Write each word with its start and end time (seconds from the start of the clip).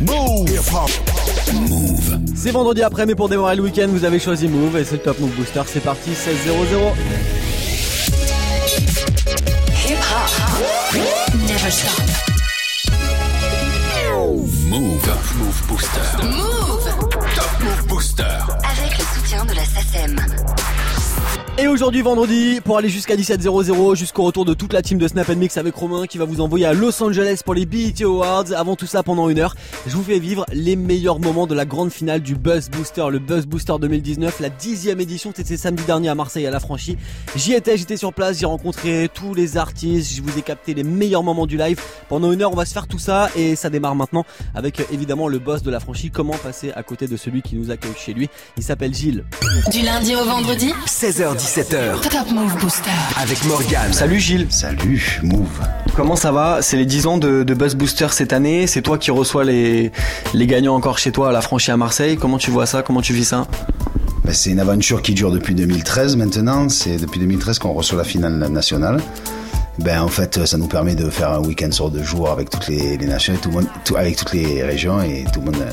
Move. 0.00 0.58
C'est 2.34 2.50
vendredi 2.50 2.82
après, 2.82 3.04
mais 3.06 3.14
pour 3.14 3.28
démarrer 3.28 3.56
le 3.56 3.62
week-end, 3.62 3.88
vous 3.88 4.04
avez 4.04 4.18
choisi 4.18 4.48
Move 4.48 4.76
et 4.78 4.84
c'est 4.84 4.96
le 4.96 5.02
Top 5.02 5.18
Move 5.18 5.34
Booster. 5.34 5.62
C'est 5.66 5.80
parti, 5.80 6.14
16 6.14 6.36
0 6.44 6.64
0. 6.66 6.92
Hip 9.88 9.96
hop. 9.96 10.96
Never 11.48 11.70
stop. 11.70 12.02
Move. 14.68 15.08
Move 15.38 15.62
Booster. 15.68 16.00
Move. 16.22 17.10
Top 17.10 17.60
Move 17.60 17.86
Booster. 17.88 18.22
Avec 18.22 18.98
le 18.98 19.04
soutien 19.14 19.44
de 19.44 19.54
la 19.54 19.64
SACEM. 19.64 20.16
Et 21.58 21.68
aujourd'hui 21.68 22.02
vendredi, 22.02 22.60
pour 22.62 22.76
aller 22.76 22.90
jusqu'à 22.90 23.16
17.00, 23.16 23.96
jusqu'au 23.96 24.24
retour 24.24 24.44
de 24.44 24.52
toute 24.52 24.74
la 24.74 24.82
team 24.82 24.98
de 24.98 25.08
Snap 25.08 25.26
Mix 25.30 25.56
avec 25.56 25.74
Romain 25.74 26.06
qui 26.06 26.18
va 26.18 26.26
vous 26.26 26.42
envoyer 26.42 26.66
à 26.66 26.74
Los 26.74 27.02
Angeles 27.02 27.40
pour 27.42 27.54
les 27.54 27.64
BET 27.64 27.94
Awards. 28.02 28.52
Avant 28.54 28.76
tout 28.76 28.84
ça, 28.84 29.02
pendant 29.02 29.30
une 29.30 29.38
heure, 29.38 29.56
je 29.86 29.96
vous 29.96 30.02
fais 30.02 30.18
vivre 30.18 30.44
les 30.52 30.76
meilleurs 30.76 31.18
moments 31.18 31.46
de 31.46 31.54
la 31.54 31.64
grande 31.64 31.90
finale 31.90 32.20
du 32.20 32.34
Buzz 32.34 32.68
Booster, 32.68 33.06
le 33.10 33.20
Buzz 33.20 33.46
Booster 33.46 33.72
2019, 33.80 34.40
la 34.40 34.50
dixième 34.50 35.00
édition. 35.00 35.32
C'était 35.34 35.56
samedi 35.56 35.82
dernier 35.84 36.10
à 36.10 36.14
Marseille 36.14 36.46
à 36.46 36.50
la 36.50 36.60
franchie. 36.60 36.98
J'y 37.36 37.54
étais, 37.54 37.78
j'étais 37.78 37.96
sur 37.96 38.12
place, 38.12 38.38
j'ai 38.38 38.44
rencontré 38.44 39.08
tous 39.14 39.32
les 39.32 39.56
artistes, 39.56 40.14
je 40.14 40.20
vous 40.20 40.38
ai 40.38 40.42
capté 40.42 40.74
les 40.74 40.84
meilleurs 40.84 41.22
moments 41.22 41.46
du 41.46 41.56
live. 41.56 41.80
Pendant 42.10 42.32
une 42.32 42.42
heure, 42.42 42.52
on 42.52 42.56
va 42.56 42.66
se 42.66 42.74
faire 42.74 42.86
tout 42.86 42.98
ça 42.98 43.30
et 43.34 43.56
ça 43.56 43.70
démarre 43.70 43.94
maintenant 43.94 44.26
avec 44.54 44.82
évidemment 44.92 45.26
le 45.26 45.38
boss 45.38 45.62
de 45.62 45.70
la 45.70 45.80
franchie. 45.80 46.10
Comment 46.10 46.34
passer 46.34 46.70
à 46.72 46.82
côté 46.82 47.08
de 47.08 47.16
celui 47.16 47.40
qui 47.40 47.56
nous 47.56 47.70
accueille 47.70 47.96
chez 47.96 48.12
lui 48.12 48.28
Il 48.58 48.62
s'appelle 48.62 48.92
Gilles. 48.92 49.24
Du 49.72 49.80
lundi 49.80 50.14
au 50.14 50.24
vendredi 50.24 50.74
16h 50.86 51.45
17h. 51.46 52.00
Top 52.10 52.32
Move 52.32 52.58
Booster. 52.58 52.90
Avec 53.16 53.44
Morgan. 53.44 53.92
Salut 53.92 54.18
Gilles. 54.18 54.48
Salut, 54.50 55.20
Move. 55.22 55.46
Comment 55.94 56.16
ça 56.16 56.32
va? 56.32 56.58
C'est 56.60 56.76
les 56.76 56.84
10 56.84 57.06
ans 57.06 57.18
de, 57.18 57.44
Buzz 57.44 57.76
Booster 57.76 58.08
cette 58.10 58.32
année. 58.32 58.66
C'est 58.66 58.82
toi 58.82 58.98
qui 58.98 59.12
reçois 59.12 59.44
les, 59.44 59.92
les 60.34 60.46
gagnants 60.48 60.74
encore 60.74 60.98
chez 60.98 61.12
toi 61.12 61.28
à 61.28 61.32
la 61.32 61.40
franchise 61.40 61.70
à 61.70 61.76
Marseille. 61.76 62.16
Comment 62.16 62.38
tu 62.38 62.50
vois 62.50 62.66
ça? 62.66 62.82
Comment 62.82 63.00
tu 63.00 63.12
vis 63.12 63.26
ça? 63.26 63.46
Ben, 64.24 64.34
C'est 64.34 64.50
une 64.50 64.58
aventure 64.58 65.02
qui 65.02 65.14
dure 65.14 65.30
depuis 65.30 65.54
2013 65.54 66.16
maintenant. 66.16 66.68
C'est 66.68 66.96
depuis 66.96 67.20
2013 67.20 67.60
qu'on 67.60 67.72
reçoit 67.72 67.98
la 67.98 68.04
finale 68.04 68.38
nationale. 68.50 69.00
Ben 69.78 70.02
en 70.02 70.08
fait, 70.08 70.46
ça 70.46 70.56
nous 70.56 70.68
permet 70.68 70.94
de 70.94 71.10
faire 71.10 71.32
un 71.32 71.40
week-end 71.40 71.70
sur 71.70 71.90
deux 71.90 72.02
jours 72.02 72.30
avec 72.30 72.50
toutes 72.50 72.68
les, 72.68 72.96
les 72.96 73.06
nations, 73.06 73.34
tout 73.40 73.50
le 73.50 73.56
monde, 73.56 73.66
avec 73.94 74.16
toutes 74.16 74.32
les 74.32 74.62
régions 74.62 75.02
et 75.02 75.24
tout 75.32 75.40
le 75.40 75.46
monde 75.46 75.60
euh, 75.60 75.72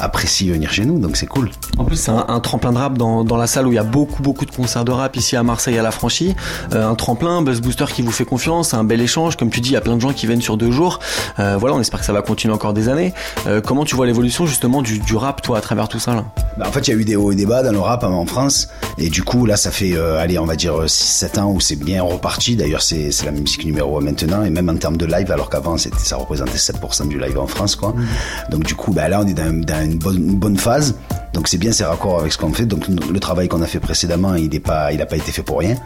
apprécie 0.00 0.50
venir 0.50 0.72
chez 0.72 0.84
nous, 0.84 0.98
donc 0.98 1.16
c'est 1.16 1.26
cool. 1.26 1.50
En 1.78 1.84
plus, 1.84 1.96
c'est 1.96 2.10
un, 2.10 2.40
tremplin 2.40 2.72
de 2.72 2.78
rap 2.78 2.96
dans, 2.96 3.22
dans, 3.22 3.36
la 3.36 3.46
salle 3.46 3.66
où 3.66 3.72
il 3.72 3.76
y 3.76 3.78
a 3.78 3.84
beaucoup, 3.84 4.22
beaucoup 4.22 4.46
de 4.46 4.50
concerts 4.50 4.84
de 4.84 4.92
rap 4.92 5.16
ici 5.16 5.36
à 5.36 5.42
Marseille 5.42 5.78
à 5.78 5.82
la 5.82 5.90
franchie. 5.90 6.34
Euh, 6.74 6.88
un 6.88 6.94
tremplin, 6.94 7.42
Buzz 7.42 7.60
Booster 7.60 7.84
qui 7.92 8.02
vous 8.02 8.10
fait 8.10 8.24
confiance, 8.24 8.74
un 8.74 8.84
bel 8.84 9.00
échange. 9.00 9.36
Comme 9.36 9.50
tu 9.50 9.60
dis, 9.60 9.70
il 9.70 9.74
y 9.74 9.76
a 9.76 9.80
plein 9.80 9.96
de 9.96 10.00
gens 10.00 10.12
qui 10.12 10.26
viennent 10.26 10.40
sur 10.40 10.56
deux 10.56 10.70
jours. 10.70 11.00
Euh, 11.38 11.56
voilà, 11.58 11.76
on 11.76 11.80
espère 11.80 12.00
que 12.00 12.06
ça 12.06 12.12
va 12.12 12.22
continuer 12.22 12.54
encore 12.54 12.72
des 12.72 12.88
années. 12.88 13.12
Euh, 13.46 13.60
comment 13.60 13.84
tu 13.84 13.94
vois 13.94 14.06
l'évolution 14.06 14.46
justement 14.46 14.82
du, 14.82 14.98
du, 14.98 15.16
rap, 15.16 15.42
toi, 15.42 15.58
à 15.58 15.60
travers 15.60 15.88
tout 15.88 15.98
ça 15.98 16.14
là? 16.14 16.24
Bah, 16.56 16.66
En 16.68 16.72
fait, 16.72 16.88
il 16.88 16.90
y 16.90 16.94
a 16.94 16.96
eu 16.96 17.04
des 17.04 17.16
hauts 17.16 17.32
et 17.32 17.36
des 17.36 17.46
bas 17.46 17.62
dans 17.62 17.72
le 17.72 17.80
rap 17.80 18.04
en 18.04 18.26
France. 18.26 18.68
Et 18.98 19.10
du 19.10 19.22
coup, 19.22 19.46
là, 19.46 19.56
ça 19.56 19.70
fait, 19.70 19.96
allez, 19.98 20.38
on 20.38 20.46
va 20.46 20.56
dire 20.56 20.84
6-7 20.84 21.40
ans 21.40 21.52
où 21.52 21.60
c'est 21.60 21.76
bien 21.76 22.02
reparti. 22.02 22.56
D'ailleurs, 22.56 22.82
c'est 22.82 23.10
la 23.24 23.29
musique 23.30 23.64
numéro 23.64 23.98
1 23.98 24.00
maintenant. 24.00 24.44
Et 24.44 24.50
même 24.50 24.68
en 24.68 24.76
termes 24.76 24.96
de 24.96 25.06
live, 25.06 25.30
alors 25.30 25.50
qu'avant, 25.50 25.76
ça 25.76 26.16
représentait 26.16 26.58
7% 26.58 27.08
du 27.08 27.18
live 27.18 27.38
en 27.38 27.46
France. 27.46 27.76
quoi. 27.76 27.90
Mmh. 27.90 28.50
Donc 28.50 28.64
du 28.64 28.74
coup, 28.74 28.92
bah, 28.92 29.08
là, 29.08 29.20
on 29.22 29.26
est 29.26 29.34
dans, 29.34 29.52
dans 29.64 29.84
une, 29.84 29.98
bonne, 29.98 30.16
une 30.16 30.38
bonne 30.38 30.56
phase 30.56 30.94
donc 31.32 31.46
c'est 31.46 31.58
bien, 31.58 31.70
c'est 31.72 31.84
raccord 31.84 32.20
avec 32.20 32.32
ce 32.32 32.38
qu'on 32.38 32.52
fait. 32.52 32.66
Donc 32.66 32.88
le 32.88 33.20
travail 33.20 33.48
qu'on 33.48 33.62
a 33.62 33.66
fait 33.66 33.78
précédemment, 33.78 34.34
il 34.34 34.50
n'est 34.50 34.60
pas, 34.60 34.92
il 34.92 34.98
n'a 34.98 35.06
pas 35.06 35.16
été 35.16 35.30
fait 35.30 35.42
pour 35.42 35.60
rien. 35.60 35.76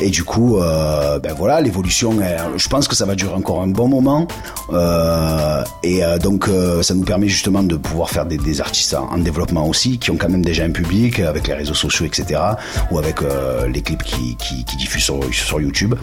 Et 0.00 0.10
du 0.10 0.24
coup, 0.24 0.58
euh, 0.58 1.18
ben 1.18 1.34
voilà, 1.36 1.60
l'évolution. 1.60 2.18
Je 2.56 2.68
pense 2.68 2.86
que 2.86 2.94
ça 2.94 3.04
va 3.04 3.14
durer 3.14 3.34
encore 3.34 3.60
un 3.62 3.68
bon 3.68 3.88
moment. 3.88 4.26
Euh, 4.72 5.64
et 5.82 6.04
euh, 6.04 6.18
donc 6.18 6.48
ça 6.82 6.94
nous 6.94 7.04
permet 7.04 7.28
justement 7.28 7.62
de 7.62 7.76
pouvoir 7.76 8.10
faire 8.10 8.26
des, 8.26 8.60
artistes 8.60 8.94
en, 8.94 9.18
développement 9.18 9.66
aussi, 9.66 9.98
qui 9.98 10.10
ont 10.10 10.16
quand 10.16 10.28
même 10.28 10.44
déjà 10.44 10.64
un 10.64 10.70
public 10.70 11.18
avec 11.20 11.48
les 11.48 11.54
réseaux 11.54 11.74
sociaux, 11.74 12.06
etc. 12.06 12.40
Ou 12.90 12.98
avec 12.98 13.18
les 13.68 13.82
clips 13.82 14.02
qui, 14.02 14.36
qui, 14.36 14.76
diffusent 14.76 15.04
sur, 15.04 15.20
sur 15.32 15.60
YouTube. 15.60 15.94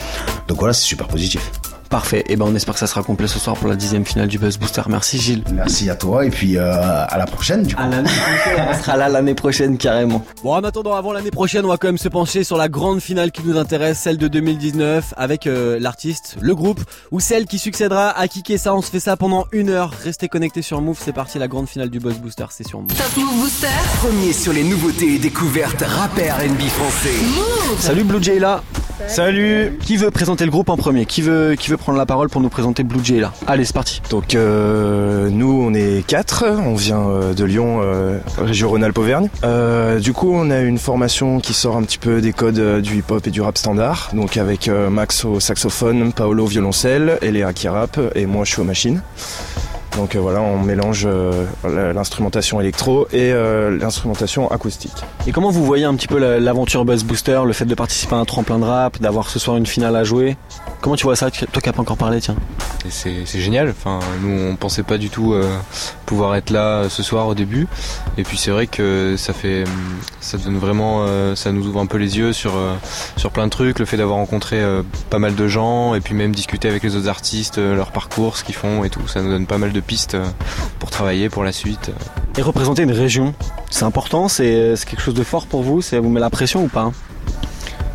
Donc 0.48 0.60
voilà, 0.60 0.74
c'est 0.82 0.88
super 0.88 1.08
positif. 1.08 1.52
Parfait. 1.92 2.20
Et 2.20 2.26
eh 2.30 2.36
ben 2.38 2.46
on 2.48 2.56
espère 2.56 2.76
que 2.76 2.80
ça 2.80 2.88
sera 2.88 3.04
complet 3.04 3.28
ce 3.28 3.38
soir 3.38 3.58
pour 3.58 3.68
la 3.68 3.76
dixième 3.76 4.06
finale 4.06 4.30
du 4.30 4.40
Buzz 4.40 4.58
Booster. 4.58 4.82
Merci 4.88 5.20
Gilles. 5.20 5.44
Merci 5.52 5.90
à 5.90 5.96
toi 5.96 6.26
et 6.26 6.30
puis 6.30 6.56
euh, 6.56 6.72
à 6.72 7.18
la 7.18 7.26
prochaine. 7.26 7.64
Du 7.64 7.76
coup. 7.76 7.82
À 7.82 7.90
l'année 7.90 8.08
prochaine. 8.08 8.66
on 8.70 8.82
sera 8.82 8.96
là 8.96 9.10
l'année 9.10 9.36
prochaine 9.36 9.78
carrément. 9.78 10.24
Bon 10.42 10.54
en 10.54 10.64
attendant 10.64 10.96
avant 10.96 11.12
l'année 11.12 11.32
prochaine 11.32 11.66
on 11.66 11.68
va 11.68 11.76
quand 11.76 11.90
même 11.90 11.98
se 11.98 12.08
pencher 12.08 12.46
sur 12.46 12.56
la 12.56 12.70
grande 12.70 13.02
finale 13.02 13.34
qui 13.34 13.42
nous 13.44 13.58
intéresse, 13.58 14.00
celle 14.00 14.18
de 14.18 14.30
2019 14.30 15.14
avec 15.18 15.48
euh, 15.48 15.80
l'artiste, 15.82 16.38
le 16.40 16.56
groupe 16.56 16.80
ou 17.12 17.20
celle 17.20 17.46
qui 17.46 17.60
succédera 17.60 18.18
à 18.18 18.30
Kiké 18.30 18.58
ça. 18.58 18.74
On 18.74 18.82
se 18.82 18.90
fait 18.90 19.02
ça 19.02 19.18
pendant 19.18 19.46
une 19.52 19.70
heure. 19.70 19.94
Restez 20.02 20.30
connectés 20.30 20.62
sur 20.62 20.80
Move. 20.80 20.98
C'est 20.98 21.12
parti 21.12 21.40
la 21.40 21.50
grande 21.50 21.68
finale 21.68 21.90
du 21.90 22.00
Buzz 22.00 22.20
Booster. 22.20 22.46
C'est 22.52 22.66
sur 22.66 22.80
Move. 22.80 22.88
Top 22.88 23.18
Move 23.18 23.42
Booster. 23.42 23.68
Premier 24.00 24.32
sur 24.32 24.54
les 24.54 24.64
nouveautés 24.64 25.16
et 25.16 25.20
découvertes 25.20 25.84
rappeurs 25.86 26.38
NB 26.38 26.62
français. 26.70 27.10
Move. 27.36 27.82
Salut 27.82 28.06
Blue 28.06 28.24
Jay 28.24 28.40
là. 28.40 28.64
Salut. 29.08 29.78
Qui 29.84 29.98
veut 29.98 30.12
présenter 30.12 30.46
le 30.46 30.52
groupe 30.52 30.70
en 30.70 30.78
premier? 30.78 31.06
Qui 31.06 31.22
veut 31.22 31.56
qui 31.60 31.70
veut 31.70 31.78
prendre 31.82 31.98
la 31.98 32.06
parole 32.06 32.30
pour 32.30 32.42
nous 32.42 32.50
présenter 32.50 32.84
Blue 32.84 33.04
Jay 33.04 33.20
là. 33.20 33.34
Allez, 33.48 33.66
c'est 33.66 33.74
parti. 33.74 34.02
Donc 34.12 34.36
euh, 34.36 35.30
nous, 35.32 35.52
on 35.52 35.74
est 35.74 36.06
quatre. 36.06 36.46
On 36.46 36.76
vient 36.76 37.02
euh, 37.10 37.34
de 37.34 37.44
Lyon, 37.44 37.80
euh, 37.82 38.20
région 38.38 38.70
Rhône-Alpes-Auvergne. 38.70 39.30
du 40.00 40.14
coup, 40.14 40.32
on 40.32 40.52
a 40.52 40.60
une 40.62 40.78
formation 40.78 41.40
qui 41.40 41.54
sort 41.54 41.76
un 41.76 41.84
petit 41.84 41.98
peu 41.98 42.22
des 42.22 42.34
codes 42.34 42.82
du 42.82 43.00
hip-hop 43.00 43.26
et 43.26 43.32
du 43.32 43.42
rap 43.42 43.58
standard. 43.58 44.12
Donc 44.14 44.38
avec 44.38 44.70
Max 44.70 45.26
au 45.26 45.40
saxophone, 45.40 46.14
Paolo 46.14 46.46
au 46.46 46.48
violoncelle, 46.48 47.18
Eléa 47.22 47.52
qui 47.54 47.68
rappe 47.68 48.00
et 48.16 48.26
moi 48.26 48.46
je 48.46 48.52
suis 48.52 48.62
aux 48.62 48.66
machines. 48.66 49.02
Donc 49.98 50.16
voilà, 50.16 50.42
on 50.42 50.60
mélange 50.60 51.08
l'instrumentation 51.64 52.60
électro 52.62 53.08
et 53.12 53.34
l'instrumentation 53.80 54.50
acoustique. 54.50 55.04
Et 55.28 55.32
comment 55.32 55.52
vous 55.52 55.64
voyez 55.64 55.86
un 55.86 55.96
petit 55.96 56.08
peu 56.08 56.18
l'aventure 56.18 56.86
Buzz 56.86 57.04
Booster, 57.04 57.42
le 57.46 57.54
fait 57.54 57.66
de 57.66 57.76
participer 57.76 58.16
à 58.16 58.20
un 58.20 58.26
tremplin 58.26 58.58
de 58.60 58.66
rap, 58.66 59.00
d'avoir 59.00 59.30
ce 59.30 59.38
soir 59.38 59.58
une 59.58 59.66
finale 59.66 59.96
à 59.96 60.04
jouer? 60.04 60.38
Comment 60.80 60.96
tu 60.96 61.04
vois 61.04 61.16
ça? 61.16 61.30
Toi 61.30 61.62
qui 61.62 61.70
n'as 61.70 61.74
pas 61.74 61.82
encore 61.82 61.98
parlé, 61.98 62.20
tiens. 62.20 62.36
C'est 62.90 63.40
génial. 63.40 63.70
Enfin, 63.70 64.00
nous, 64.22 64.50
on 64.50 64.56
pensait 64.56 64.82
pas 64.82 64.98
du 64.98 65.10
tout 65.10 65.34
euh, 65.34 65.48
pouvoir 66.06 66.36
être 66.36 66.50
là 66.50 66.66
euh, 66.66 66.90
ce 66.90 67.04
soir 67.04 67.28
au 67.28 67.36
début. 67.36 67.68
Et 68.18 68.24
puis 68.24 68.38
c'est 68.38 68.50
vrai 68.50 68.66
que 68.66 69.16
ça 69.18 69.34
fait, 69.34 69.66
ça 70.20 70.38
donne 70.38 70.58
vraiment, 70.58 71.06
euh, 71.08 71.36
ça 71.36 71.52
nous 71.52 71.68
ouvre 71.68 71.80
un 71.80 71.86
peu 71.86 71.98
les 71.98 72.18
yeux 72.18 72.34
sur 72.34 72.54
sur 73.18 73.32
plein 73.32 73.46
de 73.46 73.52
trucs. 73.52 73.78
Le 73.78 73.86
fait 73.86 73.98
d'avoir 73.98 74.18
rencontré 74.18 74.62
pas 75.10 75.20
mal 75.20 75.36
de 75.36 75.48
gens 75.48 75.94
et 75.94 76.02
puis 76.02 76.16
même 76.16 76.34
discuter 76.34 76.68
avec 76.68 76.82
les 76.82 76.96
autres 76.96 77.10
artistes, 77.10 77.58
leur 77.58 77.92
parcours, 77.92 78.38
ce 78.38 78.44
qu'ils 78.44 78.56
font 78.56 78.84
et 78.84 78.90
tout, 78.90 79.08
ça 79.08 79.22
nous 79.22 79.30
donne 79.30 79.46
pas 79.46 79.58
mal 79.58 79.72
de 79.72 79.81
pistes 79.82 80.18
pour 80.80 80.90
travailler 80.90 81.30
pour 81.30 81.44
la 81.44 81.52
suite. 81.52 81.92
Et 82.38 82.42
représenter 82.42 82.84
une 82.84 82.92
région, 82.92 83.34
c'est 83.70 83.84
important, 83.84 84.28
c'est 84.28 84.76
quelque 84.88 85.02
chose 85.02 85.14
de 85.14 85.24
fort 85.24 85.48
pour 85.48 85.64
vous. 85.64 85.82
Ça 85.82 86.00
vous 86.00 86.10
met 86.10 86.20
la 86.20 86.30
pression 86.30 86.64
ou 86.64 86.68
pas 86.68 86.92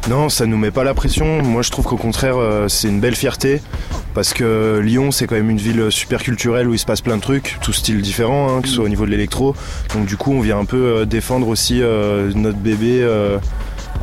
non, 0.08 0.28
ça 0.28 0.47
nous 0.47 0.56
met 0.56 0.70
pas 0.70 0.84
la 0.84 0.94
pression. 0.94 1.42
Moi, 1.42 1.62
je 1.62 1.70
trouve 1.70 1.84
qu'au 1.84 1.97
contraire, 1.97 2.36
euh, 2.36 2.69
c'est 2.69 2.86
une 2.86 3.00
belle 3.00 3.16
fierté 3.16 3.60
parce 4.14 4.34
que 4.34 4.78
Lyon, 4.78 5.10
c'est 5.10 5.26
quand 5.26 5.34
même 5.34 5.50
une 5.50 5.58
ville 5.58 5.91
super 5.91 6.22
culturelle 6.22 6.69
où 6.69 6.74
il 6.74 6.78
se 6.78 6.86
passe 6.86 7.00
plein 7.00 7.16
de 7.16 7.22
trucs, 7.22 7.58
tout 7.60 7.72
style 7.72 8.00
différent, 8.03 8.48
hein, 8.48 8.62
que 8.62 8.68
ce 8.68 8.74
soit 8.74 8.84
au 8.84 8.88
niveau 8.88 9.04
de 9.04 9.10
l'électro. 9.10 9.56
Donc, 9.94 10.06
du 10.06 10.16
coup, 10.16 10.32
on 10.32 10.41
vient 10.41 10.60
un 10.60 10.64
peu 10.64 10.76
euh, 10.76 11.04
défendre 11.06 11.48
aussi 11.48 11.82
euh, 11.82 12.30
notre 12.36 12.58
bébé 12.58 13.04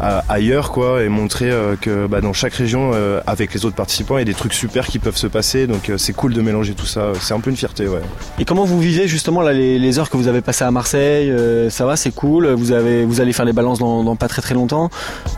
ailleurs 0.01 0.71
quoi 0.71 1.03
et 1.03 1.09
montrer 1.09 1.49
euh, 1.51 1.75
que 1.79 2.07
bah, 2.07 2.21
dans 2.21 2.33
chaque 2.33 2.53
région 2.53 2.91
euh, 2.93 3.21
avec 3.27 3.53
les 3.53 3.65
autres 3.65 3.75
participants 3.75 4.17
il 4.17 4.21
y 4.21 4.23
a 4.23 4.25
des 4.25 4.33
trucs 4.33 4.53
super 4.53 4.87
qui 4.87 4.99
peuvent 4.99 5.17
se 5.17 5.27
passer. 5.27 5.67
Donc 5.67 5.89
euh, 5.89 5.97
c'est 5.97 6.13
cool 6.13 6.33
de 6.33 6.41
mélanger 6.41 6.73
tout 6.73 6.85
ça. 6.85 7.13
C'est 7.19 7.33
un 7.33 7.39
peu 7.39 7.49
une 7.49 7.55
fierté 7.55 7.87
ouais. 7.87 8.01
Et 8.39 8.45
comment 8.45 8.65
vous 8.65 8.79
vivez 8.79 9.07
justement 9.07 9.41
là, 9.41 9.53
les, 9.53 9.99
heures 9.99 10.09
que 10.09 10.17
vous 10.17 10.27
avez 10.27 10.41
passées 10.41 10.63
à 10.63 10.71
Marseille 10.71 11.31
ça 11.69 11.85
va 11.85 11.95
c'est 11.95 12.11
cool. 12.11 12.47
Vous 12.47 12.71
avez 12.71 13.05
vous 13.05 13.21
allez 13.21 13.33
faire 13.33 13.45
les 13.45 13.53
balances 13.53 13.79
dans, 13.79 14.15
pas 14.15 14.27
très 14.27 14.41
très 14.41 14.55
longtemps. 14.55 14.89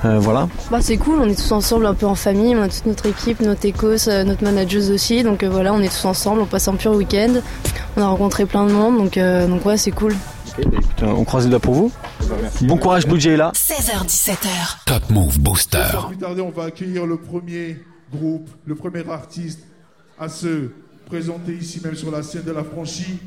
Voilà. 0.03 0.47
Bah 0.71 0.79
c'est 0.81 0.97
cool. 0.97 1.19
On 1.19 1.27
est 1.27 1.35
tous 1.35 1.51
ensemble 1.51 1.85
un 1.85 1.93
peu 1.93 2.05
en 2.05 2.15
famille. 2.15 2.55
On 2.55 2.61
a 2.61 2.69
toute 2.69 2.85
notre 2.85 3.05
équipe 3.07 3.41
notre 3.41 3.65
écos 3.65 4.07
notre 4.07 4.43
manageuse 4.43 4.91
aussi. 4.91 5.23
Donc 5.23 5.43
voilà 5.43 5.73
on 5.73 5.81
est 5.81 5.89
tous 5.89 6.05
ensemble. 6.05 6.41
On 6.41 6.45
passe 6.45 6.67
un 6.67 6.75
pur 6.75 6.91
week-end. 6.93 7.33
On 7.97 8.01
a 8.01 8.07
rencontré 8.07 8.45
plein 8.45 8.65
de 8.65 8.71
monde. 8.71 8.97
Donc 8.97 9.19
donc 9.49 9.65
ouais 9.65 9.77
c'est 9.77 9.91
cool. 9.91 10.15
Bah, 11.01 11.07
on 11.15 11.23
croise 11.25 11.45
les 11.45 11.49
doigts 11.49 11.59
pour 11.59 11.73
vous. 11.73 11.91
Bon 12.61 12.77
courage, 12.77 13.05
Blue 13.05 13.19
là. 13.35 13.51
16h17h. 13.53 14.85
Top 14.85 15.09
Move 15.11 15.39
Booster. 15.39 15.83
Sans 15.91 16.07
plus 16.07 16.17
tarder, 16.17 16.41
on 16.41 16.49
va 16.49 16.65
accueillir 16.65 17.05
le 17.05 17.17
premier 17.17 17.77
groupe, 18.11 18.49
le 18.65 18.73
premier 18.75 19.07
artiste 19.09 19.59
à 20.17 20.27
se 20.27 20.69
présenter 21.05 21.53
ici 21.53 21.81
même 21.83 21.95
sur 21.95 22.09
la 22.09 22.23
scène 22.23 22.43
de 22.43 22.51
la 22.51 22.63
franchise. 22.63 23.19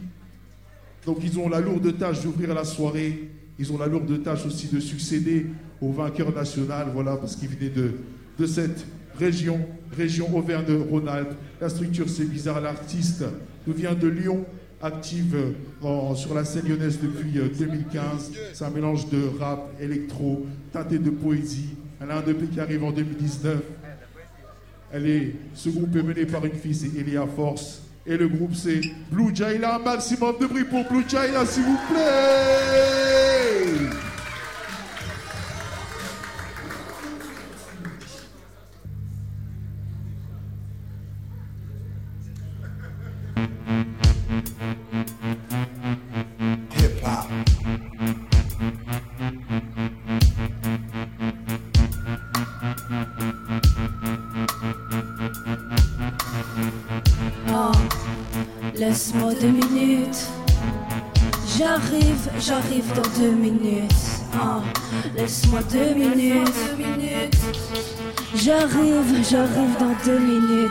Donc 1.06 1.18
ils 1.22 1.38
ont 1.38 1.48
la 1.48 1.60
lourde 1.60 1.96
tâche 1.96 2.22
d'ouvrir 2.22 2.54
la 2.54 2.64
soirée. 2.64 3.30
Ils 3.58 3.72
ont 3.72 3.78
la 3.78 3.86
lourde 3.86 4.22
tâche 4.22 4.44
aussi 4.46 4.66
de 4.66 4.80
succéder 4.80 5.46
au 5.80 5.92
vainqueur 5.92 6.34
national, 6.34 6.88
voilà, 6.92 7.16
parce 7.16 7.36
qu'ils 7.36 7.48
venaient 7.48 7.70
de, 7.70 7.92
de 8.38 8.46
cette 8.46 8.84
région, 9.16 9.60
région 9.96 10.36
Auvergne-Rhône-Alpes. 10.36 11.34
La 11.60 11.68
structure, 11.68 12.08
c'est 12.08 12.24
bizarre. 12.24 12.60
L'artiste 12.60 13.24
nous 13.66 13.74
vient 13.74 13.94
de 13.94 14.08
Lyon, 14.08 14.44
active 14.82 15.36
sur 16.14 16.34
la 16.34 16.44
scène 16.44 16.68
lyonnaise 16.68 16.98
depuis 17.02 17.32
2015. 17.58 18.32
Euh, 18.36 18.50
C'est 18.52 18.64
un 18.64 18.70
mélange 18.70 19.08
de 19.08 19.18
rap, 19.38 19.70
électro, 19.80 20.46
teinté 20.72 20.98
de 20.98 21.10
poésie. 21.10 21.70
Elle 22.00 22.10
a 22.10 22.18
un 22.18 22.22
EP 22.22 22.46
qui 22.46 22.60
arrive 22.60 22.84
en 22.84 22.92
2019. 22.92 23.56
Elle 24.92 25.06
est, 25.06 25.34
ce 25.54 25.68
groupe 25.68 25.94
est 25.96 26.02
mené 26.02 26.24
par 26.24 26.44
une 26.46 26.54
fille, 26.54 26.74
c'est 26.74 26.98
Elia 26.98 27.26
Force. 27.26 27.82
Et 28.06 28.16
le 28.16 28.26
groupe 28.28 28.54
c'est 28.54 28.80
Blue 29.10 29.34
Jaila. 29.34 29.76
Un 29.76 29.78
maximum 29.80 30.36
de 30.40 30.46
bruit 30.46 30.64
pour 30.64 30.88
Blue 30.88 31.04
Jaila, 31.06 31.44
s'il 31.44 31.64
vous 31.64 31.78
plaît. 31.90 33.28
J'arrive, 62.40 62.92
dans 62.94 63.20
deux 63.20 63.32
minutes. 63.32 63.90
Ah, 64.34 64.60
laisse-moi 65.16 65.60
deux 65.72 65.94
minutes. 65.94 66.54
J'arrive, 68.34 69.24
j'arrive 69.28 69.76
dans 69.80 69.94
deux 70.04 70.18
minutes. 70.18 70.70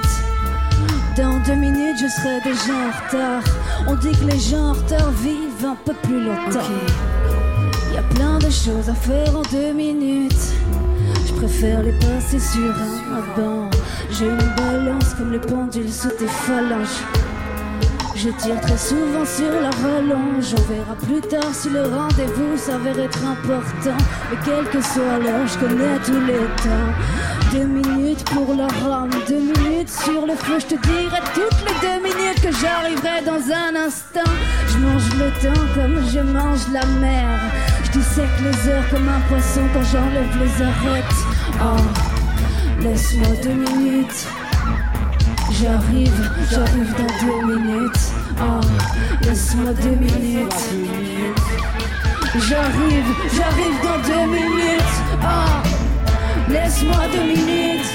Dans 1.17 1.39
deux 1.45 1.55
minutes, 1.55 1.97
je 1.99 2.07
serai 2.07 2.39
déjà 2.41 2.73
en 2.73 2.91
retard. 2.91 3.43
On 3.87 3.95
dit 3.95 4.11
que 4.11 4.31
les 4.31 4.39
gens 4.39 4.69
en 4.69 4.73
retard 4.73 5.11
vivent 5.11 5.65
un 5.65 5.75
peu 5.83 5.93
plus 6.03 6.23
longtemps. 6.23 6.71
Il 7.89 7.95
y 7.95 7.97
a 7.97 8.03
plein 8.15 8.37
de 8.37 8.49
choses 8.49 8.89
à 8.89 8.95
faire 8.95 9.35
en 9.35 9.41
deux 9.51 9.73
minutes. 9.73 10.53
Je 11.25 11.33
préfère 11.33 11.83
les 11.83 11.93
passer 11.93 12.39
sur 12.39 12.73
un 12.73 13.39
banc. 13.41 13.69
J'ai 14.11 14.27
une 14.27 14.55
balance 14.55 15.13
comme 15.17 15.33
les 15.33 15.39
pendules 15.39 15.91
sous 15.91 16.09
tes 16.11 16.27
phalanges. 16.27 17.03
Je 18.17 18.29
tire 18.29 18.59
très 18.61 18.77
souvent 18.77 19.25
sur 19.25 19.51
la 19.61 19.69
rallonge. 19.69 20.55
On 20.57 20.73
verra 20.73 20.95
plus 20.95 21.21
tard 21.21 21.53
si 21.53 21.69
le 21.69 21.83
rendez-vous 21.83 22.57
s'avère 22.57 22.97
être 22.99 23.23
important. 23.23 23.95
Mais 24.31 24.37
quel 24.43 24.65
que 24.65 24.81
soit 24.81 25.19
l'heure, 25.19 25.45
je 25.45 25.59
connais 25.59 25.99
tous 26.03 26.25
les 26.25 26.47
temps. 26.63 27.53
Deux 27.53 27.65
minutes 27.65 28.23
pour 28.25 28.55
la 28.55 28.65
rame, 28.65 29.11
deux 29.27 29.39
minutes 29.39 29.89
sur 29.89 30.25
le 30.25 30.33
feu. 30.33 30.57
Je 30.59 30.65
te 30.65 30.87
dirai 30.87 31.21
toutes 31.35 31.61
les 31.61 31.87
deux 31.87 32.01
minutes 32.01 32.41
que 32.41 32.51
j'arriverai 32.51 33.21
dans 33.23 33.53
un 33.53 33.85
instant. 33.85 34.31
Je 34.67 34.77
mange 34.79 35.09
le 35.13 35.29
temps 35.39 35.61
comme 35.75 36.01
je 36.09 36.19
mange 36.19 36.67
la 36.73 36.87
mer. 36.99 37.39
Je 37.83 37.99
dissèque 37.99 38.39
les 38.41 38.71
heures 38.71 38.89
comme 38.89 39.07
un 39.07 39.21
poisson 39.29 39.61
quand 39.75 39.83
j'enlève 39.91 40.35
les 40.39 40.63
arêtes. 40.63 41.05
Oh, 41.61 42.81
laisse-moi 42.81 43.35
deux 43.43 43.53
minutes. 43.53 44.25
J'arrive, 45.51 46.31
j'arrive 46.51 46.93
dans 46.97 47.13
deux 47.25 47.55
minutes. 47.55 48.11
Oh, 48.39 48.61
laisse-moi 49.23 49.73
deux 49.73 49.95
minutes. 49.95 50.53
J'arrive, 52.35 53.09
j'arrive 53.33 53.77
dans 53.81 53.99
deux 54.07 54.25
minutes. 54.31 54.95
Oh, 55.23 56.51
laisse-moi 56.51 57.07
deux 57.13 57.23
minutes. 57.23 57.91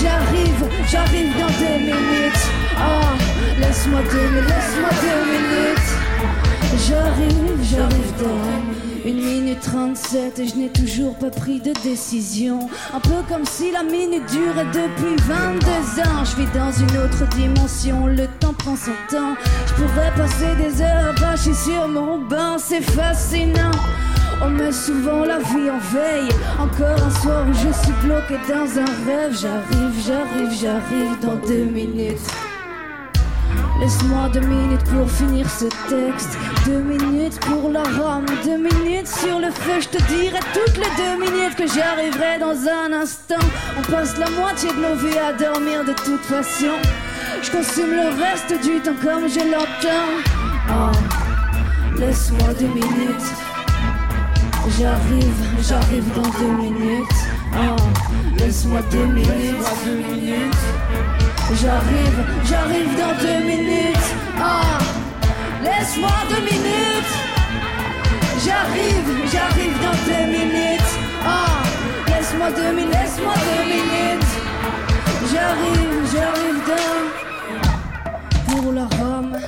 J'arrive, 0.00 0.64
j'arrive 0.90 1.32
dans 1.38 1.52
deux 1.58 1.78
minutes. 1.78 2.44
Oh, 2.76 3.60
laisse-moi 3.60 4.00
deux 4.12 4.28
minutes, 4.28 4.48
laisse-moi 4.48 4.90
deux 5.02 5.22
minutes. 5.32 5.88
J'arrive, 6.86 7.58
j'arrive 7.62 8.12
dans 8.18 8.77
une 9.08 9.24
minute 9.24 9.60
37 9.60 10.38
et 10.38 10.46
je 10.46 10.56
n'ai 10.56 10.68
toujours 10.68 11.16
pas 11.16 11.30
pris 11.30 11.60
de 11.60 11.72
décision. 11.82 12.68
Un 12.92 13.00
peu 13.00 13.22
comme 13.26 13.46
si 13.46 13.70
la 13.72 13.82
minute 13.82 14.26
durait 14.30 14.66
depuis 14.66 15.16
22 15.22 16.02
ans. 16.02 16.24
Je 16.24 16.36
vis 16.36 16.52
dans 16.52 16.70
une 16.70 16.98
autre 16.98 17.26
dimension, 17.34 18.06
le 18.06 18.26
temps 18.38 18.52
prend 18.52 18.76
son 18.76 18.92
temps. 19.10 19.34
Je 19.66 19.74
pourrais 19.74 20.12
passer 20.14 20.54
des 20.56 20.82
heures 20.82 21.14
bâcher 21.18 21.54
sur 21.54 21.88
mon 21.88 22.18
banc, 22.18 22.58
c'est 22.58 22.82
fascinant. 22.82 23.70
On 24.42 24.50
met 24.50 24.72
souvent 24.72 25.24
la 25.24 25.38
vie 25.38 25.70
en 25.70 25.78
veille. 25.78 26.28
Encore 26.60 27.02
un 27.02 27.22
soir 27.22 27.46
où 27.48 27.52
je 27.54 27.72
suis 27.82 27.94
bloqué 28.04 28.34
dans 28.46 28.78
un 28.78 29.06
rêve. 29.06 29.36
J'arrive, 29.40 30.04
j'arrive, 30.06 30.50
j'arrive 30.60 31.18
dans 31.22 31.36
deux 31.46 31.64
minutes. 31.64 32.18
Laisse-moi 33.80 34.28
deux 34.32 34.40
minutes 34.40 34.84
pour 34.84 35.08
finir 35.08 35.48
ce 35.48 35.66
texte. 35.88 36.36
Deux 36.66 36.80
minutes 36.80 37.38
pour 37.40 37.70
la 37.70 37.84
rame, 37.84 38.26
deux 38.44 38.56
minutes 38.56 39.06
sur 39.06 39.38
le 39.38 39.52
feu. 39.52 39.80
Je 39.80 39.88
te 39.88 40.02
dirai 40.12 40.40
toutes 40.52 40.76
les 40.76 40.90
deux 40.96 41.16
minutes 41.24 41.54
que 41.56 41.66
j'arriverai 41.66 42.40
dans 42.40 42.56
un 42.68 42.92
instant. 42.92 43.46
On 43.78 43.82
passe 43.90 44.18
la 44.18 44.28
moitié 44.30 44.70
de 44.70 44.80
nos 44.80 44.96
vies 44.96 45.18
à 45.18 45.32
dormir 45.32 45.84
de 45.84 45.92
toute 45.92 46.22
façon. 46.22 46.74
Je 47.40 47.50
consomme 47.52 47.92
le 47.92 48.08
reste 48.20 48.60
du 48.62 48.80
temps 48.80 48.98
comme 49.00 49.28
je 49.28 49.40
l'entends. 49.40 50.10
Oh, 50.70 51.98
laisse-moi 52.00 52.48
deux 52.58 52.66
minutes. 52.66 53.28
J'arrive, 54.76 55.34
j'arrive 55.62 56.12
dans 56.14 56.30
deux 56.38 56.62
minutes. 56.62 57.06
Oh, 57.54 57.76
laisse-moi 58.38 58.80
deux 58.90 59.06
minutes. 59.06 59.64
J'arrive, 61.54 62.24
j'arrive 62.44 62.94
dans 62.98 63.14
deux 63.20 63.42
minutes. 63.44 63.96
Ah, 64.38 64.78
laisse-moi 65.64 66.10
deux 66.28 66.42
minutes. 66.42 67.14
J'arrive, 68.44 69.08
j'arrive 69.32 69.72
dans 69.82 69.96
deux 70.06 70.26
minutes. 70.30 70.92
Ah, 71.24 71.62
laisse-moi 72.06 72.50
deux 72.50 72.72
minutes, 72.74 72.92
laisse-moi 72.92 73.32
deux 73.34 73.64
minutes. 73.64 74.32
J'arrive, 75.32 76.12
j'arrive 76.12 76.60
dans. 76.68 78.52
Pour 78.54 78.72
la 78.72 78.86
rame, 78.98 79.38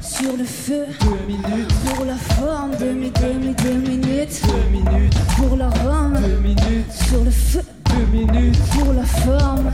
sur 0.00 0.36
le 0.36 0.44
feu. 0.44 0.86
Deux 1.00 1.26
minutes. 1.26 1.74
Pour 1.84 2.06
la 2.06 2.16
forme, 2.16 2.70
deux 2.78 2.92
minutes, 2.92 3.20
deux 3.20 3.34
minutes, 3.34 3.62
deux 3.62 3.90
minutes. 3.90 4.42
Deux 4.46 4.70
minutes. 4.70 5.18
Pour 5.36 5.56
la 5.58 5.68
rame, 5.68 6.18
deux 6.20 6.38
minutes. 6.38 6.90
Sur 6.90 7.22
le 7.22 7.30
feu. 7.30 7.60
Deux 7.90 8.06
minutes. 8.06 8.58
Pour 8.72 8.94
la 8.94 9.04
forme. 9.04 9.70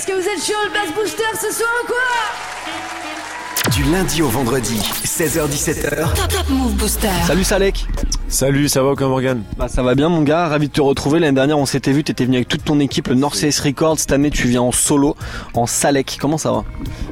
Est-ce 0.00 0.06
que 0.06 0.12
vous 0.14 0.26
êtes 0.26 0.42
chaud 0.42 0.54
le 0.64 0.72
Bass 0.72 0.94
Booster 0.94 1.22
ce 1.34 1.54
soir 1.54 1.68
ou 1.84 1.86
quoi 1.86 3.70
Du 3.70 3.82
lundi 3.92 4.22
au 4.22 4.28
vendredi, 4.28 4.80
16h-17h, 5.04 6.14
Top 6.14 6.28
Top 6.28 6.48
Move 6.48 6.72
Booster. 6.72 7.10
Salut 7.26 7.44
Salek 7.44 7.86
Salut, 8.26 8.70
ça 8.70 8.82
va 8.82 8.94
comme 8.94 9.10
Morgan 9.10 9.42
Bah 9.58 9.68
ça 9.68 9.82
va 9.82 9.94
bien 9.94 10.08
mon 10.08 10.22
gars, 10.22 10.48
ravi 10.48 10.68
de 10.68 10.72
te 10.72 10.80
retrouver. 10.80 11.18
L'année 11.18 11.34
dernière 11.34 11.58
on 11.58 11.66
s'était 11.66 11.92
vu, 11.92 12.02
t'étais 12.02 12.24
venu 12.24 12.36
avec 12.36 12.48
toute 12.48 12.64
ton 12.64 12.80
équipe, 12.80 13.08
le 13.08 13.14
North 13.14 13.36
Face 13.36 13.60
Records. 13.60 13.98
Cette 13.98 14.12
année 14.12 14.30
tu 14.30 14.48
viens 14.48 14.62
en 14.62 14.72
solo, 14.72 15.16
en 15.52 15.66
Salek. 15.66 16.16
Comment 16.18 16.38
ça 16.38 16.50
va 16.50 16.64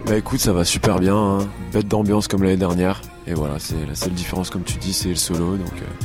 Bah 0.06 0.16
écoute, 0.16 0.40
ça 0.40 0.54
va 0.54 0.64
super 0.64 0.98
bien, 0.98 1.14
hein. 1.14 1.38
bête 1.74 1.88
d'ambiance 1.88 2.26
comme 2.26 2.42
l'année 2.42 2.56
dernière. 2.56 3.02
Et 3.26 3.34
voilà, 3.34 3.56
c'est 3.58 3.86
la 3.86 3.96
seule 3.96 4.14
différence 4.14 4.48
comme 4.48 4.62
tu 4.62 4.78
dis, 4.78 4.94
c'est 4.94 5.10
le 5.10 5.16
solo, 5.16 5.58
donc 5.58 5.74
euh, 5.76 6.04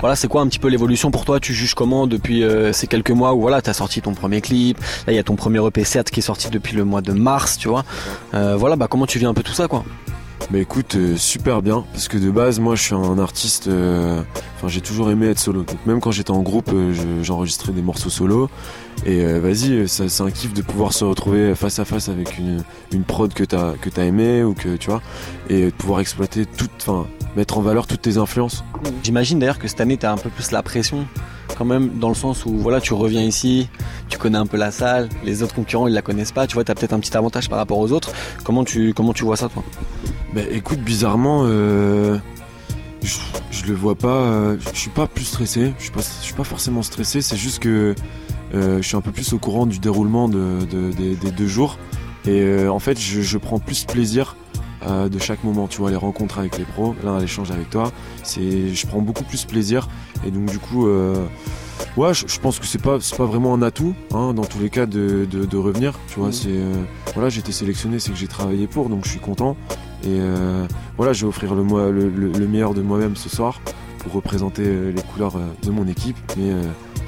voilà. 0.00 0.16
C'est 0.16 0.28
quoi 0.28 0.42
un 0.42 0.46
petit 0.48 0.58
peu 0.58 0.68
l'évolution 0.68 1.10
pour 1.10 1.24
toi? 1.24 1.40
Tu 1.40 1.54
juges 1.54 1.74
comment 1.74 2.06
depuis 2.06 2.42
euh, 2.42 2.72
ces 2.72 2.86
quelques 2.86 3.10
mois 3.10 3.34
où 3.34 3.40
voilà, 3.40 3.62
t'as 3.62 3.72
sorti 3.72 4.00
ton 4.00 4.14
premier 4.14 4.40
clip? 4.40 4.78
Là, 5.06 5.12
il 5.12 5.16
y 5.16 5.18
a 5.18 5.22
ton 5.22 5.36
premier 5.36 5.64
EP 5.66 5.84
7 5.84 6.10
qui 6.10 6.20
est 6.20 6.22
sorti 6.22 6.50
depuis 6.50 6.76
le 6.76 6.84
mois 6.84 7.00
de 7.00 7.12
mars, 7.12 7.58
tu 7.58 7.68
vois. 7.68 7.84
Euh, 8.34 8.56
voilà, 8.56 8.76
bah 8.76 8.86
comment 8.88 9.06
tu 9.06 9.18
vis 9.18 9.26
un 9.26 9.34
peu 9.34 9.42
tout 9.42 9.52
ça, 9.52 9.68
quoi? 9.68 9.84
Bah 10.50 10.58
écoute, 10.58 10.94
euh, 10.94 11.14
super 11.18 11.60
bien, 11.60 11.84
parce 11.92 12.08
que 12.08 12.16
de 12.16 12.30
base, 12.30 12.58
moi 12.58 12.74
je 12.74 12.82
suis 12.82 12.94
un 12.94 13.18
artiste, 13.18 13.68
euh, 13.68 14.22
enfin 14.56 14.68
j'ai 14.68 14.80
toujours 14.80 15.10
aimé 15.10 15.26
être 15.26 15.38
solo. 15.38 15.62
Donc 15.62 15.76
même 15.84 16.00
quand 16.00 16.10
j'étais 16.10 16.30
en 16.30 16.40
groupe, 16.40 16.70
euh, 16.72 16.94
je- 16.94 17.22
j'enregistrais 17.22 17.72
des 17.72 17.82
morceaux 17.82 18.08
solo. 18.08 18.48
Et 19.04 19.22
vas-y, 19.38 19.86
c'est 19.88 20.20
un 20.22 20.30
kiff 20.30 20.52
de 20.54 20.62
pouvoir 20.62 20.92
se 20.92 21.04
retrouver 21.04 21.54
face 21.54 21.78
à 21.78 21.84
face 21.84 22.08
avec 22.08 22.36
une, 22.38 22.64
une 22.92 23.04
prod 23.04 23.32
que 23.32 23.44
t'as 23.44 23.74
que 23.74 23.88
t'as 23.90 24.02
aimé 24.04 24.42
ou 24.42 24.54
que 24.54 24.74
tu 24.76 24.90
vois, 24.90 25.02
et 25.48 25.66
de 25.66 25.70
pouvoir 25.70 26.00
exploiter 26.00 26.46
toute, 26.46 26.70
enfin 26.80 27.06
mettre 27.36 27.58
en 27.58 27.60
valeur 27.60 27.86
toutes 27.86 28.02
tes 28.02 28.16
influences. 28.16 28.64
J'imagine 29.04 29.38
d'ailleurs 29.38 29.58
que 29.60 29.68
cette 29.68 29.80
année 29.80 29.98
t'as 29.98 30.12
un 30.12 30.16
peu 30.16 30.30
plus 30.30 30.50
la 30.50 30.64
pression, 30.64 31.06
quand 31.56 31.64
même, 31.64 31.98
dans 31.98 32.08
le 32.08 32.14
sens 32.14 32.44
où 32.46 32.56
voilà, 32.58 32.80
tu 32.80 32.94
reviens 32.94 33.22
ici, 33.22 33.68
tu 34.08 34.18
connais 34.18 34.38
un 34.38 34.46
peu 34.46 34.56
la 34.56 34.70
salle, 34.70 35.08
les 35.24 35.42
autres 35.42 35.54
concurrents 35.54 35.86
ils 35.88 35.94
la 35.94 36.02
connaissent 36.02 36.32
pas, 36.32 36.46
tu 36.46 36.54
vois, 36.54 36.64
t'as 36.64 36.74
peut-être 36.74 36.92
un 36.92 37.00
petit 37.00 37.16
avantage 37.16 37.48
par 37.48 37.58
rapport 37.58 37.78
aux 37.78 37.92
autres. 37.92 38.12
Comment 38.44 38.64
tu 38.64 38.92
comment 38.94 39.12
tu 39.12 39.24
vois 39.24 39.36
ça, 39.36 39.48
toi? 39.48 39.62
Bah 40.34 40.42
écoute, 40.50 40.80
bizarrement, 40.80 41.42
euh, 41.46 42.18
je, 43.02 43.16
je 43.50 43.64
le 43.66 43.74
vois 43.74 43.94
pas. 43.94 44.08
euh, 44.08 44.56
je 44.74 44.78
suis 44.78 44.90
pas 44.90 45.06
plus 45.06 45.24
stressé. 45.24 45.72
Je 45.78 45.84
suis 45.84 45.92
pas, 45.92 46.00
je 46.00 46.24
suis 46.24 46.34
pas 46.34 46.44
forcément 46.44 46.82
stressé. 46.82 47.22
C'est 47.22 47.36
juste 47.36 47.60
que 47.60 47.94
euh, 48.54 48.78
je 48.80 48.86
suis 48.86 48.96
un 48.96 49.00
peu 49.00 49.10
plus 49.12 49.32
au 49.32 49.38
courant 49.38 49.66
du 49.66 49.78
déroulement 49.78 50.28
de, 50.28 50.58
de- 50.70 50.90
des, 50.92 51.30
deux 51.30 51.46
jours. 51.48 51.78
Et 52.26 52.66
en 52.68 52.78
fait, 52.78 52.98
je, 53.00 53.22
je 53.22 53.38
prends 53.38 53.58
plus 53.58 53.84
plaisir 53.84 54.36
euh, 54.86 55.08
de 55.08 55.18
chaque 55.18 55.42
moment. 55.44 55.66
Tu 55.68 55.78
vois, 55.78 55.90
les 55.90 55.96
rencontres 55.96 56.38
avec 56.38 56.58
les 56.58 56.64
pros, 56.64 56.94
là, 57.02 57.18
l'échange 57.20 57.50
avec 57.50 57.70
toi, 57.70 57.92
c'est, 58.22 58.74
je 58.74 58.86
prends 58.86 59.00
beaucoup 59.00 59.24
plus 59.24 59.44
plaisir. 59.44 59.88
Et 60.26 60.30
donc, 60.30 60.46
du 60.46 60.58
coup, 60.58 60.86
euh, 60.86 61.26
ouais, 61.96 62.14
je, 62.14 62.26
je 62.26 62.38
pense 62.38 62.58
que 62.58 62.66
c'est 62.66 62.80
pas, 62.80 62.98
c'est 63.00 63.16
pas 63.16 63.24
vraiment 63.24 63.54
un 63.54 63.62
atout, 63.62 63.94
hein, 64.12 64.34
dans 64.34 64.44
tous 64.44 64.60
les 64.60 64.70
cas, 64.70 64.86
de, 64.86 65.26
de, 65.30 65.44
de 65.44 65.56
revenir. 65.56 65.98
Tu 66.08 66.20
vois, 66.20 66.32
c'est, 66.32 66.48
euh, 66.48 66.74
voilà, 67.14 67.28
j'ai 67.28 67.40
été 67.40 67.52
sélectionné, 67.52 67.98
c'est 67.98 68.12
que 68.12 68.18
j'ai 68.18 68.28
travaillé 68.28 68.66
pour, 68.66 68.88
donc 68.88 69.04
je 69.04 69.10
suis 69.10 69.20
content. 69.20 69.56
Et 70.04 70.20
voilà, 70.96 71.12
je 71.12 71.22
vais 71.22 71.28
offrir 71.28 71.56
le, 71.56 72.46
meilleur 72.46 72.72
de 72.72 72.82
moi-même 72.82 73.16
ce 73.16 73.28
soir 73.28 73.60
pour 73.98 74.12
représenter 74.12 74.92
les 74.92 75.02
couleurs 75.02 75.34
de 75.60 75.70
mon 75.72 75.88
équipe, 75.88 76.16
mais 76.36 76.52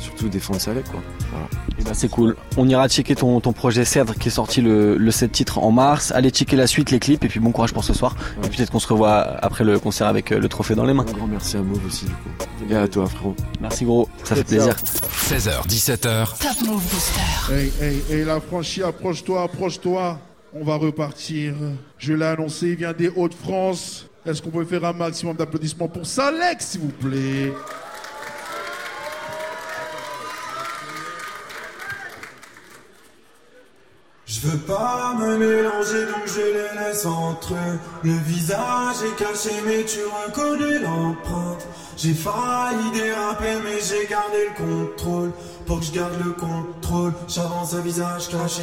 surtout 0.01 0.29
défendre 0.29 0.61
Salek, 0.61 0.85
quoi. 0.91 1.01
Voilà. 1.31 1.47
Eh 1.79 1.83
ben, 1.85 1.95
c'est 1.95 2.09
cool. 2.09 2.37
On 2.57 2.69
ira 2.69 2.89
checker 2.89 3.15
ton, 3.15 3.41
ton 3.41 3.53
projet 3.53 3.85
Cèdre 3.85 4.15
qui 4.15 4.29
est 4.29 4.33
sorti 4.33 4.61
le, 4.61 4.97
le 4.97 5.11
7 5.11 5.31
titres 5.33 5.59
en 5.59 5.71
mars. 5.71 6.13
Allez 6.15 6.31
checker 6.31 6.57
la 6.57 6.67
suite, 6.67 6.91
les 6.91 6.99
clips 6.99 7.25
et 7.25 7.29
puis 7.29 7.41
bon 7.41 7.53
courage 7.53 7.73
pour 7.73 7.85
ce 7.85 7.95
soir. 7.95 8.17
Et 8.43 8.49
puis 8.49 8.57
peut-être 8.59 8.71
qu'on 8.71 8.79
se 8.79 8.89
revoit 8.89 9.21
après 9.43 9.65
le 9.65 9.79
concert 9.79 10.07
avec 10.07 10.33
euh, 10.33 10.39
le 10.39 10.49
trophée 10.49 10.75
dans 10.75 10.85
les 10.85 10.95
mains. 10.95 11.07
Un 11.09 11.13
grand 11.13 11.27
merci 11.27 11.57
à 11.57 11.63
Mauve 11.63 11.85
aussi, 11.87 12.07
du 12.07 12.13
coup. 12.13 12.29
Et 12.71 12.77
à 12.77 12.87
toi, 12.89 13.07
frérot. 13.07 13.35
Merci 13.61 13.85
gros, 13.85 14.09
ça 14.25 14.35
fait 14.37 14.45
plaisir. 14.45 14.75
16h, 14.75 15.67
17h. 15.67 16.39
Top 16.39 16.69
Move 16.69 16.83
Booster. 16.83 17.53
Hey, 17.53 17.73
hey, 17.81 18.03
hey, 18.11 18.25
la 18.25 18.41
franchie, 18.41 18.83
approche-toi, 18.83 19.43
approche-toi. 19.43 20.19
On 20.55 20.65
va 20.65 20.77
repartir. 20.77 21.55
Je 21.99 22.13
l'ai 22.13 22.27
annoncé, 22.27 22.69
il 22.71 22.77
vient 22.77 22.93
des 22.93 23.09
Hauts-de-France. 23.09 24.07
Est-ce 24.27 24.43
qu'on 24.43 24.51
peut 24.51 24.65
faire 24.65 24.85
un 24.85 24.93
maximum 24.93 25.37
d'applaudissements 25.37 25.89
pour 25.89 26.05
Salek, 26.05 26.61
s'il 26.61 26.81
vous 26.83 26.89
plaît? 26.89 27.53
Je 34.33 34.47
veux 34.47 34.59
pas 34.59 35.13
me 35.19 35.39
mélanger 35.39 36.07
donc 36.07 36.23
je 36.25 36.41
les 36.41 36.81
laisse 36.81 37.05
entre 37.05 37.53
eux. 37.53 37.79
Le 38.05 38.13
visage 38.13 39.03
est 39.05 39.17
caché 39.17 39.51
mais 39.67 39.83
tu 39.83 39.99
reconnais 40.05 40.79
l'empreinte. 40.79 41.67
J'ai 41.97 42.15
failli 42.15 42.93
déraper 42.93 43.57
mais 43.65 43.81
j'ai 43.83 44.07
gardé 44.07 44.47
le 44.51 44.87
contrôle. 44.87 45.33
Pour 45.67 45.81
que 45.81 45.87
je 45.87 45.91
garde 45.91 46.15
le 46.25 46.31
contrôle, 46.31 47.13
j'avance 47.27 47.75
à 47.75 47.81
visage 47.81 48.29
caché. 48.29 48.63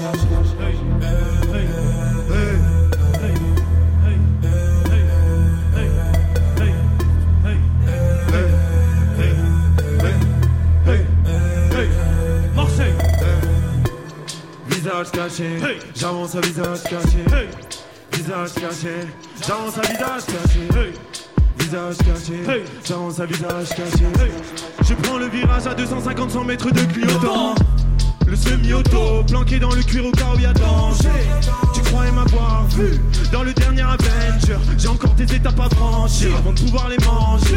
Visage 14.87 15.11
caché, 15.11 15.57
j'avance 15.95 16.35
à 16.35 16.39
visage 16.39 16.83
caché. 16.83 17.49
Visage 18.13 18.53
caché, 18.53 18.93
j'avance 19.45 19.77
à 19.77 19.81
visage 19.81 20.25
caché. 20.25 20.93
Visage 21.59 21.97
caché, 21.97 22.63
j'avance 22.85 23.19
à 23.19 23.25
visage 23.25 23.69
caché. 23.69 24.05
je 24.87 24.93
prends 24.93 25.17
le 25.17 25.25
virage 25.25 25.67
à 25.67 25.73
250 25.73 26.31
100 26.31 26.43
mètres 26.45 26.71
de 26.71 26.79
clignotant. 26.93 27.55
Le 28.27 28.35
semi-auto, 28.35 29.23
planqué 29.25 29.57
dans 29.57 29.73
le 29.73 29.81
cuir 29.81 30.05
au 30.05 30.11
cas 30.11 30.33
où 30.35 30.39
y 30.39 30.45
a 30.45 30.53
danger. 30.53 31.07
Tu 31.73 31.81
croyais 31.81 32.11
m'avoir 32.11 32.65
vu 32.75 32.99
dans 33.31 33.43
le 33.43 33.53
dernier 33.53 33.83
Avenger. 33.83 34.57
J'ai 34.77 34.89
encore 34.89 35.13
des 35.13 35.33
étapes 35.33 35.59
à 35.59 35.69
franchir 35.73 36.35
avant 36.37 36.51
de 36.51 36.59
pouvoir 36.59 36.89
les 36.89 36.97
manger. 37.05 37.55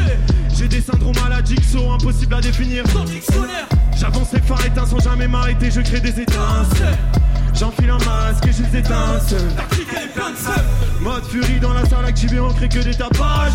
J'ai 0.57 0.69
des 0.69 0.81
syndromes 0.81 1.19
à 1.27 1.29
la 1.29 1.45
Jigsaw, 1.45 1.91
impossible 1.91 2.35
à 2.35 2.41
définir. 2.41 2.85
J'avance 3.99 4.33
les 4.33 4.41
phares 4.41 4.65
éteints 4.65 4.87
sans 4.87 5.01
jamais 5.01 5.27
m'arrêter, 5.27 5.71
je 5.71 5.81
crée 5.81 6.01
des 6.01 6.21
étincelles. 6.21 6.97
J'enfile 7.55 7.91
un 7.91 7.99
masque 7.99 8.47
et 8.47 8.53
je 8.53 8.63
les 8.63 8.79
étincelle. 8.79 9.51
Mode 11.01 11.25
furie 11.25 11.61
dans 11.61 11.73
la 11.73 11.85
salle 11.87 12.05
activée, 12.07 12.41
on 12.41 12.53
crée 12.53 12.69
que 12.69 12.79
des 12.79 12.95
tapages. 12.95 13.53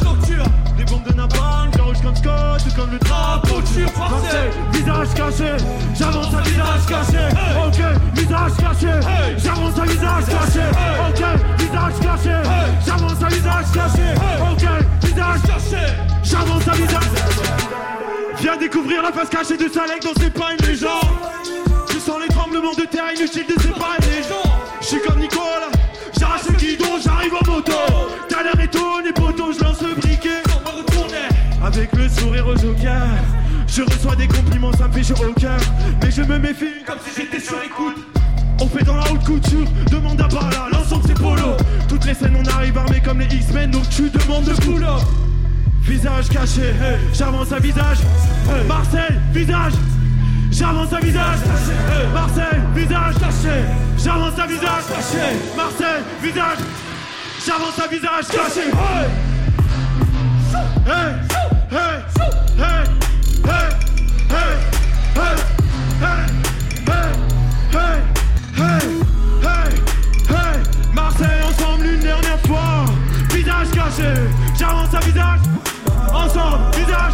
Des 0.78 0.84
bombes 0.84 1.08
de 1.08 1.14
napalm, 1.14 1.72
je 1.76 1.82
rouge 1.82 2.02
comme 2.04 2.16
Scott, 2.16 2.64
tout 2.64 2.76
comme 2.76 2.92
le 2.92 3.00
drapeau 3.00 3.62
turc. 3.62 3.96
Marseille, 3.98 4.52
visage 4.74 5.14
caché, 5.16 5.58
j'avance 5.98 6.34
à 6.34 6.42
visage 6.42 6.86
caché. 6.88 7.30
Ok, 7.66 7.80
visage 8.14 8.52
caché, 8.58 8.92
j'avance 9.38 9.80
à 9.80 9.84
visage 9.86 10.26
caché. 10.26 10.66
Ok, 11.08 11.24
visage 11.58 12.00
caché, 12.02 12.38
j'avance 12.86 13.24
à 13.24 13.28
visage 13.28 13.72
caché. 13.74 14.08
Ok, 14.52 14.66
visage 15.04 15.42
caché, 15.48 15.86
j'avance 16.24 16.68
à 16.68 16.72
visage. 16.72 17.04
Viens 18.42 18.58
découvrir 18.58 19.02
la 19.02 19.12
face 19.12 19.30
cachée 19.30 19.58
de 19.58 19.72
Salek 19.72 20.04
dans 20.04 20.14
c'est 20.20 20.34
pas 20.34 20.52
une 20.60 20.68
légende. 20.68 20.92
Je 22.06 22.12
sens 22.12 22.22
les 22.22 22.28
tremblements 22.28 22.76
de 22.76 22.84
terre 22.84 23.12
inutiles 23.18 23.48
de 23.48 23.60
séparer 23.60 23.98
les 24.02 24.22
gens. 24.22 24.52
Je 24.80 24.86
suis 24.86 25.00
comme 25.08 25.20
Nicolas, 25.20 25.72
j'arrache 26.20 26.46
le 26.48 26.56
guidon, 26.56 27.00
j'arrive 27.04 27.34
en 27.34 27.52
moto. 27.52 27.72
T'as 28.30 28.44
l'air 28.44 28.60
étonné, 28.60 29.12
poteau, 29.12 29.52
je 29.52 29.64
lance 29.64 29.82
le 29.82 29.96
briquet. 30.00 30.44
Avec 31.66 31.92
le 31.94 32.08
sourire 32.08 32.46
au 32.46 32.56
joker, 32.56 33.08
je 33.68 33.82
reçois 33.82 34.16
des 34.16 34.28
compliments, 34.28 34.72
ça 34.74 34.88
me 34.88 34.94
fait 34.94 35.04
chaud 35.04 35.16
au 35.28 35.34
cœur. 35.34 35.58
Mais 36.04 36.12
je 36.12 36.22
me 36.22 36.38
méfie 36.38 36.84
comme 36.86 37.00
si 37.04 37.22
j'étais 37.22 37.40
sur 37.40 37.58
écoute. 37.64 37.98
On 38.62 38.68
fait 38.68 38.84
dans 38.84 38.98
la 38.98 39.12
haute 39.12 39.24
couture, 39.24 39.68
demande 39.90 40.22
à 40.22 40.28
Bala, 40.28 40.68
l'ensemble 40.72 41.06
c'est 41.08 41.20
polo. 41.20 41.58
Toutes 41.90 42.06
les 42.06 42.14
scènes 42.14 42.38
on 42.40 42.48
arrive 42.56 42.78
armés 42.78 43.02
comme 43.04 43.20
les 43.20 43.36
X-Men, 43.36 43.72
donc 43.72 43.90
tu 43.90 44.12
demandes 44.12 44.46
de 44.46 44.54
boulot. 44.64 45.02
Visage 45.82 46.30
caché, 46.30 46.72
j'avance 47.14 47.52
à 47.52 47.58
visage. 47.58 47.98
Marseille, 48.68 49.18
visage. 49.34 49.74
J'avance 50.52 50.94
à 50.94 51.00
visage 51.00 51.40
caché. 51.44 52.08
Marseille, 52.14 52.62
visage 52.74 53.16
caché. 53.16 53.66
J'avance 53.98 54.40
à 54.40 54.48
visage 54.48 54.84
caché. 54.88 55.36
Marseille, 55.56 56.04
visage. 56.22 56.60
J'avance 57.46 57.80
à 57.80 57.88
visage 57.88 58.28
caché. 58.28 58.72
Hey, 60.88 60.92
hey, 60.92 61.16
hey, 61.72 61.98
hey, 62.58 62.84
hey, 63.38 63.68
hey, 64.30 64.56
hey, 66.02 66.16
hey, 67.74 68.00
hey, 69.42 69.70
hey. 70.30 70.58
Marseille 70.94 71.42
ensemble 71.48 71.86
une 71.86 72.00
dernière 72.00 72.40
fois. 72.48 72.86
Visage 73.32 73.70
caché. 73.72 74.14
J'avance 74.58 74.94
à 74.94 75.00
visage. 75.00 75.40
Ensemble, 76.14 76.76
visage. 76.76 77.14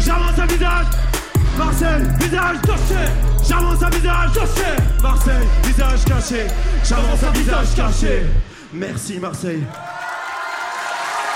J'avance 0.00 0.38
à 0.38 0.46
visage. 0.46 0.86
Marseille, 1.60 2.02
visage 2.18 2.56
caché. 2.62 3.46
J'avance 3.46 3.82
à 3.82 3.90
visage 3.90 4.32
caché. 4.32 4.82
Marseille, 5.02 5.46
visage 5.64 6.04
caché. 6.06 6.46
J'avance 6.82 7.22
à 7.22 7.30
visage 7.32 7.74
caché. 7.76 8.22
Merci 8.72 9.18
Marseille. 9.18 9.62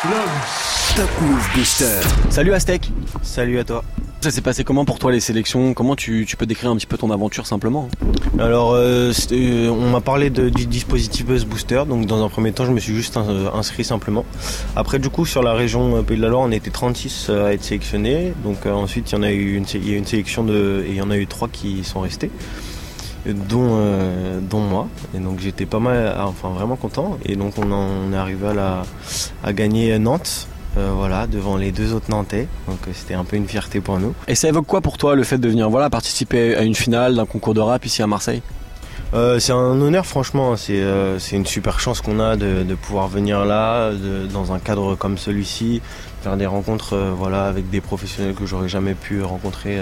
Love. 0.05 0.84
Top 0.97 1.09
Move 1.23 1.49
Booster. 1.55 2.01
Salut 2.31 2.53
Aztec. 2.53 2.91
Salut 3.23 3.59
à 3.59 3.65
toi. 3.65 3.83
Ça 4.21 4.31
s'est 4.31 4.41
passé 4.41 4.65
comment 4.65 4.85
pour 4.85 4.99
toi 4.99 5.13
les 5.13 5.21
sélections? 5.21 5.75
Comment 5.75 5.97
tu, 5.97 6.25
tu 6.27 6.37
peux 6.37 6.47
décrire 6.47 6.71
un 6.71 6.77
petit 6.77 6.87
peu 6.87 6.97
ton 6.97 7.11
aventure 7.11 7.47
simplement 7.47 7.89
Alors, 8.39 8.73
euh, 8.73 9.13
euh, 9.33 9.69
on 9.69 9.91
m'a 9.91 10.01
parlé 10.01 10.31
de- 10.31 10.49
du 10.49 10.67
dispositif 10.67 11.27
Buzz 11.27 11.45
Booster. 11.45 11.83
Donc, 11.89 12.07
dans 12.07 12.25
un 12.25 12.29
premier 12.29 12.53
temps, 12.53 12.65
je 12.65 12.71
me 12.73 12.81
suis 12.81 12.95
juste 12.95 13.17
euh, 13.17 13.51
inscrit 13.53 13.85
simplement. 13.85 14.25
Après, 14.77 14.99
du 14.99 15.11
coup, 15.11 15.27
sur 15.27 15.43
la 15.43 15.53
région 15.53 16.03
Pays 16.03 16.17
de 16.17 16.23
la 16.23 16.29
Loire, 16.29 16.43
on 16.43 16.51
était 16.53 16.71
36 16.71 17.29
à 17.31 17.53
être 17.53 17.63
sélectionnés. 17.65 18.33
Donc, 18.45 18.65
euh, 18.65 18.73
ensuite, 18.73 19.11
il 19.13 19.15
y 19.17 19.19
en 19.19 19.23
a 19.23 19.31
eu 19.33 19.57
une, 19.57 19.67
sé- 19.67 19.79
il 19.83 19.89
y 19.89 19.93
a 19.93 19.95
eu 19.95 19.99
une 19.99 20.07
sélection 20.07 20.43
de, 20.45 20.85
et 20.87 20.91
il 20.91 20.97
y 20.97 21.03
en 21.03 21.11
a 21.11 21.17
eu 21.19 21.27
trois 21.27 21.49
qui 21.49 21.85
sont 21.85 22.01
restés, 22.01 22.31
dont, 23.27 23.77
euh, 23.79 24.39
dont 24.41 24.61
moi. 24.61 24.89
Et 25.15 25.19
donc, 25.19 25.39
j'étais 25.41 25.67
pas 25.67 25.81
mal, 25.81 26.15
enfin, 26.19 26.49
vraiment 26.51 26.77
content. 26.77 27.19
Et 27.27 27.37
donc, 27.37 27.59
on, 27.59 27.71
en- 27.73 27.89
on 28.09 28.13
est 28.13 28.17
arrivé 28.17 28.47
à, 28.49 28.55
la, 28.55 28.83
à 29.43 29.53
gagner 29.53 29.99
Nantes. 29.99 30.47
Euh, 30.77 30.91
voilà, 30.95 31.27
devant 31.27 31.57
les 31.57 31.73
deux 31.73 31.93
autres 31.93 32.11
Nantais, 32.11 32.49
donc 32.69 32.79
euh, 32.87 32.91
c'était 32.95 33.15
un 33.15 33.25
peu 33.25 33.37
une 33.37 33.47
fierté 33.47 33.81
pour 33.81 33.99
nous. 33.99 34.15
Et 34.29 34.35
ça 34.35 34.49
évoque 34.49 34.67
quoi 34.67 34.81
pour 34.81 34.99
toi 34.99 35.15
le 35.15 35.25
fait 35.25 35.39
de 35.39 35.49
venir 35.49 35.71
voilà, 35.71 35.91
participer 35.91 36.57
à 36.57 36.63
une 36.63 36.75
finale 36.75 37.15
d'un 37.15 37.27
concours 37.27 37.55
de 37.55 37.61
rap 37.61 37.85
ici 37.85 38.03
à 38.03 38.07
Marseille? 38.07 38.43
Euh, 39.13 39.39
c'est 39.39 39.53
un 39.53 39.81
honneur 39.81 40.07
franchement, 40.07 40.57
c'est 40.57 40.81
euh, 40.81 41.19
une 41.33 41.47
super 41.47 41.79
chance 41.79 42.01
qu'on 42.01 42.19
a 42.19 42.37
de, 42.37 42.65
de 42.65 42.75
pouvoir 42.75 43.07
venir 43.07 43.45
là, 43.45 43.93
de- 43.93 44.27
dans 44.27 44.53
un 44.53 44.59
cadre 44.59 44.97
comme 44.97 45.19
celui-ci, 45.19 45.81
faire 46.23 46.37
des 46.37 46.47
rencontres 46.47 46.95
euh, 46.95 47.13
voilà, 47.17 47.45
avec 47.47 47.71
des 47.71 47.81
professionnels 47.81 48.35
que 48.35 48.45
j'aurais 48.45 48.69
jamais 48.69 48.95
pu 48.95 49.23
rencontrer 49.23 49.79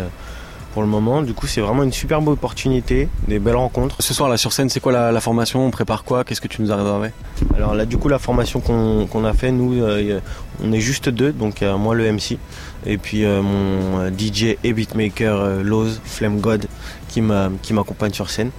pour 0.73 0.83
le 0.83 0.89
moment. 0.89 1.23
Du 1.23 1.35
coup 1.35 1.47
c'est 1.47 1.61
vraiment 1.61 1.83
une 1.83 1.93
superbe 1.93 2.29
opportunité, 2.29 3.09
des 3.29 3.39
belles 3.39 3.57
rencontres. 3.57 3.97
Ce 4.01 4.15
soir 4.15 4.29
là 4.29 4.37
sur 4.37 4.53
scène 4.53 4.69
c'est 4.69 4.81
quoi 4.81 4.93
la, 4.93 5.13
la 5.13 5.21
formation? 5.21 5.65
On 5.67 5.71
prépare 5.71 6.05
quoi? 6.05 6.25
Qu'est-ce 6.25 6.41
que 6.41 6.49
tu 6.49 6.63
nous 6.63 6.73
as 6.73 6.77
réservé? 6.77 7.11
Alors 7.57 7.75
là 7.75 7.85
du 7.85 7.97
coup 7.99 8.09
la 8.09 8.19
formation 8.19 8.61
qu'on 8.61 9.25
a 9.25 9.33
fait, 9.35 9.53
nous 9.53 9.75
euh, 9.83 10.21
on 10.65 10.73
est 10.73 10.81
juste 10.81 11.09
deux, 11.09 11.33
donc 11.33 11.63
euh, 11.63 11.77
moi 11.77 11.95
le 11.95 12.11
MC 12.13 12.39
et 12.87 12.99
puis 12.99 13.25
euh, 13.25 13.43
mon 13.43 14.09
DJ 14.17 14.57
et 14.65 14.73
beatmaker 14.73 15.63
Loz, 15.63 16.01
Flame 16.05 16.41
God 16.41 16.67
qui 17.09 17.21
m'a- 17.21 17.51
qui 17.63 17.73
m'accompagne 17.75 18.13
sur 18.13 18.31
scène. 18.31 18.51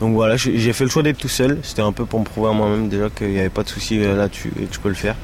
Donc 0.00 0.14
voilà, 0.14 0.36
j'ai 0.36 0.72
fait 0.72 0.84
le 0.84 0.90
choix 0.90 1.02
d'être 1.02 1.18
tout 1.18 1.28
seul. 1.28 1.58
C'était 1.62 1.82
un 1.82 1.92
peu 1.92 2.04
pour 2.04 2.20
me 2.20 2.24
prouver 2.24 2.50
à 2.50 2.52
moi-même 2.52 2.88
déjà 2.88 3.08
qu'il 3.10 3.28
n'y 3.30 3.38
avait 3.38 3.48
pas 3.48 3.62
de 3.62 3.68
souci 3.68 3.98
là-dessus 3.98 4.52
et 4.60 4.66
que 4.66 4.74
je 4.74 4.80
peux 4.80 4.88
le 4.88 4.94
faire. 4.94 5.16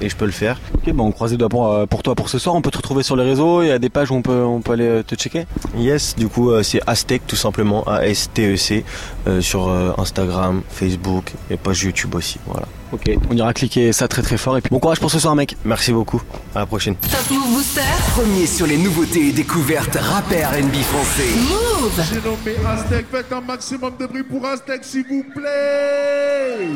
Et 0.00 0.08
je 0.08 0.16
peux 0.16 0.24
le 0.26 0.32
faire. 0.32 0.60
Ok, 0.74 0.92
bon, 0.92 1.06
on 1.06 1.12
croise 1.12 1.32
les 1.32 1.36
doigts 1.36 1.48
pour, 1.48 1.72
euh, 1.72 1.86
pour 1.86 2.02
toi 2.02 2.14
pour 2.14 2.28
ce 2.28 2.38
soir. 2.38 2.54
On 2.54 2.62
peut 2.62 2.70
te 2.70 2.76
retrouver 2.76 3.02
sur 3.02 3.16
les 3.16 3.24
réseaux. 3.24 3.62
Il 3.62 3.68
y 3.68 3.72
a 3.72 3.78
des 3.78 3.88
pages 3.88 4.10
où 4.10 4.14
on 4.14 4.22
peut, 4.22 4.42
on 4.42 4.60
peut 4.60 4.72
aller 4.72 4.86
euh, 4.86 5.02
te 5.02 5.14
checker. 5.14 5.46
Yes, 5.76 6.14
du 6.16 6.28
coup, 6.28 6.50
euh, 6.50 6.62
c'est 6.62 6.80
Aztec 6.86 7.22
tout 7.26 7.36
simplement, 7.36 7.84
A-S-T-E-C, 7.84 8.84
euh, 9.26 9.40
sur 9.40 9.68
Instagram, 9.98 10.62
Facebook 10.68 11.32
et 11.50 11.56
page 11.56 11.82
YouTube 11.84 12.14
aussi. 12.14 12.38
Voilà. 12.46 12.66
Ok, 12.92 13.10
on 13.30 13.36
ira 13.36 13.52
cliquer 13.52 13.92
ça 13.92 14.06
très 14.06 14.22
très 14.22 14.36
fort. 14.36 14.56
Et 14.56 14.60
puis 14.60 14.70
bon 14.70 14.78
courage 14.78 15.00
pour 15.00 15.10
ce 15.10 15.18
soir, 15.18 15.34
mec. 15.34 15.56
Merci 15.64 15.92
beaucoup. 15.92 16.22
À 16.54 16.60
la 16.60 16.66
prochaine. 16.66 16.94
Top 16.96 17.30
Move 17.30 17.54
Booster. 17.54 17.80
Premier 18.14 18.46
sur 18.46 18.66
les 18.66 18.78
nouveautés 18.78 19.28
et 19.28 19.32
découvertes 19.32 19.96
rappeurs 19.96 20.52
NB 20.52 20.74
français. 20.82 21.28
Move. 21.48 22.02
J'ai 22.08 22.20
nommé 22.20 22.68
Aztec, 22.68 23.06
faites 23.10 23.32
un 23.32 23.40
maximum 23.40 23.94
de 23.98 24.06
bruit 24.06 24.22
pour 24.22 24.46
Aztec, 24.46 24.84
s'il 24.84 25.06
vous 25.08 25.24
plaît. 25.34 26.68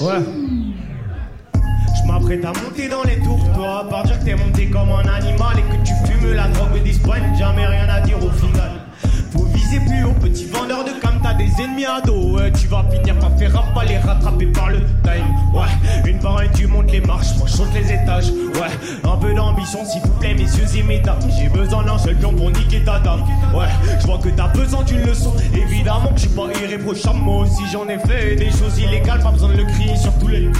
Ouais. 0.00 0.22
Je 1.96 2.06
m'apprête 2.06 2.44
à 2.44 2.52
monter 2.62 2.88
dans 2.88 3.02
les 3.04 3.18
tours, 3.20 3.40
toi, 3.54 3.80
à 3.80 3.84
part 3.84 4.04
dire 4.04 4.18
que 4.18 4.24
t'es 4.24 4.34
monté 4.34 4.70
comme 4.70 4.90
un 4.90 5.08
animal 5.08 5.56
et 5.58 5.62
que 5.62 5.82
tu 5.84 5.94
fumes 6.06 6.32
la 6.34 6.48
drogue 6.48 6.82
d'Espagne, 6.82 7.34
jamais 7.38 7.66
rien 7.66 7.88
à 7.88 8.00
dire 8.00 8.18
au 8.18 8.30
final. 8.30 8.70
Faut 9.32 9.44
viser 9.44 9.80
plus 9.80 10.04
haut, 10.04 10.14
petit 10.20 10.46
vendeur 10.46 10.84
de 10.84 10.90
cam, 11.00 11.18
t'as 11.22 11.34
des 11.34 11.50
ennemis 11.62 11.84
à 11.84 12.00
dos, 12.00 12.36
ouais, 12.36 12.50
tu 12.52 12.66
vas 12.66 12.84
finir 12.90 13.18
par 13.18 13.30
faire 13.38 13.52
les 13.86 13.98
rattraper 13.98 14.46
par 14.46 14.70
le 14.70 14.78
time. 15.02 15.26
Ouais, 15.52 16.10
une 16.10 16.18
par 16.18 16.40
une, 16.40 16.50
tu 16.52 16.66
montes 16.66 16.90
les 16.90 17.00
marches, 17.00 17.36
moi 17.38 17.46
je 17.46 17.52
saute 17.52 17.72
les 17.74 17.92
étages. 17.92 18.30
Ouais, 18.30 18.70
un 19.04 19.16
peu 19.16 19.32
d'ambition, 19.34 19.84
s'il 19.84 20.02
vous 20.02 20.12
plaît, 20.18 20.34
messieurs 20.34 20.64
et 20.76 20.82
mesdames. 20.82 21.18
J'ai 21.38 21.48
besoin 21.48 21.84
d'un 21.84 21.98
seul 21.98 22.16
pion 22.16 22.32
pour 22.32 22.50
niquer 22.50 22.82
ta 22.84 22.98
dame. 23.00 23.22
Ouais, 23.54 23.66
je 24.00 24.06
vois 24.06 24.18
que 24.18 24.28
t'as 24.30 24.48
besoin 24.48 24.82
d'une 24.84 25.02
leçon. 25.02 25.32
Évidemment 25.54 26.08
que 26.08 26.16
je 26.16 26.26
suis 26.26 26.28
pas 26.30 26.46
irréprochable, 26.62 27.18
moi 27.18 27.42
aussi 27.42 27.62
j'en 27.72 27.88
ai 27.88 27.98
fait 27.98 28.36
des 28.36 28.50
choses 28.50 28.78
illégales, 28.78 29.20
pas 29.20 29.30
besoin 29.30 29.50
de 29.50 29.58
le 29.58 29.64
crier 29.64 29.96
sur 29.96 30.12
tous 30.18 30.28
les 30.28 30.50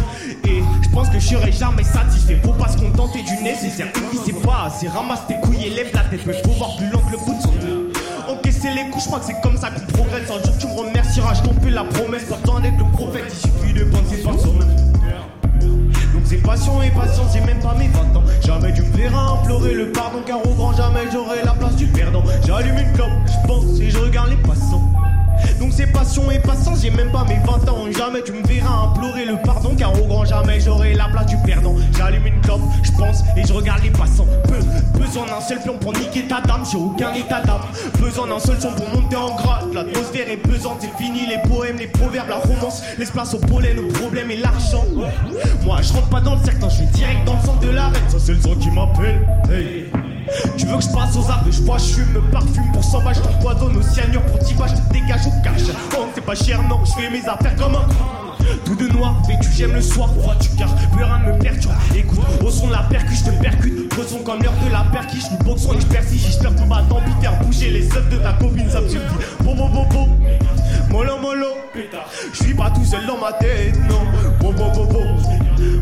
Et 0.44 0.62
je 0.82 0.88
pense 0.90 1.08
que 1.08 1.18
je 1.18 1.26
serai 1.28 1.52
jamais 1.52 1.82
satisfait. 1.82 2.38
Faut 2.44 2.52
pas 2.52 2.68
se 2.68 2.78
contenter 2.78 3.22
du 3.22 3.42
nécessaire. 3.42 3.92
Qui 3.92 4.18
c'est 4.24 4.42
pas 4.42 4.64
assez, 4.66 4.88
ramasse 4.88 5.26
tes 5.26 5.34
couilles 5.40 5.66
et 5.66 5.70
lève 5.70 5.90
la 5.92 6.02
tête. 6.02 6.20
Mais 6.26 6.34
faut 6.44 6.52
voir 6.52 6.76
plus 6.76 6.88
long 6.90 7.00
que 7.00 7.12
le 7.12 7.18
bout 7.18 7.34
de 7.34 7.42
son 7.42 7.57
les 8.74 8.90
je 8.98 9.04
crois 9.04 9.20
que 9.20 9.26
c'est 9.26 9.40
comme 9.40 9.56
ça 9.56 9.70
qu'on 9.70 9.92
progresse. 9.92 10.30
Un 10.30 10.44
jour 10.44 10.58
tu 10.58 10.66
me 10.66 10.72
remercieras, 10.72 11.34
je 11.34 11.42
t'en 11.42 11.54
fais 11.60 11.70
la 11.70 11.84
promesse. 11.84 12.24
Pourtant 12.24 12.60
d'être 12.60 12.78
le 12.78 12.84
prophète, 12.92 13.24
il 13.28 13.50
suffit 13.50 13.72
de 13.72 13.84
penser 13.84 14.22
par 14.22 14.38
soi-même. 14.38 14.78
Donc 16.12 16.22
c'est 16.24 16.42
passion 16.42 16.82
et 16.82 16.90
patience, 16.90 17.32
j'ai 17.32 17.40
même 17.40 17.60
pas 17.60 17.74
mes 17.74 17.88
20 17.88 18.16
ans. 18.16 18.24
Jamais 18.44 18.72
tu 18.74 18.82
me 18.82 18.96
verras 18.96 19.32
implorer 19.32 19.74
le 19.74 19.92
pardon, 19.92 20.22
car 20.26 20.44
au 20.44 20.54
grand 20.54 20.72
jamais 20.72 21.10
j'aurai 21.12 21.44
la 21.44 21.52
place 21.52 21.76
du 21.76 21.86
perdant. 21.86 22.22
J'allume 22.46 22.78
une 22.78 22.92
clope, 22.92 23.08
je 23.26 23.46
pense 23.46 23.80
et 23.80 23.90
je 23.90 23.98
regarde 23.98 24.30
les 24.30 24.36
passants. 24.36 24.87
Donc 25.58 25.72
c'est 25.72 25.86
passion 25.86 26.30
et 26.30 26.38
patience, 26.38 26.82
j'ai 26.82 26.90
même 26.90 27.10
pas 27.10 27.24
mes 27.24 27.38
20 27.44 27.68
ans. 27.68 27.78
Jamais 27.96 28.22
tu 28.22 28.32
me 28.32 28.46
verras 28.46 28.86
implorer 28.86 29.24
le 29.24 29.36
pardon, 29.44 29.74
car 29.76 29.92
au 30.00 30.06
grand 30.06 30.24
jamais 30.24 30.60
j'aurai 30.60 30.94
la 30.94 31.08
place 31.08 31.26
du 31.26 31.36
perdant. 31.38 31.74
J'allume 31.96 32.26
une 32.26 32.40
clope, 32.40 32.60
je 32.82 32.92
pense 32.92 33.22
et 33.36 33.46
je 33.46 33.52
regarde 33.52 33.82
les 33.82 33.90
passants. 33.90 34.26
Peu, 34.44 34.58
besoin 34.98 35.26
d'un 35.26 35.40
seul 35.40 35.60
pion 35.60 35.76
pour 35.78 35.92
niquer 35.92 36.26
ta 36.28 36.40
dame, 36.40 36.62
j'ai 36.70 36.78
aucun 36.78 37.12
état 37.14 37.40
d'âme. 37.42 37.62
Besoin 38.00 38.28
d'un 38.28 38.38
seul 38.38 38.60
son 38.60 38.72
pour 38.72 38.88
monter 38.88 39.16
en 39.16 39.34
grade. 39.34 39.72
L'atmosphère 39.72 40.30
est 40.30 40.36
pesante, 40.36 40.78
c'est 40.80 41.02
fini 41.02 41.26
les 41.26 41.38
poèmes, 41.48 41.78
les 41.78 41.88
proverbes, 41.88 42.28
la 42.28 42.36
romance. 42.36 42.82
Laisse 42.98 43.10
place 43.10 43.34
au 43.34 43.38
pollen, 43.38 43.78
au 43.78 43.88
problème 43.92 44.30
et 44.30 44.36
l'argent. 44.36 44.84
Moi 45.64 45.78
je 45.82 45.92
rentre 45.92 46.08
pas 46.08 46.20
dans 46.20 46.36
le 46.36 46.44
cercle, 46.44 46.64
je 46.70 46.78
vais 46.80 46.90
direct 46.92 47.24
dans 47.26 47.34
le 47.34 47.40
centre 47.40 47.60
de 47.60 47.70
l'arène. 47.70 48.02
Ça 48.08 48.18
c'est 48.18 48.32
le 48.32 48.40
son 48.40 48.54
qui 48.56 48.70
m'appelle. 48.70 49.26
Tu 50.56 50.66
veux 50.66 50.76
que 50.76 50.82
je 50.82 50.88
passe 50.88 51.16
aux 51.16 51.30
arbres, 51.30 51.50
je 51.50 51.60
bois, 51.62 51.78
je 51.78 52.02
me 52.02 52.20
parfume 52.30 52.72
pour 52.72 52.84
100 52.84 53.02
balles, 53.02 53.14
je 53.14 53.20
t'empoisonne 53.20 53.76
au 53.76 53.82
cyanure 53.82 54.22
pour 54.22 54.38
10 54.38 54.54
balles, 54.54 54.70
je 54.70 54.74
te 54.76 54.92
dégage 54.92 55.26
au 55.26 55.42
cash. 55.42 55.62
Oh, 55.96 56.06
c'est 56.14 56.24
pas 56.24 56.34
cher, 56.34 56.62
non, 56.62 56.84
je 56.84 56.92
fais 56.92 57.10
mes 57.10 57.26
affaires 57.26 57.56
comme 57.56 57.74
un. 57.74 58.27
Tout 58.64 58.74
de 58.74 58.88
noir, 58.88 59.22
vêtu, 59.26 59.48
j'aime 59.56 59.72
le 59.72 59.80
soir, 59.80 60.10
froid, 60.18 60.34
tu 60.40 60.48
car 60.56 60.74
plus 60.74 61.04
rien 61.04 61.18
me 61.18 61.38
perturbe. 61.38 61.74
Écoute, 61.94 62.20
au 62.44 62.50
son 62.50 62.68
de 62.68 62.72
la 62.72 62.82
percu, 62.82 63.14
je 63.14 63.24
te 63.24 63.42
percute. 63.42 63.88
Creusons 63.90 64.22
comme 64.22 64.42
l'heure 64.42 64.54
de 64.64 64.72
la 64.72 64.84
perquiche, 64.92 65.24
nous 65.30 65.44
boxons 65.44 65.74
et 65.74 65.80
je. 65.80 65.88
J'espère 66.16 66.54
qu'on 66.54 66.66
va 66.66 66.82
tant 66.88 67.00
pis 67.00 67.12
faire 67.20 67.38
bouger 67.40 67.70
les 67.70 67.86
œufs 67.96 68.08
de 68.10 68.16
ta 68.16 68.32
copine, 68.34 68.70
ça 68.70 68.80
me 68.80 68.88
suffit. 68.88 69.02
Bo 69.42 69.54
bo 69.54 69.68
bo 69.68 69.84
bo, 69.90 70.08
mollo 70.90 71.18
mollo, 71.18 71.46
je 72.32 72.54
pas 72.54 72.70
tout 72.70 72.84
seul 72.84 73.06
dans 73.06 73.18
ma 73.18 73.32
tête, 73.32 73.76
non. 73.88 74.00
Bo 74.40 74.52
bo 74.52 74.70
bo 74.70 74.84
bo, 74.84 75.00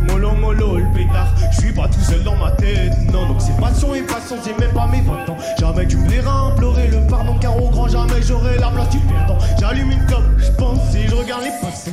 mollo 0.08 0.32
mollo, 0.32 0.78
le 0.78 0.86
pétard. 0.94 1.28
Je 1.52 1.60
suis 1.60 1.72
pas 1.72 1.88
tout 1.88 2.00
seul 2.00 2.22
dans 2.22 2.36
ma 2.36 2.50
tête, 2.52 2.92
non. 3.12 3.28
Donc 3.28 3.40
c'est 3.40 3.56
passion 3.60 3.94
et 3.94 4.02
patience, 4.02 4.40
j'ai 4.44 4.54
même 4.58 4.72
pas 4.72 4.86
mes 4.86 5.00
20 5.00 5.12
ans. 5.30 5.36
Jamais 5.58 5.86
tu 5.86 5.96
me 5.96 6.08
verras 6.08 6.50
implorer 6.50 6.88
le 6.88 7.06
pardon, 7.08 7.36
car 7.40 7.60
au 7.62 7.68
grand 7.70 7.88
jamais 7.88 8.22
j'aurai 8.22 8.58
la 8.58 8.68
place 8.68 8.90
du 8.90 8.98
perdant. 8.98 9.38
J'allume 9.60 9.90
une 9.90 10.06
clope, 10.06 10.24
je 10.38 10.50
pense 10.52 10.94
et 10.94 11.08
je 11.08 11.14
regarde 11.14 11.42
les 11.44 11.50
passants. 11.60 11.90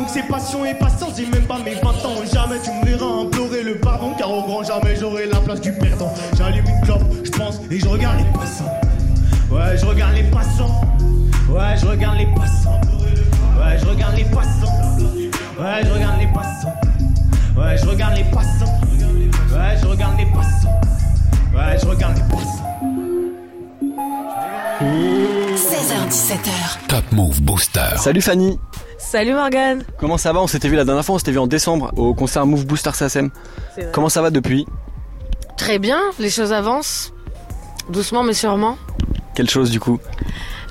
Donc 0.00 0.08
c'est 0.08 0.22
passion 0.22 0.64
et 0.64 0.72
patience, 0.72 1.12
j'ai 1.14 1.26
même 1.26 1.42
pas 1.42 1.58
mes 1.58 1.74
20 1.74 1.90
ans. 1.90 2.24
Jamais 2.32 2.58
tu 2.64 2.70
me 2.70 2.86
verras 2.86 3.20
implorer 3.20 3.62
le 3.62 3.74
pardon, 3.74 4.14
car 4.16 4.30
au 4.30 4.40
grand 4.44 4.62
jamais 4.62 4.96
j'aurai 4.96 5.26
la 5.26 5.36
place 5.40 5.60
du 5.60 5.72
perdant. 5.74 6.10
J'allume 6.38 6.64
une 6.66 6.80
clope, 6.80 7.02
je 7.22 7.30
pense 7.30 7.60
et 7.70 7.78
je 7.78 7.86
regarde 7.86 8.16
les 8.16 8.32
passants. 8.32 8.72
Ouais, 9.50 9.76
je 9.76 9.84
regarde 9.84 10.14
les 10.14 10.22
passants. 10.22 10.80
Ouais, 11.50 11.76
je 11.76 11.84
regarde 11.84 12.16
les 12.16 12.28
passants. 12.34 12.80
Ouais, 13.58 13.78
je 13.78 13.84
regarde 13.84 14.16
les 14.16 14.24
passants. 14.24 14.80
Ouais, 15.60 15.82
je 15.84 15.90
regarde 15.92 16.18
les 16.18 16.28
passants. 16.28 16.74
Ouais, 17.58 17.76
je 17.76 17.86
regarde 17.86 18.16
les 18.16 18.24
passants. 18.24 18.80
Ouais, 19.52 19.76
je 19.82 19.86
regarde 19.86 20.16
les 20.16 20.24
passants. 20.24 20.80
Ouais, 21.54 21.78
je 21.78 21.86
regarde 21.86 22.16
les 22.16 22.22
passants. 22.22 22.70
16h17h. 25.56 26.88
Top 26.88 27.04
Move 27.12 27.42
Booster. 27.42 27.98
Salut 27.98 28.22
Fanny. 28.22 28.58
Salut 29.00 29.32
Morgane. 29.32 29.82
Comment 29.98 30.18
ça 30.18 30.32
va? 30.32 30.40
On 30.40 30.46
s'était 30.46 30.68
vu 30.68 30.76
la 30.76 30.84
dernière 30.84 31.04
fois, 31.04 31.14
on 31.14 31.18
s'était 31.18 31.32
vu 31.32 31.38
en 31.38 31.46
décembre 31.46 31.90
au 31.96 32.14
concert 32.14 32.46
Move 32.46 32.66
Booster 32.66 32.92
SACEM. 32.92 33.30
Comment 33.92 34.10
ça 34.10 34.20
va 34.22 34.30
depuis? 34.30 34.66
Très 35.56 35.78
bien, 35.78 35.98
les 36.20 36.30
choses 36.30 36.52
avancent. 36.52 37.12
Doucement 37.88 38.22
mais 38.22 38.34
sûrement. 38.34 38.76
Quelle 39.34 39.48
chose 39.48 39.70
du 39.70 39.80
coup? 39.80 39.98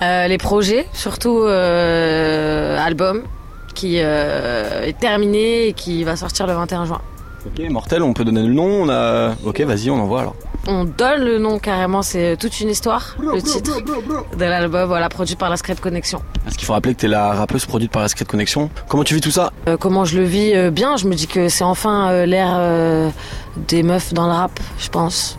Euh, 0.02 0.28
les 0.28 0.38
projets, 0.38 0.88
surtout 0.94 1.39
euh, 1.39 2.78
album, 2.80 3.24
qui 3.74 3.96
euh, 4.00 4.84
est 4.86 4.98
terminé 4.98 5.68
et 5.68 5.74
qui 5.74 6.04
va 6.04 6.15
sortir 6.15 6.46
le 6.48 6.54
21 6.54 6.86
juin. 6.86 7.02
Ok, 7.46 7.68
mortel, 7.70 8.04
on 8.04 8.13
peut 8.13 8.24
donner 8.24 8.44
le 8.44 8.54
nom. 8.54 8.84
On 8.84 8.89
a. 8.89 9.34
Ok, 9.44 9.60
vas-y, 9.62 9.89
on 9.89 10.00
envoie 10.00 10.22
alors. 10.22 10.36
On 10.67 10.84
donne 10.84 11.24
le 11.24 11.39
nom 11.39 11.58
carrément, 11.58 12.02
c'est 12.02 12.38
toute 12.38 12.60
une 12.60 12.69
histoire, 12.69 13.15
le 13.19 13.41
titre 13.41 13.78
de 14.38 14.45
l'album, 14.45 14.88
voilà, 14.88 15.10
produit 15.10 15.36
par 15.36 15.50
la 15.50 15.58
Secret 15.58 15.76
Connection. 15.76 16.22
Parce 16.43 16.58
qu'il 16.58 16.65
faut 16.65 16.74
rappeler 16.74 16.93
que 16.95 17.00
t'es 17.02 17.08
la 17.08 17.34
rappeuse 17.34 17.65
produite 17.65 17.91
par 17.91 18.02
la 18.02 18.08
Secret 18.08 18.26
Connection? 18.26 18.69
Comment 18.88 19.04
tu 19.04 19.15
vis 19.15 19.22
tout 19.22 19.32
ça? 19.32 19.52
Euh, 19.67 19.78
comment 19.78 20.06
je 20.06 20.17
le 20.19 20.26
vis 20.26 20.54
euh, 20.56 20.69
bien, 20.69 20.98
je 20.98 21.08
me 21.08 21.15
dis 21.15 21.28
que 21.28 21.50
c'est 21.50 21.63
enfin 21.63 22.10
euh, 22.10 22.26
l'ère 22.26 22.56
euh, 22.58 23.10
des 23.67 23.84
meufs 23.84 24.13
dans 24.13 24.28
le 24.28 24.34
rap, 24.34 24.60
je 24.78 24.89
pense. 24.89 25.38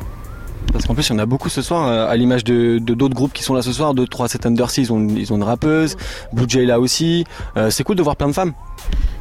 Parce 0.73 0.87
qu'en 0.87 0.95
plus, 0.95 1.09
il 1.09 1.13
y 1.13 1.17
en 1.17 1.19
a 1.19 1.27
beaucoup 1.27 1.49
ce 1.49 1.63
soir, 1.63 1.87
euh, 1.89 2.09
à 2.09 2.17
l'image 2.17 2.45
de 2.45 2.79
de 2.79 2.95
d'autres 2.95 3.15
groupes 3.15 3.33
qui 3.33 3.43
sont 3.43 3.55
là 3.55 3.63
ce 3.63 3.73
soir. 3.73 3.93
2, 3.93 4.07
3, 4.07 4.29
7 4.29 4.47
Undersea, 4.47 4.81
ils 4.83 4.93
ont, 4.93 5.07
ils 5.17 5.33
ont 5.33 5.37
une 5.37 5.43
rappeuse. 5.43 5.97
Blue 6.33 6.45
Jay 6.49 6.65
là 6.65 6.79
aussi. 6.81 7.25
Euh, 7.57 7.71
c'est 7.71 7.83
cool 7.85 7.97
de 7.97 8.03
voir 8.03 8.17
plein 8.17 8.29
de 8.29 8.33
femmes. 8.33 8.53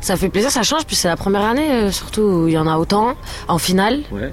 Ça 0.02 0.16
fait 0.16 0.30
plaisir, 0.30 0.50
ça 0.52 0.64
change, 0.64 0.86
puis 0.86 0.96
c'est 0.96 1.08
la 1.10 1.18
première 1.18 1.42
année, 1.44 1.70
euh, 1.72 1.92
surtout 1.92 2.22
où 2.22 2.48
il 2.48 2.54
y 2.54 2.58
en 2.58 2.68
a 2.68 2.78
autant, 2.78 3.16
en 3.48 3.58
finale, 3.58 4.02
Ouais. 4.12 4.32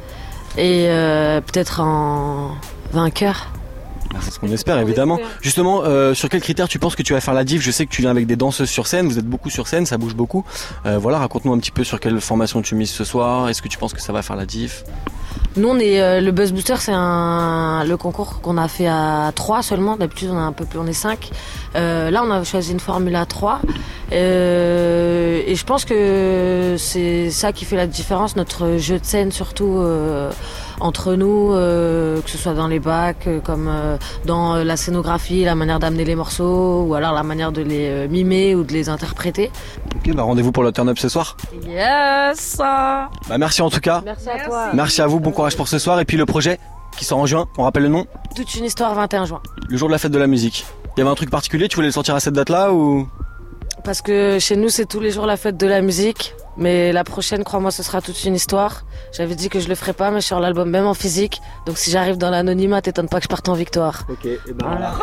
Et 0.56 0.86
euh, 0.88 1.40
peut-être 1.40 1.80
en 1.80 2.52
vainqueur. 2.92 3.52
Bah, 4.12 4.20
C'est 4.22 4.30
ce 4.30 4.38
qu'on 4.38 4.50
espère 4.50 4.78
évidemment. 4.78 5.18
Justement, 5.40 5.82
euh, 5.84 6.14
sur 6.14 6.28
quels 6.28 6.40
critères 6.40 6.68
tu 6.68 6.78
penses 6.78 6.96
que 6.96 7.02
tu 7.02 7.12
vas 7.12 7.20
faire 7.20 7.34
la 7.34 7.44
div 7.44 7.60
Je 7.60 7.70
sais 7.70 7.86
que 7.86 7.90
tu 7.90 8.02
viens 8.02 8.10
avec 8.10 8.26
des 8.26 8.36
danseuses 8.36 8.70
sur 8.70 8.86
scène, 8.86 9.06
vous 9.06 9.18
êtes 9.18 9.26
beaucoup 9.26 9.50
sur 9.50 9.68
scène, 9.68 9.86
ça 9.86 9.98
bouge 9.98 10.14
beaucoup. 10.14 10.44
Euh, 10.86 10.98
voilà, 10.98 11.18
raconte-nous 11.18 11.52
un 11.52 11.58
petit 11.58 11.70
peu 11.70 11.84
sur 11.84 12.00
quelle 12.00 12.20
formation 12.20 12.62
tu 12.62 12.74
mises 12.74 12.90
ce 12.90 13.04
soir. 13.04 13.48
Est-ce 13.48 13.62
que 13.62 13.68
tu 13.68 13.78
penses 13.78 13.92
que 13.92 14.00
ça 14.00 14.12
va 14.12 14.22
faire 14.22 14.36
la 14.36 14.46
div 14.46 14.84
Nous, 15.56 15.68
on 15.68 15.78
est 15.78 16.02
euh, 16.02 16.20
le 16.20 16.32
Buzz 16.32 16.52
Booster, 16.52 16.76
c'est 16.78 16.92
un 16.92 17.82
le 17.84 17.96
concours 17.96 18.40
qu'on 18.42 18.58
a 18.58 18.68
fait 18.68 18.88
à 18.88 19.32
3 19.34 19.62
seulement. 19.62 19.96
D'habitude, 19.96 20.28
on 20.30 20.36
a 20.36 20.42
un 20.42 20.52
peu 20.52 20.66
plus, 20.66 20.78
on 20.78 20.86
est 20.86 20.92
5. 20.92 21.30
Euh, 21.74 22.10
là, 22.10 22.22
on 22.24 22.30
a 22.30 22.44
choisi 22.44 22.72
une 22.72 22.80
formule 22.80 23.16
à 23.16 23.24
3. 23.24 23.60
Euh, 24.12 25.42
et 25.46 25.54
je 25.54 25.64
pense 25.64 25.84
que 25.84 26.76
c'est 26.78 27.30
ça 27.30 27.52
qui 27.52 27.64
fait 27.64 27.76
la 27.76 27.86
différence, 27.86 28.36
notre 28.36 28.76
jeu 28.76 28.98
de 28.98 29.04
scène 29.04 29.32
surtout 29.32 29.78
euh, 29.78 30.30
entre 30.80 31.14
nous, 31.14 31.52
euh, 31.52 32.20
que 32.20 32.30
ce 32.30 32.38
soit 32.38 32.54
dans 32.54 32.66
les 32.68 32.78
bacs, 32.80 33.26
euh, 33.26 33.40
comme 33.40 33.68
euh, 33.68 33.96
dans 34.24 34.56
la 34.56 34.76
scénographie, 34.76 35.44
la 35.44 35.54
manière 35.54 35.78
d'amener 35.78 36.04
les 36.04 36.14
morceaux, 36.14 36.82
ou 36.82 36.94
alors 36.94 37.12
la 37.12 37.22
manière 37.22 37.52
de 37.52 37.62
les 37.62 37.88
euh, 37.88 38.08
mimer 38.08 38.54
ou 38.54 38.62
de 38.64 38.72
les 38.72 38.88
interpréter. 38.88 39.50
Ok, 39.96 40.14
bah 40.14 40.22
rendez-vous 40.22 40.52
pour 40.52 40.62
le 40.62 40.72
turn-up 40.72 40.98
ce 40.98 41.08
soir. 41.08 41.36
Yes 41.66 42.56
Bah 42.58 43.08
merci 43.38 43.62
en 43.62 43.70
tout 43.70 43.80
cas. 43.80 44.02
Merci 44.04 44.28
à 44.28 44.44
toi. 44.44 44.66
Merci 44.74 45.02
à 45.02 45.06
vous, 45.06 45.20
bon 45.20 45.30
courage 45.32 45.56
pour 45.56 45.68
ce 45.68 45.78
soir. 45.78 45.98
Et 46.00 46.04
puis 46.04 46.16
le 46.16 46.26
projet 46.26 46.58
qui 46.98 47.04
sort 47.04 47.18
en 47.18 47.26
juin, 47.26 47.46
on 47.58 47.64
rappelle 47.64 47.82
le 47.82 47.88
nom, 47.90 48.06
Toute 48.34 48.54
une 48.54 48.64
histoire 48.64 48.94
21 48.94 49.26
juin. 49.26 49.40
le 49.68 49.76
jour 49.76 49.88
de 49.88 49.92
la 49.92 49.98
fête 49.98 50.12
de 50.12 50.18
la 50.18 50.26
musique. 50.26 50.64
Il 50.96 51.00
y 51.00 51.02
avait 51.02 51.10
un 51.10 51.14
truc 51.14 51.28
particulier, 51.30 51.68
tu 51.68 51.76
voulais 51.76 51.88
le 51.88 51.92
sortir 51.92 52.14
à 52.14 52.20
cette 52.20 52.32
date-là 52.34 52.72
ou? 52.72 53.06
Parce 53.86 54.02
que 54.02 54.40
chez 54.40 54.56
nous, 54.56 54.68
c'est 54.68 54.84
tous 54.84 54.98
les 54.98 55.12
jours 55.12 55.26
la 55.26 55.36
fête 55.36 55.56
de 55.56 55.66
la 55.68 55.80
musique. 55.80 56.34
Mais 56.56 56.92
la 56.92 57.04
prochaine, 57.04 57.44
crois-moi, 57.44 57.70
ce 57.70 57.84
sera 57.84 58.02
toute 58.02 58.24
une 58.24 58.34
histoire. 58.34 58.82
J'avais 59.12 59.36
dit 59.36 59.48
que 59.48 59.60
je 59.60 59.68
le 59.68 59.76
ferais 59.76 59.92
pas, 59.92 60.10
mais 60.10 60.20
sur 60.20 60.40
l'album, 60.40 60.68
même 60.68 60.86
en 60.86 60.94
physique. 60.94 61.40
Donc 61.66 61.78
si 61.78 61.92
j'arrive 61.92 62.18
dans 62.18 62.30
l'anonymat, 62.30 62.82
t'étonne 62.82 63.08
pas 63.08 63.18
que 63.18 63.22
je 63.22 63.28
parte 63.28 63.48
en 63.48 63.54
victoire. 63.54 64.02
Ok, 64.08 64.26
et 64.26 64.40
ben 64.48 64.66
voilà. 64.66 64.94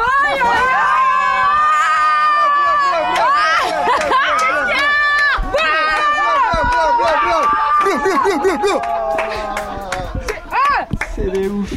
C'est 11.15 11.31
des 11.31 11.47
ouf. 11.47 11.73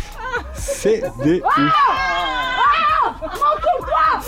C'est 0.54 1.04
des 1.22 1.40
ouf. 1.40 2.35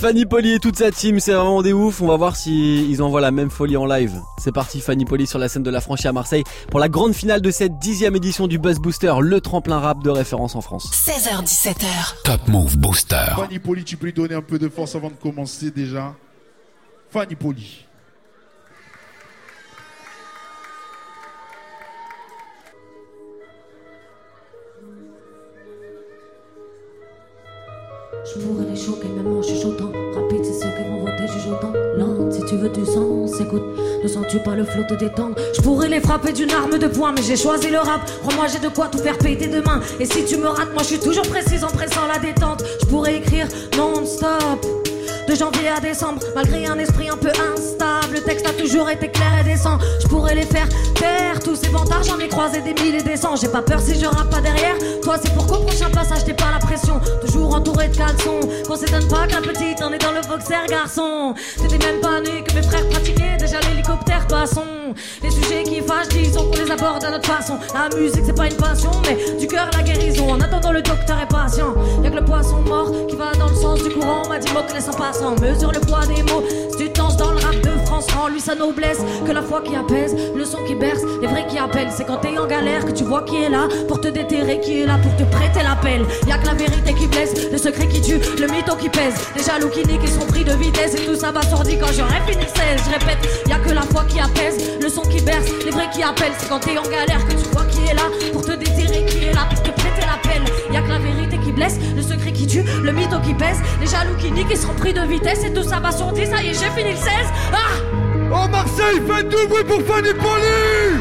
Fanny 0.00 0.26
Poli 0.26 0.52
et 0.52 0.58
toute 0.60 0.76
sa 0.76 0.92
team, 0.92 1.18
c'est 1.18 1.32
vraiment 1.32 1.60
des 1.60 1.72
ouf. 1.72 2.00
On 2.00 2.06
va 2.06 2.16
voir 2.16 2.36
si 2.36 2.88
ils 2.88 3.02
envoient 3.02 3.20
la 3.20 3.32
même 3.32 3.50
folie 3.50 3.76
en 3.76 3.84
live. 3.84 4.20
C'est 4.38 4.52
parti, 4.52 4.80
Fanny 4.80 5.04
Poli 5.04 5.26
sur 5.26 5.40
la 5.40 5.48
scène 5.48 5.64
de 5.64 5.70
la 5.70 5.80
franchise 5.80 6.06
à 6.06 6.12
Marseille 6.12 6.44
pour 6.70 6.78
la 6.78 6.88
grande 6.88 7.14
finale 7.14 7.42
de 7.42 7.50
cette 7.50 7.80
dixième 7.80 8.14
édition 8.14 8.46
du 8.46 8.58
Buzz 8.60 8.78
Booster, 8.78 9.12
le 9.20 9.40
tremplin 9.40 9.80
rap 9.80 10.04
de 10.04 10.10
référence 10.10 10.54
en 10.54 10.60
France. 10.60 10.88
16h17h. 10.92 12.22
Top 12.22 12.46
Move 12.46 12.76
Booster. 12.78 13.16
Fanny 13.34 13.58
Poli, 13.58 13.82
tu 13.82 13.96
peux 13.96 14.06
lui 14.06 14.12
donner 14.12 14.36
un 14.36 14.42
peu 14.42 14.60
de 14.60 14.68
force 14.68 14.94
avant 14.94 15.08
de 15.08 15.16
commencer 15.16 15.72
déjà. 15.72 16.14
Fanny 17.10 17.34
Poli. 17.34 17.87
Je 28.38 28.44
pourrais 28.46 28.66
les 28.66 28.76
choquer 28.76 29.08
même 29.08 29.36
en 29.36 29.42
chuchotant 29.42 29.90
Rapide 30.14 30.44
c'est 30.44 30.52
ceux 30.52 30.68
qui 30.68 30.88
vont 30.88 31.00
voter 31.00 31.26
chuchotant. 31.26 31.72
Lente 31.96 32.32
si 32.32 32.40
tu 32.44 32.56
veux 32.56 32.68
du 32.68 32.84
sens 32.84 33.40
écoute 33.40 33.62
Ne 34.02 34.08
sens-tu 34.08 34.38
pas 34.40 34.54
le 34.54 34.64
flot 34.64 34.84
te 34.88 34.94
détendre 34.94 35.34
Je 35.56 35.60
pourrais 35.60 35.88
les 35.88 36.00
frapper 36.00 36.32
d'une 36.32 36.50
arme 36.52 36.78
de 36.78 36.86
poing 36.86 37.12
Mais 37.12 37.22
j'ai 37.22 37.36
choisi 37.36 37.68
le 37.68 37.78
rap. 37.78 38.00
Crois-moi 38.22 38.46
j'ai 38.46 38.60
de 38.60 38.72
quoi 38.72 38.86
tout 38.86 38.98
faire 38.98 39.18
péter 39.18 39.48
demain. 39.48 39.80
Et 39.98 40.04
si 40.04 40.24
tu 40.24 40.36
me 40.36 40.46
rates 40.46 40.72
moi 40.72 40.82
je 40.82 40.88
suis 40.88 41.00
toujours 41.00 41.26
précise 41.26 41.64
en 41.64 41.68
pressant 41.68 42.06
la 42.06 42.18
détente. 42.20 42.62
Je 42.80 42.86
pourrais 42.86 43.16
écrire 43.16 43.48
non-stop 43.76 44.77
de 45.28 45.34
janvier 45.34 45.68
à 45.68 45.78
décembre, 45.78 46.22
malgré 46.34 46.66
un 46.66 46.78
esprit 46.78 47.10
un 47.10 47.16
peu 47.16 47.28
instable, 47.28 48.14
le 48.14 48.20
texte 48.22 48.46
a 48.46 48.52
toujours 48.52 48.88
été 48.88 49.08
clair 49.08 49.30
et 49.40 49.44
décent. 49.44 49.78
Je 50.02 50.08
pourrais 50.08 50.34
les 50.34 50.46
faire 50.46 50.66
taire, 50.94 51.38
tous 51.40 51.56
ces 51.56 51.68
vantards, 51.68 52.02
j'en 52.02 52.18
ai 52.18 52.28
croisé 52.28 52.62
des 52.62 52.72
mille 52.82 52.94
et 52.94 53.02
des 53.02 53.16
cents. 53.16 53.36
J'ai 53.36 53.48
pas 53.48 53.60
peur 53.60 53.78
si 53.78 53.98
je 53.98 54.06
rappe 54.06 54.30
pas 54.30 54.40
derrière. 54.40 54.76
Toi, 55.02 55.16
c'est 55.22 55.32
pour 55.34 55.46
qu'au 55.46 55.58
prochain 55.58 55.90
passage, 55.90 56.24
t'es 56.24 56.32
pas 56.32 56.50
la 56.50 56.58
pression. 56.58 56.98
Toujours 57.20 57.54
entouré 57.54 57.88
de 57.88 57.96
caleçons, 57.96 58.40
qu'on 58.66 58.76
s'étonne 58.76 59.06
pas 59.08 59.26
que 59.26 59.34
la 59.34 59.42
petite 59.42 59.82
en 59.82 59.92
est 59.92 59.98
dans 59.98 60.12
le 60.12 60.26
boxer, 60.26 60.66
garçon. 60.68 61.34
T'étais 61.60 61.86
même 61.86 62.00
pas 62.00 62.20
né 62.20 62.42
que 62.42 62.54
mes 62.54 62.62
frères 62.62 62.88
pratiquaient 62.88 63.36
déjà 63.38 63.60
l'hélicoptère, 63.60 64.26
passons. 64.28 64.77
Les 65.22 65.30
sujets 65.30 65.62
qui 65.64 65.80
fâchent, 65.80 66.08
disons 66.08 66.50
qu'on 66.50 66.56
les 66.56 66.70
aborde 66.70 67.04
à 67.04 67.10
notre 67.10 67.28
façon. 67.28 67.58
La 67.74 67.94
musique, 67.96 68.22
c'est 68.24 68.36
pas 68.36 68.46
une 68.46 68.56
passion, 68.56 68.90
mais 69.06 69.38
du 69.38 69.46
cœur 69.46 69.68
la 69.72 69.82
guérison. 69.82 70.30
En 70.30 70.40
attendant, 70.40 70.72
le 70.72 70.82
docteur 70.82 71.18
est 71.20 71.28
patient. 71.28 71.74
Y'a 72.02 72.10
que 72.10 72.16
le 72.16 72.24
poisson 72.24 72.60
mort 72.62 72.92
qui 73.08 73.16
va 73.16 73.32
dans 73.32 73.48
le 73.48 73.54
sens 73.54 73.82
du 73.82 73.90
courant. 73.90 74.28
M'a 74.28 74.38
dit 74.38 74.52
mot 74.52 74.60
laisse 74.72 74.88
en 74.88 74.92
passant. 74.92 75.34
Mesure 75.40 75.72
le 75.72 75.80
poids 75.80 76.06
des 76.06 76.22
mots. 76.22 76.42
Si 76.70 76.76
tu 76.76 76.88
danses 76.90 77.16
dans 77.16 77.32
lui 78.30 78.40
sa 78.40 78.54
noblesse. 78.54 78.98
Que 79.26 79.32
la 79.32 79.42
foi 79.42 79.60
qui 79.62 79.74
apaise, 79.76 80.14
le 80.34 80.44
son 80.44 80.58
qui 80.64 80.74
berce, 80.74 81.02
les 81.20 81.26
vrais 81.26 81.46
qui 81.46 81.58
appellent. 81.58 81.90
C'est 81.96 82.04
quand 82.04 82.18
t'es 82.18 82.38
en 82.38 82.46
galère 82.46 82.84
que 82.84 82.92
tu 82.92 83.04
vois 83.04 83.22
qui 83.22 83.36
est 83.36 83.48
là 83.48 83.68
pour 83.86 84.00
te 84.00 84.08
déterrer, 84.08 84.60
qui 84.60 84.80
est 84.80 84.86
là 84.86 84.98
pour 85.02 85.14
te 85.16 85.24
prêter 85.24 85.62
l'appel. 85.62 86.04
Y'a 86.26 86.38
que 86.38 86.46
la 86.46 86.54
vérité 86.54 86.94
qui 86.94 87.06
blesse, 87.06 87.34
le 87.50 87.58
secret 87.58 87.88
qui 87.88 88.00
tue, 88.00 88.18
le 88.38 88.46
mytho 88.46 88.76
qui 88.76 88.88
pèse. 88.88 89.14
Les 89.36 89.42
jaloux 89.42 89.68
qui 89.68 89.84
niquent, 89.86 90.02
ils 90.02 90.08
sont 90.08 90.26
pris 90.26 90.44
de 90.44 90.52
vitesse 90.52 90.94
et 90.94 91.06
tout 91.06 91.16
ça 91.16 91.30
va 91.32 91.42
sordi 91.42 91.78
quand 91.78 91.92
j'aurai 91.92 92.20
fini 92.26 92.44
16. 92.44 92.82
Je 92.86 92.90
répète, 92.92 93.18
y'a 93.48 93.58
que 93.58 93.70
la 93.70 93.82
foi 93.82 94.04
qui 94.08 94.20
apaise, 94.20 94.56
le 94.80 94.88
son 94.88 95.02
qui 95.02 95.20
berce, 95.20 95.46
les 95.64 95.70
vrais 95.70 95.90
qui 95.90 96.02
appellent. 96.02 96.34
C'est 96.38 96.48
quand 96.48 96.60
t'es 96.60 96.78
en 96.78 96.82
galère 96.82 97.24
que 97.26 97.32
tu 97.32 97.48
vois 97.52 97.64
qui 97.64 97.80
est 97.90 97.94
là 97.94 98.08
pour 98.32 98.42
te 98.42 98.52
déterrer, 98.52 99.04
qui 99.06 99.24
est 99.24 99.34
là 99.34 99.46
pour 99.50 99.62
te 99.62 99.70
prêter 99.70 100.02
l'appel. 100.02 100.42
Y'a 100.72 100.82
que 100.82 100.88
la 100.88 100.98
vérité 100.98 101.17
blesse, 101.58 101.78
le 101.96 102.02
secret 102.02 102.32
qui 102.32 102.46
tue, 102.46 102.62
le 102.82 102.92
mytho 102.92 103.18
qui 103.20 103.34
pèse. 103.34 103.58
Les 103.80 103.86
jaloux 103.86 104.16
qui 104.18 104.30
niquent, 104.30 104.50
ils 104.50 104.56
sont 104.56 104.74
pris 104.74 104.92
de 104.92 105.00
vitesse 105.00 105.44
et 105.44 105.52
tout 105.52 105.64
ça 105.64 105.80
va 105.80 105.90
sur 105.90 106.12
10. 106.12 106.26
Ça 106.30 106.42
y 106.42 106.48
est, 106.48 106.54
j'ai 106.54 106.70
fini 106.70 106.92
le 106.92 106.96
16. 106.96 107.10
Ah! 107.52 107.56
Oh 108.30 108.48
Marseille, 108.48 109.00
faites 109.08 109.28
du 109.28 109.46
bruit 109.48 109.64
pour 109.64 109.80
Fanny 109.82 110.12
Poli 110.12 111.00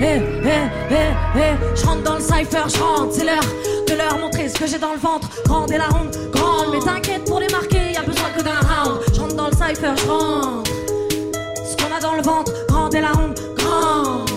Eh, 0.00 0.04
eh, 0.04 0.48
eh, 0.90 0.94
eh, 1.36 1.76
je 1.76 1.86
rentre 1.86 2.02
dans 2.02 2.14
le 2.14 2.20
cypher, 2.20 2.64
je 2.68 2.78
rentre, 2.82 3.12
c'est 3.12 3.24
l'heure 3.24 3.48
de 3.88 3.94
leur 3.94 4.18
montrer 4.18 4.48
ce 4.48 4.58
que 4.58 4.66
j'ai 4.66 4.78
dans 4.78 4.92
le 4.92 4.98
ventre. 4.98 5.28
Grande 5.44 5.70
et 5.70 5.78
la 5.78 5.86
ronde, 5.86 6.14
grande, 6.32 6.68
mais 6.72 6.80
t'inquiète 6.80 7.24
pour 7.26 7.40
les 7.40 7.48
marquer, 7.48 7.92
y 7.92 7.96
a 7.96 8.02
besoin 8.02 8.30
que 8.36 8.42
d'un 8.42 8.60
round. 8.60 9.00
Je 9.14 9.20
rentre 9.20 9.36
dans 9.36 9.48
le 9.48 9.52
cypher, 9.52 9.92
je 9.96 10.08
rentre. 10.10 10.70
Ce 11.64 11.76
qu'on 11.76 11.94
a 11.94 12.00
dans 12.00 12.16
le 12.16 12.22
ventre, 12.22 12.52
grande 12.68 12.94
et 12.94 13.00
la 13.00 13.12
ronde, 13.12 13.38
grande. 13.56 14.30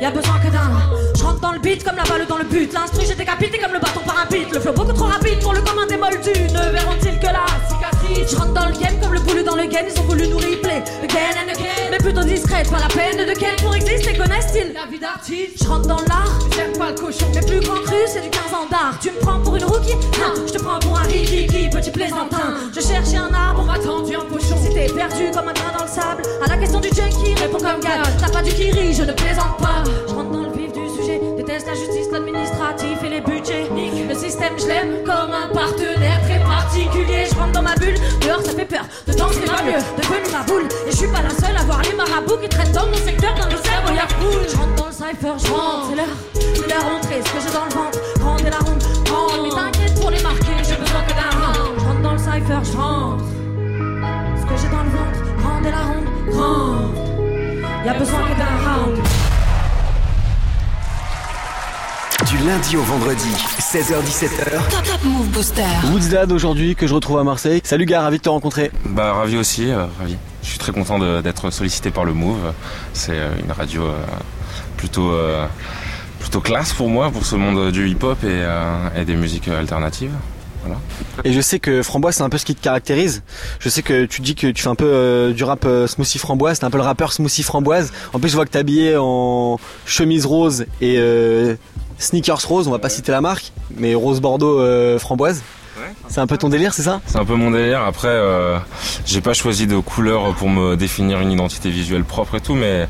Y 0.00 0.04
a 0.04 0.10
besoin 0.10 0.38
que 0.38 0.50
d'un. 0.50 1.09
Dans 1.40 1.52
le 1.52 1.58
beat 1.58 1.82
comme 1.82 1.96
la 1.96 2.04
balle 2.04 2.26
dans 2.26 2.36
le 2.36 2.44
but. 2.44 2.72
L'instru, 2.72 3.04
j'ai 3.06 3.14
décapité 3.14 3.58
comme 3.58 3.72
le 3.72 3.78
bâton 3.78 4.00
par 4.04 4.18
un 4.18 4.26
beat. 4.26 4.52
Le 4.52 4.60
flow 4.60 4.72
beaucoup 4.72 4.92
trop 4.92 5.06
rapide 5.06 5.38
pour 5.40 5.54
le 5.54 5.62
commun 5.62 5.86
des 5.86 5.96
moldus. 5.96 6.52
Ne 6.52 6.70
verront-ils 6.70 7.18
que 7.18 7.26
la 7.26 7.46
cicatrice? 7.68 8.30
Je 8.30 8.36
rentre 8.36 8.52
dans 8.52 8.66
le 8.66 8.72
game 8.72 9.00
comme 9.00 9.14
le 9.14 9.20
boulot 9.20 9.42
dans 9.42 9.56
le 9.56 9.64
game. 9.64 9.86
Ils 9.88 10.00
ont 10.00 10.04
voulu 10.04 10.28
nous 10.28 10.36
replay 10.36 10.82
again 11.02 11.32
and 11.40 11.50
again. 11.50 11.88
Mais 11.90 11.98
plutôt 11.98 12.22
discrète, 12.22 12.70
pas 12.70 12.78
la 12.78 12.88
peine 12.88 13.26
de 13.26 13.32
ken 13.32 13.56
pour 13.62 13.74
exister. 13.74 14.16
Connaissent-ils 14.16 14.74
la 14.74 14.86
vie 14.86 14.98
d'artiste? 14.98 15.62
Je 15.62 15.68
rentre 15.68 15.88
dans 15.88 16.00
l'art, 16.00 16.38
j'aime 16.54 16.76
pas 16.76 16.90
le 16.90 16.94
cochon. 16.94 17.26
Mes 17.34 17.40
plus 17.40 17.60
grands 17.60 17.80
crus, 17.80 18.08
c'est 18.08 18.20
du 18.20 18.28
15 18.28 18.42
ans 18.52 18.66
d'art. 18.70 18.98
Tu 19.00 19.10
me 19.10 19.18
prends 19.20 19.40
pour 19.40 19.56
une 19.56 19.64
rookie? 19.64 19.94
Non, 20.20 20.34
je 20.46 20.52
te 20.52 20.62
prends 20.62 20.78
pour 20.78 20.98
un 20.98 21.04
rikiki, 21.04 21.70
petit 21.70 21.90
plaisantin. 21.90 22.54
Je 22.74 22.80
cherchais 22.80 23.16
un 23.16 23.32
arbre, 23.32 23.60
on 23.62 23.64
m'a 23.64 23.78
tendu 23.78 24.14
un 24.14 24.26
pochon. 24.26 24.56
Si 24.62 24.74
t'es 24.74 24.92
perdu 24.92 25.30
comme 25.32 25.48
un 25.48 25.54
grain 25.54 25.72
dans 25.78 25.84
le 25.84 25.90
sable, 25.90 26.22
à 26.44 26.48
la 26.48 26.58
question 26.58 26.80
du 26.80 26.88
junkie, 26.88 27.34
réponds 27.40 27.58
comme 27.58 27.80
Gad. 27.80 28.06
T'as 28.20 28.30
pas 28.30 28.42
du 28.42 28.52
kiri, 28.52 28.92
je 28.92 29.04
ne 29.04 29.12
plaisante 29.12 29.56
pas. 29.58 29.82
Je 30.06 30.12
rentre 30.12 30.30
dans 30.30 30.42
le 30.42 30.50
déteste 31.60 31.66
la 31.66 31.74
justice, 31.74 32.10
l'administratif 32.12 32.98
et 33.04 33.08
les 33.08 33.20
budgets. 33.20 33.68
Le 34.08 34.14
système, 34.14 34.54
je 34.58 34.66
l'aime 34.66 35.04
comme 35.04 35.32
un 35.32 35.48
partenaire 35.52 36.20
très 36.22 36.40
particulier. 36.40 37.26
Je 37.30 37.34
rentre 37.38 37.52
dans 37.52 37.62
ma 37.62 37.74
bulle, 37.74 37.94
dehors 38.20 38.42
ça 38.42 38.52
fait 38.52 38.64
peur. 38.64 38.84
Dedans 39.06 39.28
c'est 39.32 39.46
pas 39.46 39.62
mieux, 39.62 39.80
devenu 39.96 40.32
ma 40.32 40.42
boule. 40.44 40.68
Et 40.86 40.90
je 40.90 40.96
suis 40.96 41.08
pas 41.08 41.22
la 41.22 41.30
seule 41.30 41.56
à 41.56 41.64
voir 41.64 41.82
les 41.82 41.94
marabouts 41.94 42.38
qui 42.42 42.48
traînent 42.48 42.72
dans 42.72 42.86
mon 42.86 42.94
secteur, 42.94 43.34
dans 43.34 43.46
le 43.46 43.56
cerveau 43.56 43.94
y'a 43.94 44.08
foule. 44.08 44.46
Je 44.48 44.56
rentre 44.56 44.74
dans 44.74 44.86
le 44.86 44.92
cypher, 44.92 45.34
je 45.38 45.52
rentre, 45.52 45.86
c'est 45.88 45.96
l'heure, 45.96 46.16
c'est 46.34 46.68
l'heure 46.68 46.84
rentrée. 46.84 47.20
Ce 47.24 47.32
que 47.32 47.40
j'ai 47.40 47.54
dans 47.54 47.64
le 47.64 47.74
ventre, 47.74 47.98
grande 48.18 48.40
et 48.40 48.50
la 48.50 48.58
ronde, 48.58 48.82
grande. 49.04 49.42
Mais 49.42 49.50
t'inquiète 49.50 50.00
pour 50.00 50.10
les 50.10 50.22
marquer, 50.22 50.56
j'ai 50.62 50.76
besoin 50.76 51.02
que 51.02 51.14
d'un 51.14 51.32
round. 51.40 51.78
Je 51.78 51.84
rentre 51.84 52.02
dans 52.02 52.12
le 52.12 52.18
cypher, 52.18 52.60
je 52.64 52.76
rentre. 52.76 53.24
Ce 54.40 54.44
que 54.46 54.56
j'ai 54.60 54.68
dans 54.68 54.84
le 54.84 54.92
ventre, 54.96 55.20
grande 55.38 55.66
et 55.66 55.70
la 55.70 55.84
ronde, 55.88 56.08
grande. 56.30 56.94
Y'a 57.84 57.94
besoin 57.94 58.20
que 58.28 58.36
d'un 58.38 58.56
round. 58.64 59.29
Du 62.30 62.38
lundi 62.46 62.76
au 62.76 62.82
vendredi, 62.82 63.28
16h17h. 63.58 64.50
Top 64.70 64.82
Top 64.84 65.04
Move 65.04 65.28
Booster. 65.30 65.62
Woodsdad 65.92 66.30
aujourd'hui 66.30 66.76
que 66.76 66.86
je 66.86 66.94
retrouve 66.94 67.18
à 67.18 67.24
Marseille. 67.24 67.60
Salut 67.64 67.86
gars, 67.86 68.02
ravi 68.02 68.18
de 68.18 68.22
te 68.22 68.28
rencontrer. 68.28 68.70
Bah 68.84 69.12
ravi 69.14 69.36
aussi, 69.36 69.70
euh, 69.70 69.86
ravi. 69.98 70.16
Je 70.42 70.48
suis 70.48 70.58
très 70.58 70.70
content 70.72 70.98
d'être 71.20 71.50
sollicité 71.50 71.90
par 71.90 72.04
le 72.04 72.12
Move. 72.12 72.52
C'est 72.92 73.12
euh, 73.18 73.30
une 73.44 73.50
radio 73.50 73.82
euh, 73.82 73.94
plutôt 74.76 75.10
euh, 75.10 75.44
plutôt 76.20 76.40
classe 76.40 76.72
pour 76.72 76.88
moi, 76.88 77.10
pour 77.10 77.26
ce 77.26 77.34
monde 77.34 77.72
du 77.72 77.88
hip-hop 77.88 78.22
et, 78.22 78.26
euh, 78.28 78.88
et 78.96 79.04
des 79.04 79.16
musiques 79.16 79.48
alternatives. 79.48 80.12
Voilà. 80.62 80.78
Et 81.24 81.32
je 81.32 81.40
sais 81.40 81.58
que 81.58 81.82
Framboise 81.82 82.16
c'est 82.16 82.22
un 82.22 82.28
peu 82.28 82.36
ce 82.36 82.44
qui 82.44 82.54
te 82.54 82.62
caractérise. 82.62 83.22
Je 83.60 83.70
sais 83.70 83.80
que 83.80 84.04
tu 84.04 84.20
dis 84.20 84.34
que 84.34 84.48
tu 84.48 84.62
fais 84.62 84.68
un 84.68 84.74
peu 84.74 84.84
euh, 84.84 85.32
du 85.32 85.42
rap 85.42 85.64
euh, 85.64 85.86
smoothie 85.86 86.18
framboise, 86.18 86.58
t'es 86.58 86.66
un 86.66 86.70
peu 86.70 86.76
le 86.76 86.84
rappeur 86.84 87.14
smoothie 87.14 87.42
framboise. 87.42 87.92
En 88.12 88.18
plus 88.20 88.28
je 88.28 88.34
vois 88.34 88.44
que 88.44 88.50
t'es 88.50 88.58
habillé 88.58 88.94
en 88.98 89.58
chemise 89.86 90.26
rose 90.26 90.66
et 90.82 90.96
euh, 90.98 91.54
sneakers 92.00 92.44
rose, 92.48 92.66
on 92.66 92.72
va 92.72 92.80
pas 92.80 92.88
citer 92.88 93.12
la 93.12 93.20
marque, 93.20 93.52
mais 93.76 93.94
rose 93.94 94.20
bordeaux 94.20 94.58
euh, 94.58 94.98
framboise. 94.98 95.42
C'est 96.08 96.20
un 96.20 96.26
peu 96.26 96.36
ton 96.36 96.48
délire, 96.48 96.74
c'est 96.74 96.82
ça? 96.82 97.00
C'est 97.06 97.18
un 97.18 97.24
peu 97.24 97.36
mon 97.36 97.52
délire. 97.52 97.82
Après, 97.82 98.08
euh, 98.08 98.58
j'ai 99.06 99.20
pas 99.20 99.32
choisi 99.32 99.66
de 99.66 99.78
couleur 99.78 100.34
pour 100.34 100.48
me 100.48 100.76
définir 100.76 101.20
une 101.20 101.30
identité 101.30 101.70
visuelle 101.70 102.04
propre 102.04 102.36
et 102.36 102.40
tout, 102.40 102.54
mais 102.54 102.88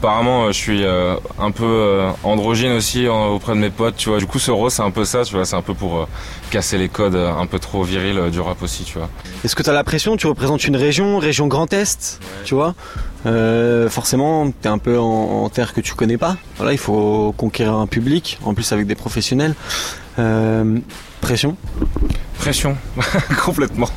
apparemment, 0.00 0.44
euh, 0.44 0.48
je 0.48 0.56
suis 0.58 0.84
euh, 0.84 1.16
un 1.38 1.50
peu 1.50 1.64
euh, 1.64 2.10
androgyne 2.24 2.72
aussi 2.72 3.06
auprès 3.06 3.52
de 3.52 3.58
mes 3.58 3.68
potes, 3.70 3.96
tu 3.96 4.08
vois. 4.08 4.18
Du 4.18 4.26
coup, 4.26 4.38
ce 4.38 4.50
rose, 4.50 4.72
c'est 4.72 4.82
un 4.82 4.90
peu 4.90 5.04
ça, 5.04 5.24
tu 5.24 5.34
vois. 5.34 5.44
C'est 5.44 5.56
un 5.56 5.62
peu 5.62 5.74
pour 5.74 6.08
casser 6.50 6.78
les 6.78 6.88
codes 6.88 7.14
un 7.14 7.46
peu 7.46 7.58
trop 7.58 7.82
virils 7.82 8.30
du 8.30 8.40
rap 8.40 8.62
aussi, 8.62 8.84
tu 8.84 8.98
vois. 8.98 9.08
Est-ce 9.44 9.54
que 9.54 9.62
t'as 9.62 9.72
la 9.74 9.84
pression? 9.84 10.16
Tu 10.16 10.26
représentes 10.26 10.64
une 10.64 10.76
région, 10.76 11.18
région 11.18 11.46
Grand 11.48 11.72
Est, 11.72 12.20
tu 12.44 12.54
vois? 12.54 12.74
Euh, 13.26 13.90
Forcément, 13.90 14.50
t'es 14.50 14.68
un 14.68 14.78
peu 14.78 14.98
en, 14.98 15.04
en 15.44 15.48
terre 15.50 15.74
que 15.74 15.82
tu 15.82 15.94
connais 15.94 16.16
pas. 16.16 16.36
Voilà, 16.56 16.72
il 16.72 16.78
faut 16.78 17.34
conquérir 17.36 17.74
un 17.74 17.86
public, 17.86 18.38
en 18.44 18.54
plus 18.54 18.72
avec 18.72 18.86
des 18.86 18.94
professionnels. 18.94 19.54
Euh, 20.18 20.78
pression 21.20 21.56
Pression, 22.38 22.74
complètement. 23.44 23.88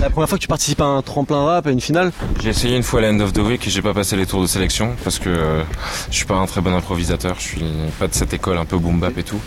La 0.00 0.10
première 0.10 0.28
fois 0.28 0.36
que 0.36 0.42
tu 0.42 0.48
participes 0.48 0.82
à 0.82 0.84
un 0.84 1.00
tremplin 1.00 1.42
rap, 1.46 1.66
à 1.66 1.70
une 1.70 1.80
finale 1.80 2.12
J'ai 2.42 2.50
essayé 2.50 2.76
une 2.76 2.82
fois 2.82 3.00
à 3.00 3.10
l'end 3.10 3.18
of 3.20 3.32
the 3.32 3.38
week 3.38 3.66
et 3.66 3.70
j'ai 3.70 3.80
pas 3.80 3.94
passé 3.94 4.16
les 4.16 4.26
tours 4.26 4.42
de 4.42 4.46
sélection 4.46 4.94
parce 5.02 5.18
que 5.18 5.30
euh, 5.30 5.62
je 6.10 6.16
suis 6.16 6.26
pas 6.26 6.34
un 6.34 6.44
très 6.44 6.60
bon 6.60 6.74
improvisateur, 6.76 7.36
je 7.38 7.42
suis 7.42 7.64
pas 7.98 8.06
de 8.06 8.12
cette 8.14 8.34
école 8.34 8.58
un 8.58 8.66
peu 8.66 8.76
boom 8.76 9.00
bap 9.00 9.16
et 9.16 9.22
tout. 9.22 9.40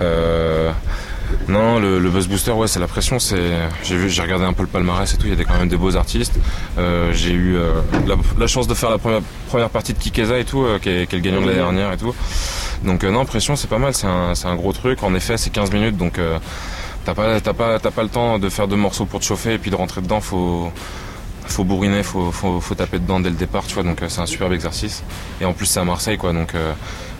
Euh, 0.00 0.72
Non, 1.48 1.78
le, 1.78 2.00
le 2.00 2.10
Buzz 2.10 2.26
Booster, 2.28 2.50
ouais, 2.52 2.66
c'est 2.68 2.80
la 2.80 2.86
pression. 2.88 3.18
C'est, 3.20 3.52
j'ai 3.84 3.96
vu, 3.96 4.10
j'ai 4.10 4.20
regardé 4.22 4.44
un 4.44 4.52
peu 4.52 4.62
le 4.62 4.68
palmarès 4.68 5.12
et 5.12 5.16
tout. 5.16 5.26
Il 5.26 5.30
y 5.30 5.32
a 5.32 5.36
des- 5.36 5.44
quand 5.44 5.56
même 5.58 5.68
des 5.68 5.76
beaux 5.76 5.96
artistes. 5.96 6.34
Euh, 6.78 7.12
j'ai 7.12 7.30
eu 7.32 7.56
euh, 7.56 7.72
la, 8.06 8.16
la 8.38 8.46
chance 8.46 8.66
de 8.66 8.74
faire 8.74 8.90
la 8.90 8.98
première, 8.98 9.20
première 9.48 9.70
partie 9.70 9.94
de 9.94 9.98
Kikeza 9.98 10.38
et 10.38 10.44
tout, 10.44 10.64
euh, 10.64 10.78
qui, 10.78 10.90
est, 10.90 11.06
qui 11.08 11.14
est 11.16 11.18
le 11.18 11.24
gagnant 11.24 11.40
de 11.40 11.46
l'année 11.46 11.58
dernière 11.58 11.92
et 11.92 11.96
tout. 11.96 12.14
Donc 12.82 13.04
euh, 13.04 13.10
non, 13.10 13.24
pression, 13.24 13.56
c'est 13.56 13.68
pas 13.68 13.78
mal. 13.78 13.94
C'est 13.94 14.06
un, 14.06 14.34
c'est 14.34 14.46
un 14.46 14.56
gros 14.56 14.72
truc. 14.72 15.02
En 15.02 15.14
effet, 15.14 15.36
c'est 15.36 15.50
15 15.50 15.72
minutes, 15.72 15.96
donc 15.96 16.18
euh, 16.18 16.38
t'as 17.04 17.14
pas, 17.14 17.40
t'as 17.40 17.52
pas, 17.52 17.78
t'as 17.78 17.90
pas 17.90 18.02
le 18.02 18.08
temps 18.08 18.38
de 18.38 18.48
faire 18.48 18.68
deux 18.68 18.76
morceaux 18.76 19.06
pour 19.06 19.20
te 19.20 19.24
chauffer 19.24 19.54
et 19.54 19.58
puis 19.58 19.70
de 19.70 19.76
rentrer 19.76 20.00
dedans. 20.00 20.20
Faut 20.20 20.70
faut 21.46 21.64
bourriner, 21.64 22.02
faut, 22.02 22.32
faut, 22.32 22.60
faut 22.60 22.74
taper 22.74 22.98
dedans 22.98 23.20
dès 23.20 23.30
le 23.30 23.36
départ, 23.36 23.66
tu 23.66 23.74
vois. 23.74 23.82
Donc 23.82 24.02
euh, 24.02 24.08
c'est 24.08 24.20
un 24.20 24.26
superbe 24.26 24.52
exercice. 24.52 25.02
Et 25.40 25.44
en 25.44 25.52
plus 25.52 25.66
c'est 25.66 25.80
à 25.80 25.84
Marseille, 25.84 26.18
quoi. 26.18 26.32
Donc 26.32 26.54
euh, 26.54 26.72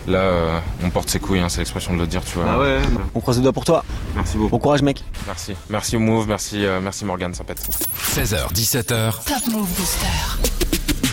là, 0.07 0.19
euh, 0.19 0.59
on 0.83 0.89
porte 0.89 1.09
ses 1.09 1.19
couilles, 1.19 1.39
hein, 1.39 1.49
c'est 1.49 1.59
l'expression 1.59 1.93
de 1.93 1.99
le 1.99 2.07
dire, 2.07 2.23
tu 2.23 2.35
vois. 2.35 2.45
Ah 2.49 2.59
ouais. 2.59 2.79
On 3.13 3.19
croise 3.19 3.37
les 3.37 3.43
doigts 3.43 3.53
pour 3.53 3.65
toi. 3.65 3.83
Merci 4.15 4.37
beaucoup. 4.37 4.51
Bon 4.51 4.59
courage, 4.59 4.81
mec. 4.81 5.03
Merci. 5.27 5.53
Merci 5.69 5.97
Move, 5.97 6.27
merci, 6.27 6.65
euh, 6.65 6.79
merci 6.81 7.05
Morgan, 7.05 7.33
ça 7.33 7.43
pète. 7.43 7.59
16h, 8.15 8.53
17h. 8.53 9.23
Top 9.25 9.53
Move 9.53 9.69
Booster. 9.77 10.49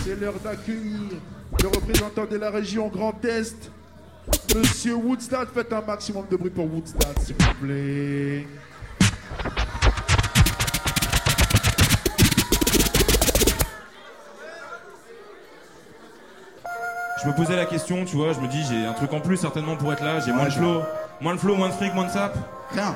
C'est 0.05 0.19
l'heure 0.19 0.33
d'accueillir 0.43 0.99
le 1.61 1.67
représentant 1.67 2.25
de 2.29 2.37
la 2.37 2.49
région 2.49 2.87
Grand 2.89 3.23
Est, 3.23 3.71
Monsieur 4.55 4.95
Woodstad. 4.95 5.47
Faites 5.53 5.73
un 5.73 5.81
maximum 5.81 6.25
de 6.29 6.35
bruit 6.37 6.49
pour 6.51 6.65
Woodstad, 6.71 7.17
s'il 7.19 7.35
vous 7.35 7.53
plaît. 7.65 8.45
Je 17.21 17.27
me 17.29 17.33
posais 17.35 17.55
la 17.55 17.65
question, 17.65 18.03
tu 18.05 18.15
vois, 18.17 18.33
je 18.33 18.39
me 18.39 18.47
dis 18.47 18.63
j'ai 18.69 18.85
un 18.85 18.93
truc 18.93 19.13
en 19.13 19.19
plus 19.19 19.37
certainement 19.37 19.75
pour 19.77 19.93
être 19.93 20.03
là, 20.03 20.19
j'ai 20.19 20.31
moins 20.33 20.45
de 20.45 20.49
flow, 20.51 20.81
moins 21.21 21.35
de 21.35 21.39
flow, 21.39 21.55
moins 21.55 21.69
de 21.69 21.73
fric, 21.73 21.93
moins 21.93 22.05
de 22.05 22.11
sap. 22.11 22.35
Rien. 22.71 22.95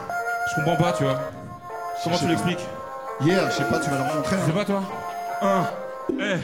Je 0.49 0.55
comprends 0.55 0.75
pas, 0.75 0.91
tu 0.93 1.03
vois. 1.03 1.19
Comment 2.03 2.15
Je 2.15 2.21
tu 2.21 2.25
sais 2.25 2.31
l'expliques? 2.31 2.65
Hier, 3.21 3.49
je 3.49 3.55
sais 3.55 3.63
pas, 3.63 3.79
tu 3.79 3.89
vas 3.89 3.97
leur 3.97 4.15
montrer. 4.15 4.35
hein. 4.35 4.39
C'est 4.45 4.53
pas 4.53 4.65
toi 4.65 4.81
Un. 5.41 5.65
Eh, 6.09 6.37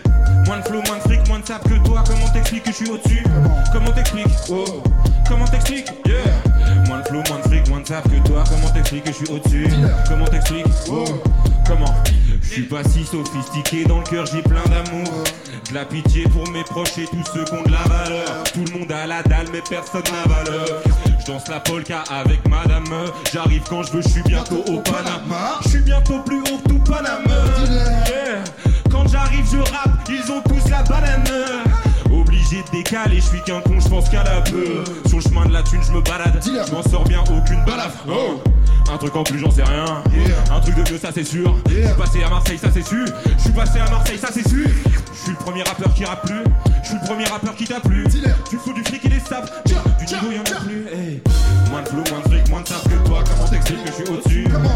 moins 0.45 0.59
de 0.59 0.63
flow, 0.63 0.81
moins 0.87 0.97
de 0.97 1.01
fric, 1.01 1.27
moins 1.27 1.39
de 1.39 1.45
sap 1.45 1.63
que 1.63 1.83
toi. 1.85 2.03
Comment 2.05 2.27
t'expliques 2.29 2.63
que 2.63 2.71
je 2.71 2.75
suis 2.75 2.89
au-dessus? 2.89 3.23
Comment 3.71 3.91
t'expliques? 3.91 4.27
Oh. 4.49 4.83
Comment 5.27 5.45
t'expliques? 5.45 5.87
Yeah. 6.05 6.17
Moins 6.87 6.99
de 6.99 7.07
flow, 7.07 7.23
moins 7.29 7.39
de 7.39 7.43
fric, 7.43 7.69
moins 7.69 7.81
de 7.81 7.87
sap 7.87 8.03
que 8.03 8.27
toi. 8.27 8.43
Comment 8.49 8.69
t'expliques 8.69 9.03
que 9.05 9.11
je 9.11 9.17
suis 9.17 9.29
au-dessus? 9.29 9.67
Comment 10.07 10.25
t'expliques? 10.25 10.65
Oh. 10.89 11.05
Comment? 11.67 11.93
Je 12.41 12.49
suis 12.49 12.63
pas 12.63 12.83
si 12.83 13.05
sophistiqué 13.05 13.85
dans 13.85 13.99
le 13.99 14.03
cœur, 14.03 14.25
j'ai 14.25 14.41
plein 14.41 14.63
d'amour. 14.65 15.23
De 15.69 15.73
la 15.73 15.85
pitié 15.85 16.27
pour 16.27 16.47
mes 16.51 16.63
proches 16.63 16.97
et 16.97 17.05
tous 17.05 17.23
ceux 17.33 17.45
qui 17.45 17.53
ont 17.53 17.63
de 17.63 17.71
la 17.71 17.83
valeur. 17.83 18.43
Tout 18.53 18.65
le 18.65 18.79
monde 18.79 18.91
a 18.91 19.07
la 19.07 19.23
dalle, 19.23 19.47
mais 19.51 19.61
personne 19.67 20.03
n'a 20.03 20.35
valeur. 20.35 20.67
Je 21.19 21.25
danse 21.25 21.47
la 21.47 21.61
polka 21.61 22.03
avec 22.09 22.47
madame. 22.47 22.83
J'arrive 23.33 23.63
quand 23.69 23.83
je 23.83 23.93
veux, 23.93 24.01
je 24.01 24.09
suis 24.09 24.23
bientôt 24.23 24.63
au 24.67 24.81
Panama. 24.81 25.59
Je 25.63 25.69
suis 25.69 25.79
bientôt 25.79 26.19
plus 26.19 26.41
haut 26.41 26.59
que 26.63 26.69
tout 26.69 26.79
Panama. 26.79 27.33
Yeah. 29.13 29.23
J'arrive, 29.23 29.45
je 29.51 29.57
rappe, 29.57 30.09
ils 30.09 30.31
ont 30.31 30.41
tous 30.41 30.69
la 30.69 30.83
banane. 30.83 31.23
Obligé 32.11 32.63
de 32.63 32.77
décaler, 32.77 33.17
je 33.17 33.25
suis 33.27 33.41
qu'un 33.43 33.61
con, 33.61 33.79
je 33.79 33.87
pense 33.87 34.09
qu'à 34.09 34.23
la 34.23 34.41
peu. 34.41 34.83
Sur 35.07 35.17
le 35.17 35.23
chemin 35.23 35.45
de 35.45 35.53
la 35.53 35.63
thune, 35.63 35.81
je 35.85 35.91
me 35.91 36.01
balade. 36.01 36.43
Je 36.43 36.71
m'en 36.71 36.83
sors 36.83 37.03
bien, 37.03 37.21
aucune 37.21 37.63
balafre. 37.65 38.05
Oh. 38.09 38.41
Un 38.91 38.97
truc 38.97 39.15
en 39.15 39.23
plus, 39.23 39.39
j'en 39.39 39.51
sais 39.51 39.63
rien. 39.63 39.85
Un 40.51 40.59
truc 40.59 40.75
de 40.75 40.91
mieux, 40.91 40.97
ça 40.97 41.09
c'est 41.13 41.23
sûr. 41.23 41.55
Je 41.69 41.85
suis 41.85 41.95
passé 41.95 42.23
à 42.23 42.29
Marseille, 42.29 42.57
ça 42.57 42.69
c'est 42.73 42.85
sûr. 42.85 43.05
Je 43.37 43.43
suis 43.43 43.53
passé 43.53 43.79
à 43.79 43.89
Marseille, 43.89 44.17
ça 44.19 44.29
c'est 44.31 44.47
sûr. 44.47 44.67
Je 45.13 45.19
suis 45.19 45.31
le 45.31 45.37
premier 45.37 45.63
rappeur 45.63 45.93
qui 45.93 46.05
rappe 46.05 46.25
plus. 46.25 46.43
Je 46.81 46.87
suis 46.89 46.97
le 47.01 47.07
premier 47.07 47.25
rappeur 47.25 47.55
qui 47.55 47.65
t'a 47.65 47.79
plu. 47.79 48.05
Tu 48.49 48.57
fous 48.57 48.73
du 48.73 48.83
fric 48.83 49.05
et 49.05 49.09
des 49.09 49.19
saps. 49.19 49.51
Du 49.65 50.05
niveau, 50.05 50.31
y'en 50.31 50.41
a 50.41 50.59
plus. 50.59 50.87
Hey. 50.93 51.21
Moins 51.69 51.81
de 51.81 51.87
flow, 51.87 52.03
moins 52.09 52.19
de 52.19 52.29
fric, 52.29 52.49
moins 52.49 52.61
de 52.61 52.67
sap 52.67 52.83
que 52.83 53.07
toi. 53.07 53.23
Comment 53.23 53.47
t'expliques 53.47 53.83
que 53.83 53.89
je 53.89 53.93
suis 53.93 54.13
au-dessus? 54.13 54.47
Comment 54.51 54.72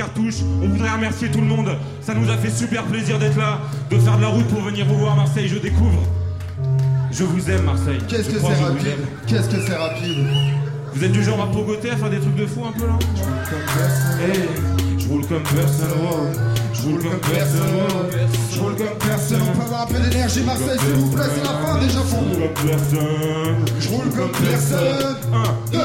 cartouche. 0.00 0.36
On 0.62 0.68
voudrait 0.68 0.90
remercier 0.90 1.30
tout 1.30 1.40
le 1.40 1.46
monde. 1.46 1.76
Ça 2.00 2.14
nous 2.14 2.30
a 2.30 2.36
fait 2.38 2.50
super 2.50 2.84
plaisir 2.84 3.18
d'être 3.18 3.36
là, 3.36 3.58
de 3.90 3.98
faire 3.98 4.16
de 4.16 4.22
la 4.22 4.28
route 4.28 4.46
pour 4.46 4.62
venir 4.62 4.86
vous 4.86 4.98
voir 4.98 5.14
Marseille. 5.14 5.46
Je 5.46 5.58
découvre. 5.58 6.02
Je 7.12 7.24
vous 7.24 7.50
aime 7.50 7.64
Marseille. 7.64 7.98
Qu'est-ce 8.08 8.30
que 8.30 8.38
c'est 8.40 8.64
rapide 8.64 8.98
Qu'est-ce 9.26 9.48
que 9.50 9.60
c'est 9.60 9.76
rapide 9.76 10.26
Vous 10.94 11.04
êtes 11.04 11.12
du 11.12 11.22
genre 11.22 11.42
à 11.42 11.50
pogoter, 11.50 11.90
à 11.90 11.96
faire 11.96 12.08
des 12.08 12.18
trucs 12.18 12.36
de 12.36 12.46
fou 12.46 12.62
un 12.64 12.72
peu 12.72 12.86
là 12.86 12.98
Je 14.98 15.06
roule 15.08 15.26
comme 15.26 15.42
personne. 15.42 15.90
Eh, 16.64 16.78
je 16.82 16.88
roule 16.88 17.02
comme 17.02 17.20
personne. 17.20 17.60
Je 18.52 18.58
roule 18.58 18.74
comme 18.76 18.98
personne. 19.06 19.40
On 19.42 19.56
peut 19.56 19.64
avoir 19.64 19.82
un 19.82 19.86
peu 19.86 19.98
d'énergie 19.98 20.42
Marseille 20.44 20.78
s'il 20.78 20.94
vous 20.94 21.10
plaît, 21.10 21.24
c'est 21.34 21.44
la 21.44 21.58
fin 21.58 21.78
déjà 21.78 22.00
pour 22.00 22.22
nous. 22.22 22.38
Je 23.78 23.88
roule 23.90 24.10
comme 24.16 24.30
personne. 24.30 25.16
1, 25.34 25.72
2, 25.72 25.78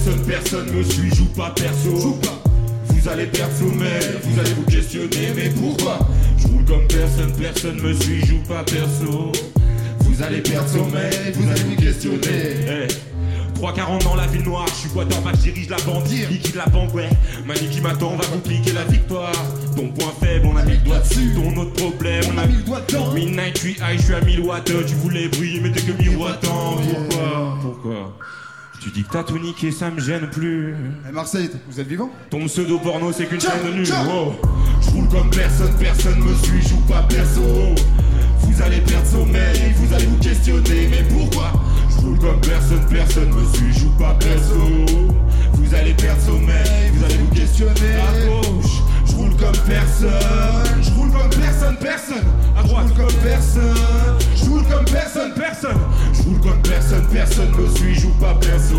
personne, 0.00 0.22
personne 0.26 0.72
me 0.72 0.82
suit, 0.82 1.14
joue 1.14 1.26
pas 1.26 1.50
perso. 1.50 2.18
Vous 2.88 3.08
allez 3.08 3.26
perdre 3.26 3.54
sommeil, 3.54 4.18
vous 4.22 4.40
allez 4.40 4.52
vous 4.52 4.62
questionner, 4.62 5.32
mais 5.34 5.50
pourquoi? 5.50 5.98
Je 6.38 6.46
roule 6.46 6.64
comme 6.64 6.86
personne, 6.86 7.32
personne 7.38 7.80
me 7.80 7.92
suit, 7.94 8.24
joue 8.26 8.40
pas 8.48 8.62
perso. 8.64 9.32
Vous 10.00 10.22
allez 10.22 10.40
perdre 10.40 10.68
sommeil, 10.68 11.32
vous 11.34 11.50
allez 11.50 11.62
vous 11.62 11.76
questionner. 11.76 12.66
Hey. 12.66 12.88
3,40 13.60 14.04
dans 14.04 14.14
la 14.14 14.26
ville 14.26 14.42
noire, 14.42 14.66
je 14.68 14.74
suis 14.74 14.88
quarterback, 14.88 15.36
je 15.36 15.50
dirige 15.50 15.68
la 15.68 15.76
bande, 15.78 16.08
liquide 16.08 16.54
la 16.54 16.66
banque, 16.66 16.94
ouais. 16.94 17.10
Mani 17.46 17.68
qui 17.70 17.82
m'attend, 17.82 18.12
on 18.14 18.16
va 18.16 18.24
compliquer 18.24 18.72
la 18.72 18.84
victoire. 18.84 19.32
Ton 19.76 19.88
point 19.88 20.12
faible, 20.18 20.46
on 20.46 20.56
a 20.56 20.64
mis 20.64 20.72
le 20.72 20.78
doigt 20.78 20.98
dessus. 21.00 21.34
Ton 21.34 21.54
autre 21.60 21.72
problème, 21.74 22.24
on 22.34 22.38
a 22.38 22.46
mis 22.46 22.56
le 22.56 22.62
doigt 22.62 22.80
dedans. 22.88 23.12
Midnight, 23.12 23.56
je 23.56 23.60
suis 23.60 23.72
high, 23.72 23.98
je 23.98 24.02
suis 24.02 24.14
à 24.14 24.20
1000 24.22 24.40
watts. 24.40 24.72
Tu 24.86 24.94
voulais 24.94 25.28
briller, 25.28 25.60
mais 25.60 25.70
t'es 25.70 25.82
que 25.82 25.92
miroitant. 25.92 26.76
Pourquoi? 26.76 27.58
Pourquoi? 27.60 28.16
Tu 28.80 28.88
dis 28.90 29.04
que 29.04 29.12
t'as 29.12 29.24
tout 29.24 29.38
niqué, 29.38 29.70
ça 29.70 29.90
me 29.90 30.00
gêne 30.00 30.26
plus. 30.30 30.74
Eh, 31.06 31.12
Marseille, 31.12 31.50
vous 31.68 31.78
êtes 31.80 31.86
vivant 31.86 32.10
Ton 32.30 32.46
pseudo 32.46 32.78
porno, 32.78 33.12
c'est 33.12 33.26
qu'une 33.26 33.40
chaîne 33.40 33.76
de 33.76 33.84
tiens. 33.84 34.06
Wow. 34.06 34.34
Je 34.80 34.90
roule 34.90 35.08
comme 35.08 35.28
personne, 35.28 35.74
personne 35.78 36.18
me 36.20 36.34
suit, 36.36 36.66
joue 36.66 36.80
pas 36.88 37.02
perso. 37.02 37.42
Vous 38.40 38.62
allez 38.62 38.80
perdre 38.80 39.06
sommeil, 39.06 39.74
vous 39.76 39.94
allez 39.94 40.06
vous 40.06 40.16
questionner, 40.16 40.88
mais 40.90 41.04
pourquoi? 41.10 41.52
Je 41.90 42.06
roule 42.06 42.18
comme 42.20 42.40
personne, 42.40 42.80
personne 42.88 43.28
me 43.28 43.44
suit, 43.54 43.80
joue 43.80 43.90
pas 43.98 44.14
perso. 44.14 44.56
Vous 45.52 45.74
allez 45.74 45.92
perdre 45.92 46.22
sommeil, 46.22 46.90
vous 46.94 47.04
allez 47.04 47.18
vous 47.18 47.34
questionner. 47.34 47.72
À 47.72 48.26
gauche, 48.26 48.80
comme 49.40 49.56
personne, 49.66 50.10
je 50.82 50.90
roule 50.90 51.10
comme 51.10 51.30
personne, 51.30 51.76
personne. 51.80 52.24
À 52.56 52.62
droite, 52.62 52.86
comme 52.94 53.12
personne, 53.22 54.18
je 54.36 54.44
roule 54.50 54.62
comme 54.64 54.84
personne, 54.84 55.32
personne. 55.34 55.80
Je 56.12 56.22
roule 56.22 56.40
comme 56.40 56.62
personne, 56.62 57.06
personne 57.12 57.50
me 57.58 57.68
suit, 57.74 57.94
joue 57.94 58.12
pas 58.20 58.34
perso? 58.34 58.76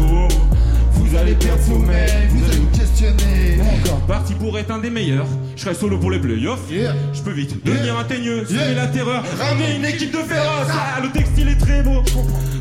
Vous 0.94 1.18
allez 1.18 1.34
perdre 1.34 1.62
sommeil, 1.64 2.28
vous 2.30 2.46
allez 2.46 2.58
vous 2.58 2.78
questionner. 2.78 3.60
Encore 3.82 4.02
parti 4.02 4.34
pour 4.34 4.58
être 4.58 4.72
un 4.72 4.80
des 4.80 4.90
meilleurs. 4.90 5.26
Je 5.56 5.64
serai 5.64 5.74
solo 5.74 5.98
pour 5.98 6.12
les 6.12 6.20
playoffs. 6.20 6.70
Je 6.70 7.22
peux 7.22 7.32
vite 7.32 7.66
devenir 7.66 7.98
un 7.98 8.04
teigneux, 8.04 8.46
semer 8.46 8.76
la 8.76 8.88
terreur, 8.88 9.24
ramener 9.40 9.76
une 9.78 9.86
équipe 9.86 10.12
de 10.12 10.20
féroces. 10.20 10.68
Ah, 10.70 11.02
le 11.02 11.10
texte 11.10 11.34
il 11.38 11.50
est 11.50 11.60
très 11.60 11.82
beau. 11.82 12.04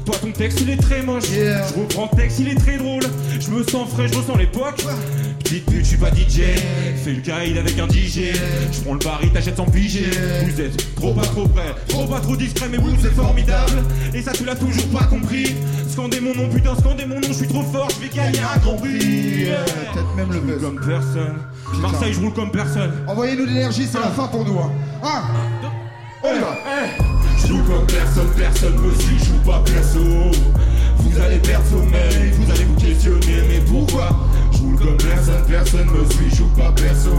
Toi 0.05 0.15
ton 0.21 0.33
texte 0.33 0.61
il 0.63 0.71
est 0.71 0.83
très 0.83 1.03
moche. 1.03 1.25
Je 1.31 1.81
reprends 1.81 2.09
le 2.11 2.17
texte, 2.17 2.39
il 2.41 2.49
est 2.49 2.55
très 2.59 2.79
drôle. 2.79 3.03
Je 3.39 3.51
me 3.51 3.63
sens 3.63 3.89
frais, 3.91 4.09
je 4.09 4.17
ressens 4.17 4.37
l'époque. 4.37 4.85
Petite 5.51 5.67
pute, 5.67 5.81
je 5.81 5.89
suis 5.89 5.97
pas 5.97 6.11
DJ. 6.11 6.43
Fais 7.03 7.13
le 7.13 7.23
caïd 7.23 7.59
avec 7.59 7.77
un 7.77 7.89
DJ. 7.89 8.37
Je 8.71 8.81
prends 8.85 8.93
le 8.93 9.01
pari, 9.01 9.33
t'achètes 9.33 9.57
sans 9.57 9.65
piger. 9.65 10.09
Vous 10.45 10.61
êtes 10.61 10.95
trop 10.95 11.13
pas 11.13 11.23
trop 11.23 11.49
près, 11.49 11.75
trop 11.89 12.07
pas 12.07 12.21
trop 12.21 12.37
discret, 12.37 12.69
mais 12.71 12.77
vous 12.79 12.95
c'est 13.03 13.11
formidable. 13.11 13.83
Et 14.15 14.23
ça 14.23 14.31
tu 14.31 14.45
l'as 14.45 14.55
toujours 14.55 14.87
pas 14.97 15.07
compris. 15.07 15.57
Scandez 15.89 16.21
mon 16.21 16.37
nom, 16.37 16.49
putain, 16.49 16.77
scandez 16.79 17.05
mon 17.05 17.17
nom, 17.17 17.27
je 17.27 17.33
suis 17.33 17.49
trop 17.49 17.65
fort, 17.65 17.89
je 17.91 18.07
vais 18.07 18.15
gagner 18.15 18.39
un 18.39 18.59
grand 18.61 18.77
prix. 18.77 19.47
Peut-être 19.93 20.15
même 20.17 20.31
le 20.31 20.39
buzz. 20.39 20.63
comme 20.63 20.87
personne. 20.87 21.39
Marseille, 21.81 22.13
je 22.13 22.21
roule 22.21 22.33
comme 22.33 22.53
personne. 22.53 22.93
Envoyez-nous 23.09 23.47
de 23.47 23.51
l'énergie, 23.51 23.89
c'est 23.91 23.99
la 23.99 24.11
fin 24.11 24.29
pour 24.29 24.45
nous. 24.45 24.57
Hein. 24.57 24.71
Un, 25.03 25.23
on 26.23 26.33
y 26.33 26.39
va. 26.39 26.57
Je 27.43 27.49
joue 27.49 27.65
comme 27.65 27.87
personne, 27.87 28.31
personne 28.37 28.79
me 28.79 28.95
suit, 29.01 29.19
je 29.19 29.25
joue 29.25 29.51
pas 29.51 29.61
perso. 29.67 29.99
Vous 30.99 31.21
allez 31.21 31.39
perdre 31.39 31.67
sommeil, 31.67 32.31
vous 32.39 32.53
allez 32.53 32.65
vous 32.65 32.77
questionner, 32.77 33.43
mais 33.49 33.61
pourquoi 33.67 34.11
roule 34.61 34.77
comme 34.77 34.97
personne, 34.97 35.45
personne 35.47 35.87
me 35.87 36.11
suit, 36.11 36.31
je 36.31 36.37
joue 36.37 36.49
pas 36.57 36.73
perso. 36.73 37.11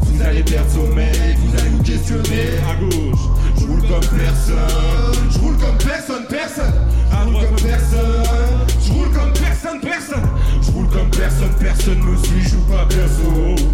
Vous 0.00 0.22
allez 0.22 0.42
perdre 0.42 0.70
sommeil, 0.70 1.36
vous 1.38 1.60
allez 1.60 1.70
vous 1.70 1.82
questionner. 1.82 2.58
À 2.68 2.74
gauche, 2.80 3.20
je 3.58 3.66
roule 3.66 3.82
comme 3.82 4.18
personne, 4.18 5.30
je 5.30 5.38
roule 5.38 5.56
comme 5.56 5.78
personne, 5.78 6.24
personne. 6.28 6.74
À 7.12 7.24
droite 7.24 7.48
comme 7.48 7.68
personne, 7.68 8.66
je 8.84 8.92
roule 8.92 9.10
comme 9.10 9.32
personne, 9.32 9.80
personne. 9.80 10.28
Je 10.62 10.70
roule 10.72 10.88
comme 10.88 11.10
personne, 11.10 11.54
personne 11.58 11.98
me 11.98 12.16
suit, 12.16 12.42
je 12.42 12.48
joue 12.50 12.64
pas 12.70 12.86
perso. 12.86 13.66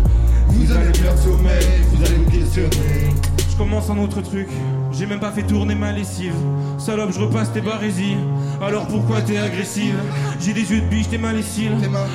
Vous 0.48 0.72
allez 0.72 0.92
perdre 0.92 1.20
sommeil, 1.20 1.66
vous 1.92 2.04
allez 2.04 2.16
vous 2.16 2.30
questionner. 2.30 3.14
Je 3.58 3.64
commence 3.64 3.90
un 3.90 3.98
autre 3.98 4.20
truc. 4.20 4.46
J'ai 4.92 5.04
même 5.04 5.18
pas 5.18 5.32
fait 5.32 5.42
tourner 5.42 5.74
ma 5.74 5.90
lessive. 5.90 6.32
Salope, 6.78 7.10
je 7.12 7.18
repasse 7.18 7.52
tes 7.52 7.60
barésies. 7.60 8.16
Alors 8.64 8.86
pourquoi 8.86 9.20
t'es 9.20 9.36
agressive? 9.36 9.96
J'ai 10.38 10.52
des 10.52 10.70
yeux 10.70 10.80
de 10.80 10.86
biche, 10.86 11.08
t'es 11.10 11.18
maliciles. 11.18 11.72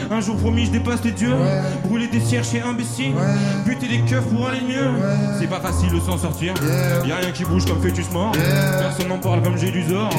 Un 0.10 0.22
jour 0.22 0.38
promis, 0.38 0.68
je 0.68 0.72
dépasse 0.72 1.04
les 1.04 1.12
dieux. 1.12 1.36
Brûler 1.84 2.08
des 2.08 2.22
cierges 2.22 2.48
chez 2.48 2.62
imbécile. 2.62 3.12
Buter 3.66 3.90
des 3.90 4.00
keufs 4.10 4.24
pour 4.28 4.48
aller 4.48 4.62
mieux. 4.62 4.88
C'est 5.38 5.50
pas 5.50 5.60
facile 5.60 5.92
de 5.92 6.00
s'en 6.00 6.18
sortir. 6.18 6.54
Y 7.06 7.12
a 7.12 7.18
rien 7.18 7.32
qui 7.32 7.44
bouge 7.44 7.66
comme 7.66 7.82
fœtus 7.82 8.10
mort. 8.14 8.32
Personne 8.80 9.10
n'en 9.10 9.18
parle 9.18 9.42
comme 9.42 9.58
j'ai 9.58 9.72
du 9.72 9.84
zor. 9.84 10.12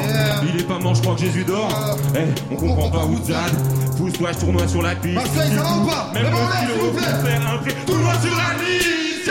Il 0.43 0.61
est 0.61 0.65
pas 0.65 0.79
mort, 0.79 0.95
je 0.95 1.01
crois 1.01 1.15
que 1.15 1.23
Jésus 1.23 1.45
dort. 1.45 1.97
Eh, 2.15 2.53
on 2.53 2.57
comprend 2.57 2.91
pas 2.91 3.07
où 3.07 3.17
Zad. 3.25 3.51
Pousse-toi, 3.97 4.33
je 4.33 4.39
tournoie 4.41 4.69
sur 4.69 4.83
la 4.83 4.95
piste. 4.95 5.15
Marseille, 5.15 5.57
ça 5.57 5.63
va 5.63 5.77
ou 5.79 5.87
pas? 5.87 6.11
Même 6.13 6.27
s'il 6.27 6.79
vous 6.79 6.91
plaît. 6.91 7.31
faire 7.31 7.51
un 7.51 7.57
prix. 7.63 7.75
Sur 7.87 8.37
la 8.37 8.63
liste. 8.63 9.31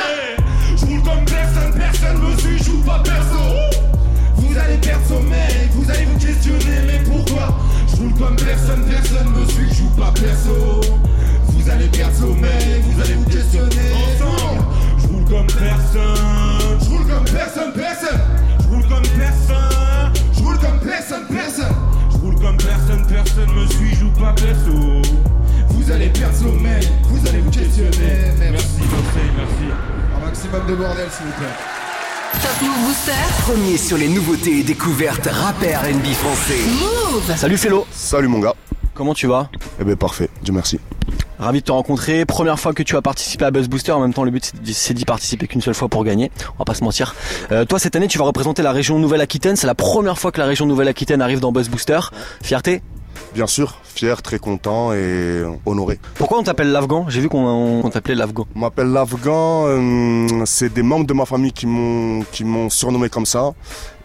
Personne, 1.83 2.17
me 2.21 2.37
suit, 2.37 2.57
je 2.59 2.63
joue 2.63 2.81
pas 2.83 2.99
perso. 3.03 3.43
Vous 4.37 4.57
allez 4.57 4.77
perdre 4.77 5.05
sommeil, 5.07 5.69
vous 5.73 5.89
allez 5.91 6.05
vous 6.05 6.17
questionner, 6.17 6.79
mais 6.87 7.03
pourquoi? 7.03 7.57
Je 7.89 7.95
roule 7.97 8.13
comme 8.13 8.35
personne, 8.35 8.85
personne 8.89 9.29
me 9.29 9.45
suit, 9.49 9.73
joue 9.75 9.89
pas 9.99 10.11
perso. 10.11 10.81
Vous 11.47 11.69
allez 11.69 11.87
perdre 11.87 12.15
sommeil, 12.15 12.81
vous 12.83 13.01
allez 13.01 13.13
vous 13.15 13.29
questionner. 13.29 13.91
Ensemble, 13.93 14.63
je 14.97 15.07
roule 15.07 15.25
comme 15.25 15.47
personne. 15.47 16.79
Je 16.81 16.89
roule 16.89 17.07
comme 17.07 17.25
personne, 17.25 17.73
personne. 17.73 18.21
Je 18.61 18.67
roule 18.67 18.87
comme 18.87 19.07
personne. 19.19 20.13
Je 20.33 20.43
roule 20.43 20.59
comme 20.59 20.79
personne, 20.79 21.25
personne. 21.27 21.75
Je 22.11 22.17
roule 22.17 22.35
comme 22.35 22.57
personne, 22.57 23.05
personne 23.07 23.53
me 23.55 23.67
suit, 23.67 23.95
joue 23.95 24.11
pas 24.11 24.33
perso. 24.33 25.01
Vous 25.69 25.91
allez 25.91 26.09
perdre 26.09 26.35
sommeil, 26.35 26.87
vous 27.09 27.27
allez 27.27 27.39
vous 27.39 27.51
questionner. 27.51 28.31
Merci, 28.39 28.79
Marseille, 28.79 29.31
merci. 29.35 30.02
Un 30.33 30.35
maximum 30.35 30.65
de 30.67 30.73
bordel, 30.75 31.07
s'il 31.11 31.27
vous 31.27 31.31
plaît. 31.33 32.41
Top 32.41 32.61
Move 32.63 32.87
Booster. 32.87 33.11
Premier 33.43 33.77
sur 33.77 33.97
les 33.97 34.07
nouveautés 34.09 34.57
et 34.61 34.63
découvertes 34.63 35.27
rappeurs 35.31 35.83
NB 35.83 36.05
français. 36.13 36.57
Move. 37.13 37.37
Salut 37.37 37.55
Félo. 37.59 37.85
Salut 37.91 38.27
mon 38.29 38.39
gars. 38.39 38.55
Comment 38.95 39.13
tu 39.13 39.27
vas? 39.27 39.49
Eh 39.79 39.83
ben 39.83 39.95
parfait, 39.95 40.31
Dieu 40.41 40.51
merci. 40.51 40.79
Ravi 41.37 41.59
de 41.59 41.65
te 41.65 41.71
rencontrer. 41.71 42.25
Première 42.25 42.59
fois 42.59 42.73
que 42.73 42.81
tu 42.81 42.95
as 42.95 43.01
participé 43.03 43.45
à 43.45 43.51
Buzz 43.51 43.67
Booster. 43.67 43.91
En 43.91 43.99
même 44.01 44.13
temps, 44.15 44.23
le 44.23 44.31
but 44.31 44.43
c'est 44.43 44.59
d'y- 44.59 44.73
c'est 44.73 44.93
d'y 44.95 45.05
participer 45.05 45.45
qu'une 45.47 45.61
seule 45.61 45.75
fois 45.75 45.87
pour 45.87 46.03
gagner. 46.03 46.31
On 46.55 46.59
va 46.59 46.65
pas 46.65 46.73
se 46.73 46.83
mentir. 46.83 47.13
Euh, 47.51 47.65
toi, 47.65 47.77
cette 47.77 47.95
année, 47.95 48.07
tu 48.07 48.17
vas 48.17 48.25
représenter 48.25 48.63
la 48.63 48.71
région 48.71 48.97
Nouvelle-Aquitaine. 48.97 49.55
C'est 49.55 49.67
la 49.67 49.75
première 49.75 50.17
fois 50.17 50.31
que 50.31 50.39
la 50.39 50.47
région 50.47 50.65
Nouvelle-Aquitaine 50.65 51.21
arrive 51.21 51.41
dans 51.41 51.51
Buzz 51.51 51.69
Booster. 51.69 51.99
Fierté? 52.41 52.81
Bien 53.33 53.47
sûr, 53.47 53.79
fier, 53.83 54.21
très 54.21 54.39
content 54.39 54.93
et 54.93 55.43
honoré. 55.65 55.99
Pourquoi 56.15 56.39
on 56.39 56.43
t'appelle 56.43 56.71
l'Afghan? 56.71 57.05
J'ai 57.09 57.21
vu 57.21 57.29
qu'on 57.29 57.89
t'appelait 57.91 58.15
l'Afghan. 58.15 58.45
On 58.55 58.59
m'appelle 58.59 58.87
l'Afghan, 58.87 59.65
euh, 59.67 60.43
c'est 60.45 60.71
des 60.71 60.83
membres 60.83 61.05
de 61.05 61.13
ma 61.13 61.25
famille 61.25 61.51
qui 61.51 61.65
m'ont 61.65 62.23
qui 62.31 62.43
m'ont 62.43 62.69
surnommé 62.69 63.09
comme 63.09 63.25
ça 63.25 63.53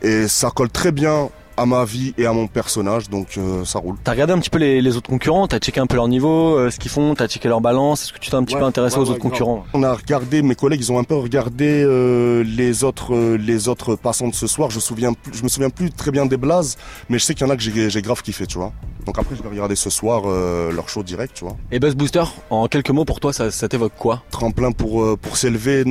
et 0.02 0.28
ça 0.28 0.50
colle 0.50 0.70
très 0.70 0.92
bien 0.92 1.28
à 1.58 1.66
ma 1.66 1.84
vie 1.84 2.14
et 2.16 2.26
à 2.26 2.32
mon 2.32 2.46
personnage 2.46 3.10
donc 3.10 3.36
euh, 3.36 3.64
ça 3.64 3.78
roule. 3.78 3.96
T'as 4.04 4.12
regardé 4.12 4.32
un 4.32 4.38
petit 4.38 4.50
peu 4.50 4.58
les, 4.58 4.80
les 4.80 4.96
autres 4.96 5.10
concurrents, 5.10 5.46
t'as 5.48 5.58
checké 5.58 5.80
un 5.80 5.86
peu 5.86 5.96
leur 5.96 6.08
niveau, 6.08 6.56
euh, 6.56 6.70
ce 6.70 6.78
qu'ils 6.78 6.90
font, 6.90 7.14
t'as 7.14 7.26
checké 7.28 7.48
leur 7.48 7.60
balance. 7.60 8.02
Est-ce 8.04 8.12
que 8.12 8.18
tu 8.18 8.30
t'es 8.30 8.36
un 8.36 8.44
petit 8.44 8.54
Ouais, 8.54 8.60
peu 8.60 8.66
intéressé 8.66 8.96
ouais, 8.96 9.02
aux 9.02 9.06
ouais, 9.06 9.10
autres 9.12 9.20
concurrents? 9.20 9.64
On 9.74 9.82
a 9.82 9.92
regardé, 9.92 10.42
mes 10.42 10.54
collègues, 10.54 10.80
ils 10.80 10.92
ont 10.92 10.98
un 10.98 11.04
peu 11.04 11.16
regardé 11.16 11.82
euh, 11.84 12.44
les 12.44 12.84
autres, 12.84 13.36
les 13.36 13.68
autres 13.68 13.96
passants 13.96 14.28
de 14.28 14.34
ce 14.34 14.46
soir. 14.46 14.70
Je 14.70 14.76
me 14.76 14.80
souviens, 14.80 15.12
plus, 15.12 15.34
je 15.34 15.42
me 15.42 15.48
souviens 15.48 15.70
plus 15.70 15.90
très 15.90 16.10
bien 16.10 16.26
des 16.26 16.36
blazes, 16.36 16.76
mais 17.08 17.18
je 17.18 17.24
sais 17.24 17.34
qu'il 17.34 17.46
y 17.46 17.50
en 17.50 17.52
a 17.52 17.56
que 17.56 17.62
j'ai, 17.62 18.02
grave 18.02 18.22
kiffé, 18.22 18.46
tu 18.46 18.58
vois. 18.58 18.72
Donc 19.04 19.18
après, 19.18 19.34
je 19.36 19.42
vais 19.42 19.48
regarder 19.48 19.74
ce 19.76 19.90
soir 19.90 20.22
leur 20.26 20.88
show 20.88 21.02
direct, 21.02 21.34
tu 21.34 21.44
vois. 21.44 21.56
Et 21.72 21.80
Buzz 21.80 21.94
Booster, 21.96 22.24
en 22.50 22.68
quelques 22.68 22.90
mots 22.90 23.04
pour 23.04 23.20
toi, 23.20 23.32
ça, 23.32 23.50
ça 23.50 23.68
t'évoque 23.68 23.94
quoi? 23.98 24.22
Tremplin 24.30 24.72
pour 24.72 25.18
pour 25.18 25.36
s'élever 25.36 25.84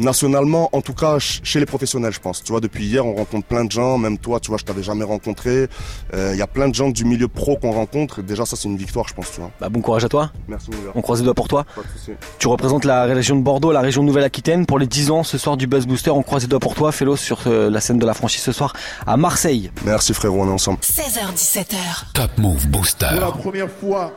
nationalement, 0.00 0.68
en 0.72 0.80
tout 0.80 0.94
cas 0.94 1.12
ch- 1.20 1.40
chez 1.44 1.60
les 1.60 1.66
professionnels, 1.66 2.12
je 2.12 2.20
pense. 2.20 2.42
Tu 2.42 2.50
vois, 2.52 2.60
depuis 2.60 2.84
hier, 2.84 3.04
on 3.06 3.14
rencontre 3.14 3.46
plein 3.46 3.64
de 3.64 3.70
gens. 3.70 3.98
Même 3.98 4.18
toi, 4.18 4.40
tu 4.40 4.48
vois, 4.48 4.58
je 4.58 4.64
t'avais 4.64 4.82
jamais 4.82 5.04
rencontré. 5.04 5.68
Euh, 6.14 6.30
Il 6.32 6.38
y 6.38 6.42
a 6.42 6.46
plein 6.46 6.68
de 6.68 6.74
gens 6.74 6.90
du 6.90 7.04
milieu 7.04 7.28
pro 7.28 7.56
qu'on 7.56 7.72
rencontre. 7.72 8.22
Déjà, 8.22 8.44
ça, 8.46 8.56
c'est 8.56 8.68
une 8.68 8.76
victoire, 8.76 9.06
je 9.08 9.14
pense, 9.14 9.30
tu 9.32 9.40
vois. 9.40 9.50
Bah 9.60 9.68
bon 9.68 9.80
courage 9.80 10.04
à 10.04 10.08
toi. 10.08 10.32
Merci 10.48 10.70
mon 10.70 10.78
gars. 10.78 10.92
On 10.94 11.02
croise 11.02 11.20
les 11.20 11.24
doigts 11.24 11.34
pour 11.34 11.48
toi. 11.48 11.64
Pas 11.74 11.82
de 11.82 11.86
souci. 11.98 12.12
Tu 12.38 12.48
représentes 12.48 12.84
la 12.84 13.04
région 13.04 13.36
de 13.36 13.42
Bordeaux, 13.42 13.72
la 13.72 13.80
région 13.80 14.02
Nouvelle-Aquitaine. 14.02 14.66
Pour 14.66 14.78
les 14.78 14.86
10 14.86 15.10
ans, 15.10 15.22
ce 15.22 15.38
soir 15.38 15.56
du 15.56 15.66
Buzz 15.66 15.86
Booster, 15.86 16.10
on 16.10 16.22
croise 16.22 16.42
les 16.42 16.48
doigts 16.48 16.60
pour 16.60 16.74
toi. 16.74 16.92
Félo 16.92 17.16
sur 17.16 17.38
euh, 17.46 17.68
la 17.70 17.80
scène 17.80 17.98
de 17.98 18.06
la 18.06 18.14
franchise 18.14 18.42
ce 18.42 18.52
soir 18.52 18.72
à 19.06 19.16
Marseille. 19.16 19.70
Merci 19.84 20.14
frérot, 20.14 20.42
on 20.42 20.48
est 20.48 20.52
ensemble. 20.52 20.78
16h, 20.80 21.34
17h. 21.34 21.74
Top 22.14 22.30
Move 22.38 22.66
Booster. 22.68 23.06
Pour 23.12 23.20
la 23.20 23.32
première 23.32 23.70
fois 23.70 24.12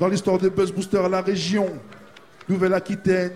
dans 0.00 0.08
l'histoire 0.08 0.38
de 0.38 0.48
Buzz 0.48 0.72
Booster, 0.72 1.00
la 1.10 1.22
région 1.22 1.66
Nouvelle-Aquitaine 2.48 3.32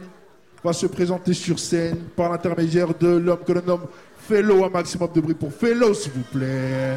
va 0.64 0.72
se 0.72 0.86
présenter 0.86 1.34
sur 1.34 1.58
scène 1.58 1.98
par 2.16 2.30
l'intermédiaire 2.30 2.94
de 2.94 3.08
l'homme 3.08 3.44
que 3.44 3.52
l'on 3.52 3.62
nomme 3.62 3.86
Fellow. 4.16 4.64
Un 4.64 4.70
maximum 4.70 5.10
de 5.12 5.20
bruit 5.20 5.34
pour 5.34 5.52
Fellow, 5.52 5.92
s'il 5.94 6.12
vous 6.12 6.22
plaît. 6.22 6.96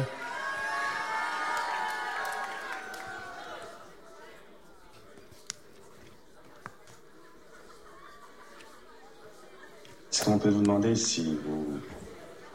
Est-ce 10.12 10.24
qu'on 10.24 10.38
peut 10.38 10.48
vous 10.48 10.62
demander 10.62 10.94
si 10.94 11.38
vous, 11.44 11.80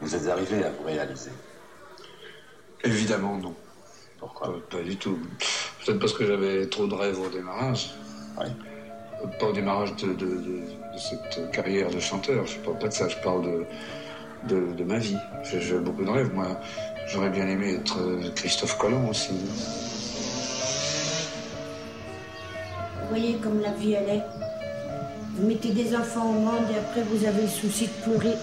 vous 0.00 0.14
êtes 0.14 0.26
arrivé 0.28 0.64
à 0.64 0.70
vous 0.70 0.84
réaliser? 0.84 1.30
Évidemment, 2.82 3.36
non. 3.36 3.54
Pourquoi? 4.18 4.48
Pas, 4.48 4.78
pas 4.78 4.82
du 4.82 4.96
tout. 4.96 5.18
Peut-être 5.84 5.98
parce 5.98 6.12
que 6.12 6.26
j'avais 6.26 6.66
trop 6.66 6.86
de 6.86 6.94
rêves 6.94 7.20
au 7.20 7.28
démarrage. 7.28 7.94
Pas 9.38 9.46
au 9.46 9.52
démarrage 9.52 9.94
de, 9.96 10.08
de- 10.08 10.14
de- 10.14 10.62
de 10.94 10.98
cette 10.98 11.50
carrière 11.52 11.90
de 11.90 12.00
chanteur. 12.00 12.46
Je 12.46 12.58
parle 12.58 12.78
pas 12.78 12.88
de 12.88 12.92
ça, 12.92 13.08
je 13.08 13.16
parle 13.16 13.42
de, 13.44 13.64
de, 14.48 14.72
de 14.72 14.84
ma 14.84 14.98
vie. 14.98 15.16
J'ai 15.44 15.78
beaucoup 15.78 16.04
de 16.04 16.10
rêves. 16.10 16.30
Moi, 16.34 16.46
j'aurais 17.08 17.30
bien 17.30 17.46
aimé 17.46 17.74
être 17.80 17.98
euh, 18.00 18.30
Christophe 18.34 18.76
Colomb 18.78 19.08
aussi. 19.08 19.30
Vous 23.00 23.08
voyez 23.08 23.34
comme 23.36 23.60
la 23.60 23.72
vie 23.72 23.92
elle 23.94 24.08
est. 24.08 24.22
Vous 25.36 25.46
mettez 25.46 25.70
des 25.70 25.94
enfants 25.96 26.28
au 26.28 26.32
monde 26.32 26.64
et 26.74 26.78
après 26.78 27.02
vous 27.02 27.24
avez 27.26 27.42
le 27.42 27.48
souci 27.48 27.86
de 27.86 27.92
pleurer 28.04 28.34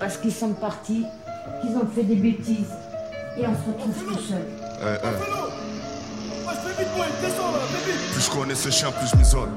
parce 0.00 0.16
qu'ils 0.16 0.32
sont 0.32 0.52
partis, 0.54 1.04
qu'ils 1.60 1.76
ont 1.76 1.86
fait 1.94 2.02
des 2.04 2.16
bêtises 2.16 2.72
et 3.38 3.46
on 3.46 3.52
se 3.54 3.68
retrouve 3.70 3.94
tout 4.14 4.20
seul. 4.20 4.46
Plus 8.12 8.22
je 8.24 8.30
connais 8.30 8.54
ces 8.54 8.70
chiens, 8.70 8.92
plus 8.92 9.08
je 9.10 9.16
m'isole. 9.16 9.48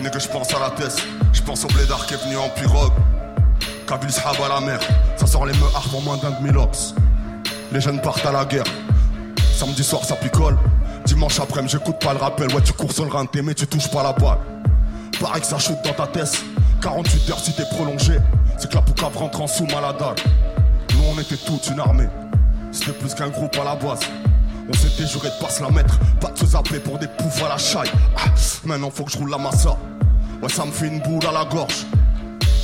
Nigga, 0.00 0.18
je 0.18 0.28
pense 0.28 0.52
à 0.54 0.58
la 0.58 0.70
tête. 0.70 1.02
Je 1.32 1.42
pense 1.42 1.64
au 1.64 1.68
blédard 1.68 2.06
qui 2.06 2.14
est 2.14 2.24
venu 2.24 2.36
en 2.36 2.48
pirogue. 2.48 2.92
Kabyl 3.86 4.10
Sahab 4.10 4.36
à 4.44 4.48
la 4.48 4.60
mer. 4.60 4.80
Ça 5.16 5.26
sort 5.26 5.46
les 5.46 5.56
meurs 5.58 5.70
pour 5.90 6.02
moins 6.02 6.16
d'un 6.16 6.30
demi-lox. 6.32 6.94
Les 7.72 7.80
jeunes 7.80 8.00
partent 8.00 8.26
à 8.26 8.32
la 8.32 8.44
guerre. 8.44 8.64
Samedi 9.56 9.84
soir, 9.84 10.04
ça 10.04 10.16
picole. 10.16 10.58
Dimanche 11.04 11.38
après-midi, 11.38 11.72
j'écoute 11.78 11.98
pas 12.00 12.12
le 12.12 12.18
rappel. 12.18 12.52
Ouais, 12.54 12.62
tu 12.62 12.72
cours 12.72 12.92
sur 12.92 13.04
le 13.04 13.10
rinté, 13.10 13.42
mais 13.42 13.54
tu 13.54 13.66
touches 13.66 13.90
pas 13.90 14.02
la 14.02 14.12
balle. 14.12 14.38
Pareil 15.20 15.40
que 15.40 15.46
ça 15.46 15.58
shoot 15.58 15.76
dans 15.84 15.92
ta 15.92 16.06
tête. 16.06 16.42
48 16.82 17.30
heures 17.30 17.38
si 17.38 17.52
t'es 17.54 17.64
prolongé. 17.66 18.18
C'est 18.58 18.68
que 18.70 18.74
la 18.74 18.82
poucave 18.82 19.16
rentre 19.16 19.40
en 19.40 19.46
sous 19.46 19.66
maladal. 19.66 20.14
Nous, 20.92 21.04
on 21.14 21.20
était 21.20 21.36
toute 21.36 21.68
une 21.68 21.80
armée. 21.80 22.08
C'était 22.72 22.92
plus 22.92 23.14
qu'un 23.14 23.28
groupe 23.28 23.56
à 23.60 23.64
la 23.64 23.76
base. 23.76 24.00
On 24.68 24.72
s'était 24.72 25.06
juré 25.06 25.28
de 25.28 25.44
pas 25.44 25.50
se 25.50 25.62
la 25.62 25.70
mettre, 25.70 25.98
pas 26.20 26.30
de 26.30 26.38
se 26.38 26.46
zapper 26.46 26.78
pour 26.78 26.98
des 26.98 27.08
poufs 27.08 27.42
à 27.44 27.48
la 27.48 27.58
chaille. 27.58 27.90
Ah, 28.16 28.30
maintenant 28.64 28.90
faut 28.90 29.04
que 29.04 29.12
je 29.12 29.18
roule 29.18 29.30
la 29.30 29.38
massa. 29.38 29.76
Ouais, 30.42 30.48
ça 30.48 30.64
me 30.64 30.72
fait 30.72 30.86
une 30.86 31.00
boule 31.00 31.26
à 31.26 31.32
la 31.32 31.44
gorge. 31.44 31.84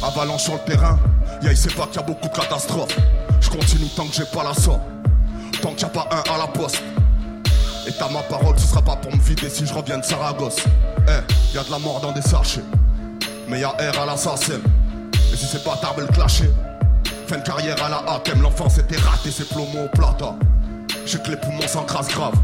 Avalanche 0.02 0.44
sur 0.44 0.54
le 0.54 0.60
terrain, 0.60 0.98
yeah, 1.42 1.52
il 1.52 1.56
sait 1.56 1.68
pas 1.70 1.86
qu'il 1.86 2.00
y 2.00 2.04
a 2.04 2.06
beaucoup 2.06 2.28
de 2.28 2.32
catastrophes. 2.32 2.96
Je 3.40 3.50
continue 3.50 3.88
tant 3.94 4.06
que 4.06 4.14
j'ai 4.14 4.24
pas 4.24 4.42
la 4.44 4.54
somme, 4.54 4.80
tant 5.60 5.74
qu'il 5.74 5.84
a 5.84 5.88
pas 5.90 6.08
un 6.10 6.34
à 6.34 6.38
la 6.38 6.46
poste. 6.46 6.82
Et 7.86 7.92
t'as 7.92 8.08
ma 8.08 8.22
parole, 8.22 8.58
ce 8.58 8.66
sera 8.66 8.82
pas 8.82 8.96
pour 8.96 9.14
me 9.14 9.20
vider 9.20 9.50
si 9.50 9.66
je 9.66 9.74
reviens 9.74 9.98
de 9.98 10.04
Saragosse. 10.04 10.64
Eh, 11.06 11.54
y 11.54 11.58
a 11.58 11.64
de 11.64 11.70
la 11.70 11.78
mort 11.78 12.00
dans 12.00 12.12
des 12.12 12.22
sachets, 12.22 12.64
mais 13.48 13.60
y 13.60 13.64
a 13.64 13.74
air 13.78 14.00
à 14.00 14.06
l'assassin. 14.06 14.60
Et 15.32 15.36
si 15.36 15.44
c'est 15.44 15.64
pas 15.64 15.76
table 15.76 16.02
le 16.02 16.14
clasher, 16.14 16.50
fin 17.26 17.38
de 17.38 17.42
carrière 17.42 17.82
à 17.84 17.88
la 17.90 17.98
ATM, 18.14 18.40
l'enfance 18.40 18.78
était 18.78 18.96
ratée, 18.96 19.30
c'est 19.30 19.48
plomo 19.48 19.84
au 19.84 19.88
plata. 19.88 20.34
J'ai 21.10 21.18
que 21.18 21.30
les 21.30 21.36
poumons 21.36 21.66
s'encrassent 21.66 22.06
grave. 22.06 22.34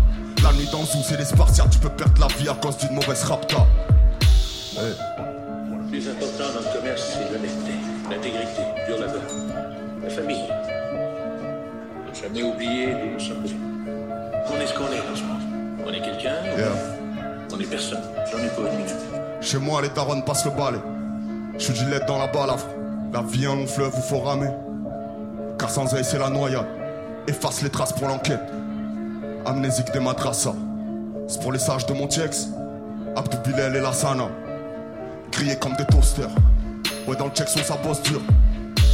La 0.42 0.52
nuit 0.54 0.68
dans 0.72 0.82
Zou, 0.82 0.98
c'est 1.04 1.16
les 1.16 1.24
Spartiates, 1.24 1.70
tu 1.70 1.78
peux 1.78 1.88
perdre 1.88 2.20
la 2.20 2.26
vie 2.36 2.48
à 2.48 2.54
cause 2.54 2.76
d'une 2.78 2.96
mauvaise 2.96 3.22
rapta. 3.22 3.58
Le 4.76 5.88
plus 5.88 6.08
important 6.08 6.52
dans 6.52 6.68
le 6.68 6.76
commerce, 6.76 7.12
c'est 7.14 7.32
l'honnêteté, 7.32 7.74
l'intégrité, 8.10 8.62
le 8.76 8.86
dur 8.92 9.06
labeur, 9.06 9.22
la 10.02 10.10
famille. 10.10 10.48
Ne 12.08 12.14
jamais 12.20 12.42
oublier 12.42 12.86
d'où 12.86 13.12
nous 13.14 13.20
sommes. 13.20 13.44
On 14.50 14.60
est 14.60 14.66
ce 14.66 14.74
qu'on 14.74 14.86
est 14.86 15.08
dans 15.08 15.14
ce 15.14 15.22
monde? 15.22 15.42
On 15.86 15.92
est 15.92 16.00
quelqu'un, 16.02 16.34
Yeah. 16.58 16.66
on 17.54 17.60
est 17.60 17.70
personne? 17.70 18.00
J'en 18.32 18.38
ai 18.38 18.48
pas 18.48 18.68
une 18.68 18.78
minute. 18.78 18.94
Chez 19.42 19.58
moi, 19.58 19.80
les 19.80 19.90
darons 19.90 20.22
passent 20.22 20.44
le 20.44 20.50
balai. 20.50 20.78
Je 21.56 21.62
suis 21.66 21.74
Gillette 21.76 22.06
dans 22.06 22.18
la 22.18 22.26
balafre. 22.26 22.66
La 23.12 23.22
vie 23.22 23.46
en 23.46 23.54
long 23.54 23.66
fleuve 23.68 23.96
où 23.96 24.02
faut 24.02 24.18
ramer. 24.18 24.50
Car 25.56 25.70
sans 25.70 25.94
elle, 25.94 26.04
c'est 26.04 26.18
la 26.18 26.30
noyade. 26.30 26.66
Efface 27.28 27.62
les 27.62 27.70
traces 27.70 27.92
pour 27.92 28.08
l'enquête. 28.08 28.40
Amnésique 29.46 29.92
des 29.92 30.00
madrassas. 30.00 30.54
C'est 31.28 31.40
pour 31.40 31.52
les 31.52 31.60
sages 31.60 31.86
de 31.86 31.92
mon 31.92 32.08
Tiex. 32.08 32.48
Abdou 33.14 33.36
Bilal 33.44 33.76
et 33.76 33.80
la 33.80 33.92
Sana. 33.92 34.28
Grillés 35.30 35.54
comme 35.54 35.76
des 35.76 35.84
toasters. 35.86 36.30
Ouais, 37.06 37.14
dans 37.14 37.26
le 37.26 37.30
check, 37.30 37.48
son 37.48 37.62
sa 37.62 37.76
dure. 38.02 38.20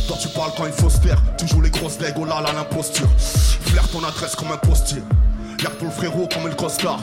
Toi 0.06 0.16
tu 0.20 0.28
parles 0.28 0.50
quand 0.54 0.66
il 0.66 0.72
faut 0.72 0.90
se 0.90 0.98
taire, 0.98 1.22
tu 1.38 1.46
joues 1.46 1.62
les 1.62 1.70
grosses 1.70 1.98
legs, 2.00 2.16
oh 2.18 2.26
là 2.26 2.42
là 2.42 2.52
l'imposture. 2.52 3.08
Flaire 3.16 3.88
ton 3.88 4.04
adresse 4.04 4.36
comme 4.36 4.52
un 4.52 4.58
postier. 4.58 5.02
Garde 5.58 5.76
pour 5.76 5.86
le 5.86 5.92
frérot 5.92 6.28
comme 6.30 6.46
le 6.46 6.54
costard. 6.54 7.00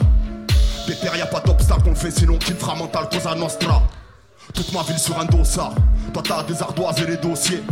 Péter, 0.86 1.08
y 1.18 1.20
a 1.20 1.26
pas 1.26 1.40
d'obstacle, 1.40 1.82
on 1.86 1.90
le 1.90 1.96
fait 1.96 2.12
sinon 2.12 2.36
qu'il 2.38 2.54
fera 2.54 2.76
mental 2.76 3.08
cosa 3.10 3.34
nostra. 3.34 3.82
Toute 4.54 4.72
ma 4.72 4.82
ville 4.82 4.98
sur 4.98 5.18
un 5.18 5.24
dossard. 5.24 5.74
Toi 6.12 6.22
t'as 6.24 6.44
des 6.44 6.62
ardoises 6.62 7.00
et 7.02 7.06
les 7.06 7.16
dossiers. 7.16 7.64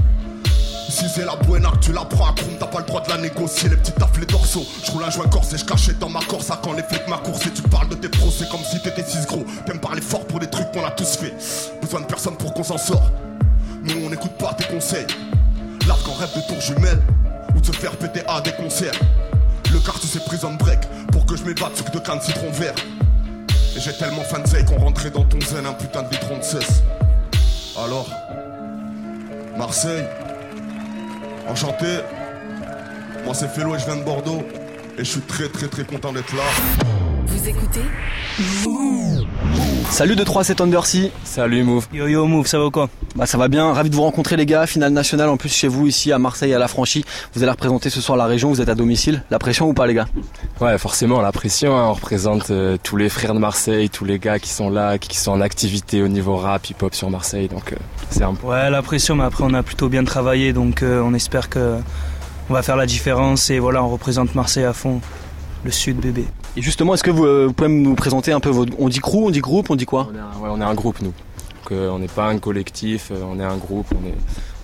Si 0.90 1.06
c'est 1.08 1.24
la 1.26 1.36
buena 1.36 1.70
que 1.70 1.78
tu 1.78 1.92
la 1.92 2.04
prends 2.04 2.28
à 2.28 2.34
t'as 2.58 2.66
pas 2.66 2.78
le 2.80 2.86
droit 2.86 3.02
de 3.02 3.10
la 3.10 3.18
négocier. 3.18 3.68
Les 3.68 3.76
petits 3.76 3.92
tafs, 3.92 4.18
les 4.18 4.26
dorsaux. 4.26 4.66
Je 4.82 4.90
roule 4.90 5.04
un 5.04 5.10
joint 5.10 5.28
corse 5.28 5.52
et 5.52 5.58
je 5.58 5.64
cachais 5.64 5.92
dans 5.92 6.08
ma 6.08 6.20
corse. 6.20 6.50
À 6.50 6.58
quand 6.62 6.72
les 6.72 6.82
flics 6.82 7.06
m'a 7.08 7.18
coursé, 7.18 7.50
tu 7.50 7.62
parles 7.62 7.88
de 7.88 7.94
tes 7.94 8.08
pros, 8.08 8.30
c'est 8.30 8.48
comme 8.48 8.64
si 8.64 8.80
t'étais 8.80 9.04
6 9.04 9.26
gros. 9.26 9.44
T'aimes 9.66 9.80
parler 9.80 10.00
fort 10.00 10.26
pour 10.26 10.40
des 10.40 10.48
trucs 10.48 10.72
qu'on 10.72 10.84
a 10.84 10.90
tous 10.90 11.16
fait. 11.16 11.34
Besoin 11.82 12.00
de 12.00 12.06
personne 12.06 12.36
pour 12.36 12.54
qu'on 12.54 12.64
s'en 12.64 12.78
sort. 12.78 13.10
Nous 13.82 13.94
on 14.04 14.10
n'écoute 14.10 14.32
pas 14.38 14.54
tes 14.54 14.64
conseils. 14.64 15.06
L'arc 15.86 16.08
en 16.08 16.14
rêve 16.14 16.34
de 16.34 16.40
tour 16.48 16.60
jumelle 16.60 17.02
ou 17.54 17.60
de 17.60 17.66
se 17.66 17.72
faire 17.72 17.96
péter 17.96 18.22
à 18.26 18.40
des 18.40 18.52
concerts. 18.52 18.98
Le 19.70 19.78
quartier 19.80 20.08
c'est 20.10 20.24
prison 20.24 20.54
break 20.54 20.80
pour 21.12 21.26
que 21.26 21.36
je 21.36 21.44
m'évade 21.44 21.76
sur 21.76 21.84
de 21.90 21.98
canne 21.98 22.20
citron 22.20 22.50
vert. 22.50 22.74
Et 23.76 23.80
j'ai 23.80 23.92
tellement 23.92 24.22
faim 24.22 24.40
de 24.40 24.64
qu'on 24.64 24.78
rentrait 24.78 25.10
dans 25.10 25.24
ton 25.24 25.40
zen 25.40 25.66
un 25.66 25.74
putain 25.74 26.02
de 26.02 26.08
de 26.08 26.42
cesse. 26.42 26.82
Alors, 27.76 28.08
Marseille, 29.56 30.04
enchanté. 31.48 31.86
Moi 33.24 33.34
c'est 33.34 33.48
Félo 33.48 33.74
et 33.74 33.78
je 33.78 33.84
viens 33.84 33.96
de 33.96 34.04
Bordeaux. 34.04 34.42
Et 34.96 35.04
je 35.04 35.10
suis 35.10 35.20
très 35.20 35.48
très 35.48 35.68
très 35.68 35.84
content 35.84 36.12
d'être 36.12 36.34
là. 36.34 36.97
Vous 37.28 37.48
écoutez 37.48 37.80
Salut 39.90 40.16
de 40.16 40.24
3 40.24 40.44
c'est 40.44 40.60
Undersea. 40.60 41.10
Salut 41.24 41.62
Move. 41.62 41.86
Yo 41.92 42.06
yo 42.06 42.26
Move, 42.26 42.46
ça 42.46 42.58
va 42.58 42.66
ou 42.66 42.70
quoi 42.70 42.88
Bah 43.16 43.26
ça 43.26 43.36
va 43.36 43.48
bien, 43.48 43.72
ravi 43.72 43.90
de 43.90 43.94
vous 43.94 44.02
rencontrer 44.02 44.36
les 44.36 44.46
gars, 44.46 44.66
finale 44.66 44.92
nationale 44.92 45.28
en 45.28 45.36
plus 45.36 45.48
chez 45.48 45.68
vous 45.68 45.86
ici 45.86 46.12
à 46.12 46.18
Marseille 46.18 46.54
à 46.54 46.58
la 46.58 46.68
franchie. 46.68 47.04
Vous 47.34 47.42
allez 47.42 47.50
représenter 47.50 47.90
ce 47.90 48.00
soir 48.00 48.16
la 48.16 48.26
région, 48.26 48.48
vous 48.48 48.60
êtes 48.60 48.68
à 48.68 48.74
domicile. 48.74 49.22
La 49.30 49.38
pression 49.38 49.68
ou 49.68 49.74
pas 49.74 49.86
les 49.86 49.94
gars 49.94 50.06
Ouais 50.60 50.78
forcément 50.78 51.20
la 51.20 51.32
pression, 51.32 51.76
hein. 51.76 51.88
on 51.88 51.92
représente 51.94 52.50
euh, 52.50 52.76
tous 52.82 52.96
les 52.96 53.08
frères 53.08 53.34
de 53.34 53.38
Marseille, 53.40 53.90
tous 53.90 54.04
les 54.04 54.18
gars 54.18 54.38
qui 54.38 54.50
sont 54.50 54.70
là, 54.70 54.98
qui 54.98 55.16
sont 55.18 55.32
en 55.32 55.40
activité 55.40 56.02
au 56.02 56.08
niveau 56.08 56.36
rap, 56.36 56.68
hip-hop 56.70 56.94
sur 56.94 57.10
Marseille, 57.10 57.48
donc 57.48 57.72
euh, 57.72 57.76
c'est 58.10 58.22
un 58.22 58.34
Ouais 58.42 58.70
la 58.70 58.82
pression 58.82 59.16
mais 59.16 59.24
après 59.24 59.44
on 59.44 59.54
a 59.54 59.62
plutôt 59.62 59.88
bien 59.88 60.04
travaillé 60.04 60.52
donc 60.52 60.82
euh, 60.82 61.02
on 61.04 61.12
espère 61.14 61.48
que 61.48 61.76
on 62.50 62.54
va 62.54 62.62
faire 62.62 62.76
la 62.76 62.86
différence 62.86 63.50
et 63.50 63.58
voilà 63.58 63.82
on 63.84 63.88
représente 63.88 64.34
Marseille 64.34 64.64
à 64.64 64.72
fond, 64.72 65.00
le 65.64 65.70
sud 65.70 65.98
bébé. 65.98 66.24
Et 66.56 66.62
justement, 66.62 66.94
est-ce 66.94 67.02
que 67.02 67.10
vous, 67.10 67.24
euh, 67.26 67.46
vous 67.48 67.52
pouvez 67.52 67.68
nous 67.68 67.94
présenter 67.94 68.32
un 68.32 68.40
peu 68.40 68.50
votre... 68.50 68.72
On 68.78 68.88
dit 68.88 69.00
crew, 69.00 69.16
on 69.24 69.30
dit 69.30 69.40
groupe, 69.40 69.70
on 69.70 69.76
dit 69.76 69.86
quoi? 69.86 70.08
On 70.10 70.14
est 70.14 70.18
un, 70.18 70.42
ouais, 70.42 70.50
on 70.52 70.60
est 70.60 70.64
un 70.64 70.74
groupe 70.74 71.00
nous. 71.00 71.12
Donc, 71.12 71.72
euh, 71.72 71.90
on 71.90 71.98
n'est 71.98 72.06
pas 72.08 72.26
un 72.28 72.38
collectif, 72.38 73.10
euh, 73.10 73.22
on 73.28 73.38
est 73.40 73.44
un 73.44 73.56
groupe, 73.56 73.86
on 73.92 74.06
est, 74.06 74.14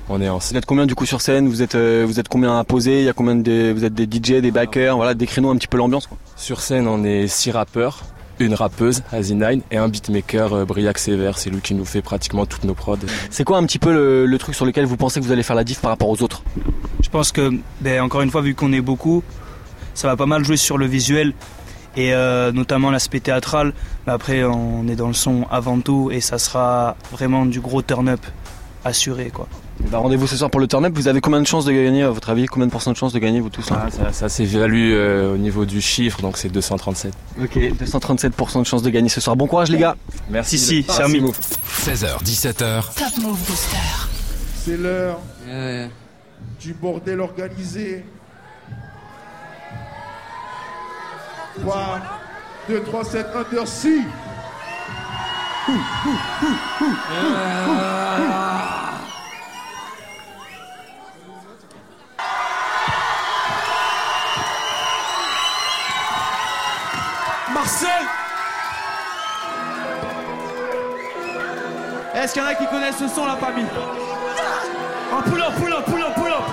on 0.09 0.21
est 0.23 0.29
en... 0.29 0.39
Vous 0.39 0.57
êtes 0.57 0.67
combien 0.67 0.87
du 0.87 0.95
coup 0.95 1.07
sur 1.07 1.21
scène? 1.21 1.49
Vous 1.49 1.63
êtes, 1.63 1.75
euh, 1.75 2.05
vous 2.07 2.21
êtes 2.21 2.29
combien 2.29 2.59
à 2.59 2.65
poser? 2.65 3.01
Il 3.01 3.05
y 3.05 3.09
a 3.09 3.13
combien 3.13 3.35
de, 3.35 3.73
vous 3.75 3.85
êtes 3.85 3.95
des 3.95 4.05
DJ, 4.05 4.41
des 4.41 4.51
backers? 4.51 4.97
Voilà, 4.97 5.15
décris-nous 5.15 5.51
un 5.51 5.57
petit 5.57 5.67
peu 5.67 5.77
l'ambiance. 5.77 6.07
quoi. 6.07 6.17
Sur 6.37 6.61
scène 6.61 6.87
on 6.89 7.05
est 7.05 7.27
six 7.27 7.51
rappeurs, 7.51 8.03
une 8.39 8.55
rappeuse, 8.55 9.03
Asinine, 9.13 9.63
et 9.71 9.77
un 9.77 9.89
beatmaker, 9.89 10.53
euh, 10.53 10.65
Briac 10.65 10.99
Sévère, 10.99 11.39
c'est 11.39 11.51
lui 11.51 11.61
qui 11.61 11.75
nous 11.75 11.85
fait 11.85 12.03
pratiquement 12.03 12.47
toutes 12.47 12.65
nos 12.65 12.75
prods. 12.75 12.97
C'est 13.31 13.45
quoi 13.45 13.59
un 13.59 13.65
petit 13.65 13.79
peu 13.79 13.93
le, 13.93 14.27
le 14.27 14.39
truc 14.39 14.55
sur 14.55 14.65
lequel 14.65 14.87
vous 14.87 14.97
pensez 14.97 15.21
que 15.21 15.25
vous 15.25 15.33
allez 15.33 15.43
faire 15.43 15.57
la 15.57 15.65
diff 15.65 15.81
par 15.81 15.91
rapport 15.91 16.09
aux 16.09 16.23
autres? 16.23 16.43
Je 17.03 17.09
pense 17.11 17.31
que, 17.33 17.51
ben, 17.81 18.01
encore 18.01 18.23
une 18.23 18.31
fois, 18.31 18.41
vu 18.41 18.55
qu'on 18.55 18.73
est 18.73 18.81
beaucoup, 18.81 19.23
ça 19.95 20.09
va 20.09 20.17
pas 20.17 20.27
mal 20.27 20.45
jouer 20.45 20.57
sur 20.57 20.79
le 20.79 20.87
visuel 20.87 21.33
et 21.97 22.13
euh, 22.13 22.53
notamment 22.53 22.91
l'aspect 22.91 23.21
théâtral. 23.21 23.73
Mais 24.07 24.13
après, 24.13 24.45
on 24.45 24.87
est 24.89 24.97
dans 24.97 25.09
le 25.09 25.15
son 25.15 25.47
avant 25.51 25.81
tout 25.81 26.11
et 26.13 26.21
ça 26.21 26.39
sera 26.39 26.97
vraiment 27.13 27.47
du 27.47 27.61
gros 27.61 27.83
turn-up 27.83 28.21
assuré. 28.85 29.31
quoi. 29.33 29.49
Bah, 29.91 29.99
Rendez-vous 29.99 30.27
ce 30.27 30.37
soir 30.37 30.51
pour 30.51 30.61
le 30.61 30.67
turn-up. 30.67 30.93
Vous 30.95 31.09
avez 31.09 31.21
combien 31.21 31.41
de 31.41 31.47
chances 31.47 31.65
de 31.65 31.73
gagner 31.73 32.03
à 32.03 32.11
votre 32.11 32.31
avis? 32.31 32.47
Combien 32.47 32.67
de 32.67 32.71
pourcents 32.73 32.93
de 32.93 32.97
chances 32.97 33.13
de 33.13 33.19
gagner 33.19 33.41
vous 33.41 33.49
tous 33.49 33.71
là 33.71 33.85
Ah, 33.87 33.91
ça 33.91 34.13
ça 34.13 34.29
s'évalue 34.29 34.93
euh, 34.93 35.35
au 35.35 35.37
niveau 35.37 35.65
du 35.65 35.81
chiffre, 35.81 36.21
donc 36.21 36.37
c'est 36.37 36.49
237. 36.49 37.13
Ok, 37.43 37.57
237% 37.57 38.61
de 38.61 38.65
chances 38.65 38.83
de 38.83 38.91
gagner 38.91 39.09
ce 39.09 39.21
soir. 39.21 39.37
Bon 39.37 39.47
courage 39.47 39.71
les 39.71 39.79
gars. 39.79 39.97
Merci. 40.31 40.59
Si, 40.59 40.83
si, 40.83 40.87
c'est. 40.89 41.21
Move. 41.21 41.39
16h, 41.87 42.23
17h. 42.25 42.83
Top 42.95 43.23
Move 43.23 43.39
Booster. 43.47 43.77
C'est 44.57 44.77
l'heure 44.77 45.19
du 46.61 46.75
bordel 46.75 47.21
organisé. 47.21 48.05
3, 51.61 52.01
2, 52.69 52.83
3, 52.83 53.05
7, 53.05 53.27
Undersea. 53.35 54.05
Marseille 67.53 67.89
Est-ce 72.15 72.33
qu'il 72.33 72.43
y 72.43 72.45
en 72.45 72.49
a 72.49 72.55
qui 72.55 72.67
connaissent 72.67 72.99
ce 72.99 73.09
son, 73.09 73.27
la 73.27 73.37
famille 73.37 73.65
Un 75.13 75.23
pull 75.23 75.41
up, 75.41 75.55
pull 75.57 75.73
up, 75.73 75.85
pull 75.85 76.03
up, 76.03 76.15
pull 76.15 76.33
up 76.33 76.45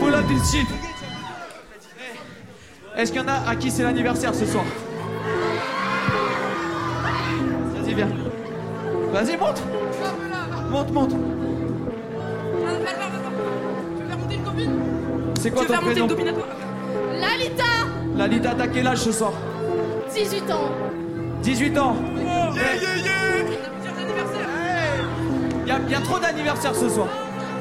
Pull 0.00 0.14
up 0.14 0.93
Est-ce 2.96 3.12
qu'il 3.12 3.20
y 3.20 3.24
en 3.24 3.28
a 3.28 3.48
à 3.48 3.56
qui 3.56 3.70
c'est 3.70 3.82
l'anniversaire 3.82 4.34
ce 4.34 4.46
soir 4.46 4.64
Vas-y, 7.74 7.94
viens. 7.94 8.08
Vas-y, 9.12 9.36
monte. 9.36 9.62
Monte, 10.70 10.92
monte. 10.92 11.14
C'est 15.40 15.50
quoi 15.50 15.62
Tu 15.62 15.66
ton 15.66 15.72
veux 15.72 15.78
faire 15.78 15.82
monter 15.82 15.92
prénom 15.92 16.04
une 16.06 16.10
copine 16.10 16.28
à 16.28 16.32
toi 16.32 16.46
Lalita. 17.20 17.64
Lalita, 18.16 18.54
t'as 18.56 18.66
quel 18.68 18.86
âge 18.86 18.98
ce 18.98 19.12
soir 19.12 19.32
18 20.14 20.50
ans. 20.52 20.70
18 21.42 21.78
ans. 21.78 21.96
Il 25.66 25.68
y, 25.68 25.70
a- 25.70 25.78
y 25.90 25.94
a 25.94 26.00
trop 26.00 26.18
d'anniversaires 26.18 26.74
ce 26.74 26.88
soir. 26.88 27.08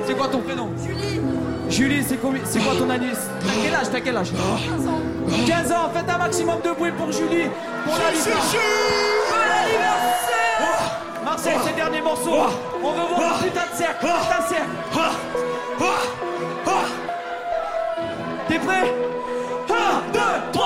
C'est 0.06 0.14
quoi 0.16 0.28
ton 0.28 0.40
prénom 0.40 0.70
Julie. 0.78 1.20
Julie, 1.70 2.04
C'est 2.04 2.18
quoi 2.18 2.32
ton 2.78 2.90
anniversaire 2.90 3.32
T'as 3.42 3.54
quel 3.64 3.74
âge 3.76 3.88
T'as 3.92 4.00
quel 4.02 4.18
âge 4.18 4.32
15 4.32 4.88
ans 4.88 5.00
15 5.46 5.72
ans, 5.72 5.90
faites 5.94 6.10
un 6.10 6.18
maximum 6.18 6.62
de 6.62 6.72
bruit 6.72 6.92
pour 6.92 7.12
Julie 7.12 7.50
Pour 7.86 7.96
la 7.96 8.04
Marcel, 11.24 11.54
c'est 11.64 11.70
le 11.72 11.76
dernier 11.76 12.02
morceau 12.02 12.32
On 12.84 12.92
veut 12.92 13.16
voir 13.16 13.36
un 13.40 13.44
putain 13.44 13.66
de 13.72 13.78
cercle 13.78 14.06
Putain 14.06 14.44
de 14.44 14.48
cercle. 14.50 14.70
T'es 18.48 18.60
prêt? 18.60 18.94
1, 19.70 20.12
2, 20.14 20.20
3, 20.52 20.63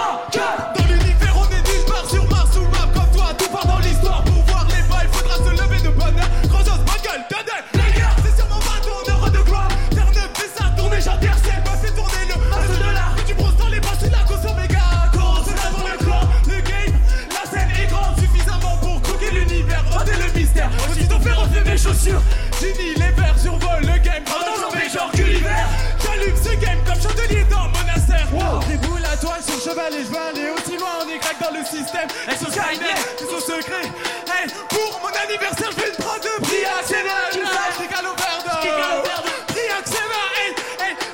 chaussures. 21.88 22.22
J'unis 22.60 22.94
les 22.96 23.12
verres, 23.12 23.40
survole 23.40 23.82
le 23.82 23.98
game. 24.00 24.24
Pendant 24.26 24.62
l'envers, 24.62 24.90
genre 24.90 25.12
Gulliver. 25.14 25.66
J'allume 26.04 26.36
ce 26.36 26.56
game 26.60 26.80
comme 26.86 27.02
chandelier 27.02 27.46
dans 27.50 27.68
monastère. 27.70 28.28
Déboule 28.68 29.02
la 29.02 29.18
toile 29.18 29.42
sur 29.44 29.56
le 29.56 29.62
cheval 29.62 29.94
et 29.94 30.04
je 30.04 30.12
vais 30.12 30.18
aller 30.18 30.50
aussi 30.52 30.78
loin. 30.78 30.90
On 31.06 31.10
est 31.10 31.20
crack 31.20 31.40
dans 31.42 31.58
le 31.58 31.64
système. 31.64 32.08
Elles 32.28 32.38
sont 32.38 32.52
Skynet, 32.52 32.98
ils 33.22 33.28
sont 33.28 33.40
secrets. 33.40 33.90
Hey, 34.28 34.48
pour 34.70 35.00
mon 35.02 35.14
anniversaire, 35.24 35.70
je 35.72 35.82
vais 35.82 35.90
une 35.90 35.96
prendre 35.96 36.22
de 36.22 36.28
d'or. 36.28 36.42
Briac 36.42 36.86
Sénat, 36.86 37.24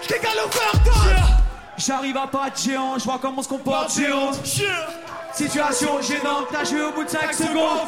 t'égale 0.07 0.37
au 0.45 0.49
verre 0.49 0.83
d'or. 0.85 1.27
J'arrive 1.77 2.17
à 2.17 2.27
pas 2.27 2.49
de 2.49 2.57
géant, 2.57 2.97
je 2.97 3.03
vois 3.03 3.19
comment 3.21 3.39
on 3.39 3.43
se 3.43 3.49
comporte 3.49 3.93
géante 3.93 4.39
Situation 5.35 5.99
gênante, 5.99 6.45
t'as 6.51 6.63
joué 6.63 6.83
au 6.83 6.91
bout 6.91 7.03
de 7.03 7.09
5 7.09 7.33
secondes. 7.33 7.79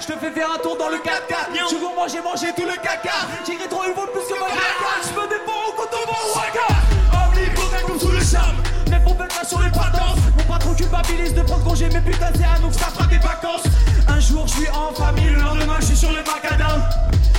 Je 0.00 0.06
te 0.06 0.12
fais 0.12 0.30
faire 0.30 0.52
un 0.54 0.58
tour 0.58 0.74
dans 0.78 0.88
le 0.88 0.96
4x4 0.96 1.68
Je 1.70 1.76
veux 1.76 1.94
manger, 1.94 2.20
manger 2.22 2.52
tout 2.56 2.64
le 2.64 2.74
caca. 2.76 3.28
J'irai 3.44 3.68
trop 3.68 3.84
une 3.84 3.92
plus 3.92 4.26
que 4.26 4.40
mon 4.40 4.46
caca. 4.46 4.92
Je 5.04 5.10
me 5.12 5.28
défends 5.28 5.68
au 5.68 5.72
coton 5.72 5.98
mon 6.06 6.40
waka 6.40 7.28
Omnipotent 7.28 7.86
comme 7.86 8.00
sous 8.00 8.08
le 8.08 8.20
charme. 8.24 8.56
Mes 8.90 8.98
pompes 9.00 9.18
là 9.18 9.44
sur 9.46 9.60
les 9.60 9.70
patences 9.70 10.18
Mon 10.38 10.44
patron 10.44 10.74
culpabilise 10.74 11.34
de 11.34 11.42
prendre 11.42 11.64
congé 11.64 11.88
Mais 11.92 12.00
putain 12.00 12.28
c'est 12.34 12.44
un 12.44 12.66
ouf, 12.66 12.72
ça 12.72 12.86
fera 12.86 13.06
des 13.06 13.18
vacances. 13.18 13.64
Un 14.08 14.20
jour 14.20 14.46
je 14.46 14.52
suis 14.52 14.68
en 14.70 14.94
famille, 14.94 15.28
le 15.30 15.42
lendemain 15.42 15.76
je 15.80 15.86
suis 15.86 15.96
sur 15.96 16.10
le 16.10 16.22
macadam 16.24 16.82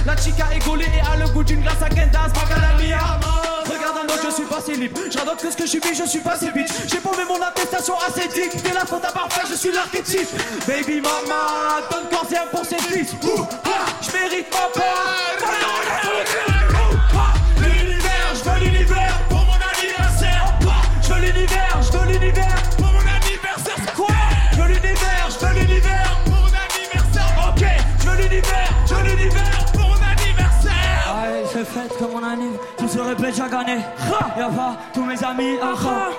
la 0.05 0.17
chica 0.17 0.45
est 0.53 0.59
collée 0.59 0.85
et 0.85 0.99
a 0.99 1.15
le 1.15 1.29
goût 1.31 1.43
d'une 1.43 1.61
glace 1.61 1.81
à 1.81 1.87
Kendas, 1.87 2.27
Regarde 3.65 3.97
un 3.97 4.05
autre, 4.05 4.19
je 4.25 4.31
suis 4.31 4.43
pas 4.43 4.59
si 4.59 4.75
libre. 4.75 4.99
J'adore 5.09 5.37
que 5.37 5.49
ce 5.49 5.55
que 5.55 5.63
je 5.63 5.69
suis, 5.69 5.81
je 5.95 6.03
suis 6.03 6.19
pas 6.19 6.37
si 6.37 6.49
vite. 6.51 6.67
J'ai 6.87 6.97
paumé 6.97 7.23
mon 7.27 7.41
attestation 7.41 7.95
ascétique. 8.05 8.61
T'es 8.61 8.73
la 8.73 8.85
faute 8.85 9.05
à 9.05 9.11
parfaire, 9.11 9.45
je 9.49 9.55
suis 9.55 9.71
l'archétype. 9.71 10.27
Baby 10.67 10.99
mama, 10.99 11.81
donne 11.89 12.09
cordière 12.11 12.49
pour 12.49 12.65
ses 12.65 12.79
fils. 12.79 13.15
Ah, 13.65 13.69
je 14.01 14.11
mérite 14.11 14.47
ma 14.51 14.81
part. 14.81 15.15
Ah, 17.15 17.33
l'univers, 17.61 18.33
je 18.33 18.49
veux 18.49 18.59
l'univers 18.59 19.19
pour 19.29 19.45
mon 19.45 19.53
anniversaire. 19.53 20.53
Ah, 20.67 20.81
je 21.01 21.13
veux 21.13 21.21
l'univers, 21.21 21.81
je 21.81 21.97
veux 21.97 22.11
l'univers. 22.11 22.62
Chaque 33.31 33.53
année. 33.53 33.79
Y'a 34.37 34.49
pas 34.49 34.75
tous 34.93 35.05
mes 35.05 35.23
amis. 35.23 35.57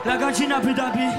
La 0.04 0.16
gâchine 0.16 0.48
n'a 0.48 0.60
plus 0.60 0.74
d'habits. 0.74 1.12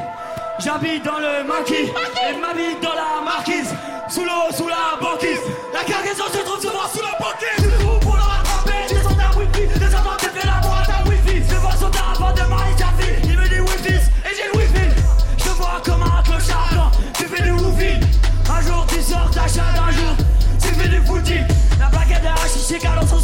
J'habite 0.58 1.04
dans 1.04 1.20
le 1.20 1.44
maquis 1.46 1.92
et 1.92 2.40
ma 2.40 2.54
vie 2.54 2.76
dans 2.82 2.90
la 2.90 3.24
marquise. 3.24 3.74
Sous 4.10 4.24
l'eau, 4.24 4.52
sous 4.52 4.68
la 4.68 4.98
banquise. 5.00 5.42
La 5.74 5.84
cargaison 5.84 6.24
se 6.32 6.38
trouve 6.40 6.62
souvent 6.62 6.88
sous 6.92 7.02
la 7.02 7.18
banquise. 7.20 7.62
Du 7.62 7.86
coup, 7.86 8.00
pour 8.02 8.16
le 8.16 8.22
rattraper, 8.22 8.88
descends 8.90 9.16
ta 9.16 9.38
wifi. 9.38 9.80
Descends 9.80 10.16
t'es 10.18 10.40
fait 10.40 10.48
l'amour 10.48 10.76
à 10.82 10.86
ta 10.86 11.10
wifi. 11.10 11.44
Je 11.48 11.56
vois 11.56 11.72
son 11.74 11.92
avant 12.14 12.34
de 12.34 12.42
marier 12.50 12.76
ta 12.78 12.88
fille. 12.98 13.20
Il 13.26 13.38
me 13.38 13.48
dit 13.48 13.60
wifi 13.60 13.94
et 13.94 14.36
j'ai 14.36 14.48
le 14.52 14.58
wifi. 14.58 15.02
Je 15.38 15.50
vois 15.50 15.82
comme 15.84 16.04
un 16.04 16.24
clochard 16.24 16.92
tu 17.14 17.26
fais 17.26 17.44
du 17.44 17.52
wifi. 17.52 18.00
Un 18.50 18.62
jour 18.62 18.86
tu 18.88 19.02
sors 19.02 19.30
ta 19.32 19.42
chatte, 19.42 19.78
un 19.88 19.92
jour 19.92 20.16
tu 20.62 20.70
fais 20.70 20.88
du 20.88 21.02
footy. 21.06 21.40
La 21.80 21.88
plaquette 21.88 22.24
de 22.24 22.28
hachiché 22.28 22.80
dans 22.80 23.08
son. 23.08 23.16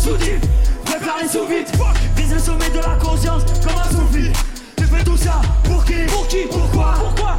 Prépare 0.91 1.19
les 1.21 1.27
sous 1.29 1.45
vite. 1.45 1.71
Vise 2.17 2.33
le 2.33 2.39
sommet 2.39 2.69
de 2.69 2.79
la 2.79 2.95
conscience 3.01 3.43
comme 3.63 3.79
un 3.79 3.89
soufi. 3.95 4.31
Tu 4.75 4.83
fais 4.83 5.03
tout 5.03 5.15
ça 5.15 5.41
pour 5.63 5.85
qui? 5.85 6.03
Pour 6.07 6.27
qui? 6.27 6.43
Pourquoi 6.51 6.95
Pourquoi? 6.99 7.37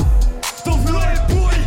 Ton 0.64 0.78
flow 0.86 0.98
est 0.98 1.20
pourri. 1.28 1.61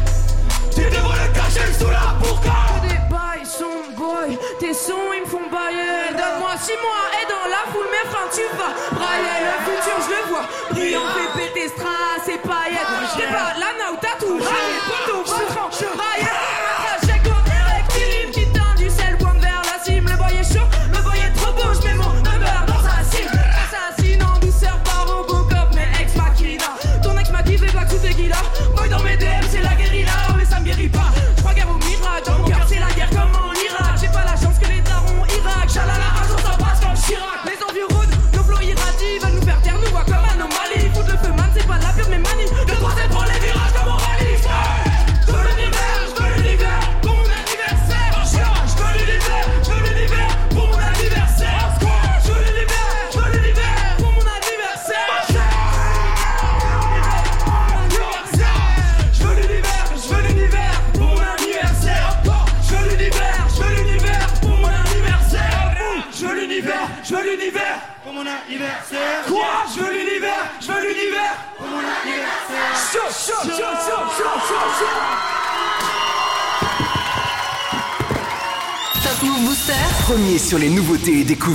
Tu 0.73 0.81
devrais 0.81 1.27
le 1.27 1.33
cacher 1.33 1.71
sous 1.77 1.91
la 1.91 2.17
pourquoi 2.19 2.53
Des 2.81 2.97
bails 3.09 3.45
sont 3.45 3.85
boy, 3.95 4.37
tes 4.59 4.73
sons 4.73 5.13
ils 5.15 5.21
me 5.21 5.27
font 5.27 5.45
bailler. 5.51 6.09
Donne-moi 6.09 6.57
6 6.57 6.71
mois 6.81 7.05
et 7.21 7.25
dans 7.29 7.47
la 7.53 7.71
foule, 7.71 7.89
mes 7.93 8.09
freins 8.09 8.29
tu 8.33 8.45
vas 8.57 8.73
brailler. 8.97 9.37
Le 9.45 9.57
futur, 9.69 9.97
je 10.01 10.09
le 10.09 10.21
vois, 10.33 10.45
brillant, 10.71 11.07
fait 11.13 11.29
péter 11.37 11.67
strass 11.69 12.25
et 12.27 12.39
paillettes. 12.39 12.93
J'étais 13.15 13.31
pas 13.31 13.53
raillé, 14.25 14.77
poteau, 14.87 15.23
ventrant, 15.23 15.69
raillé. 15.69 16.14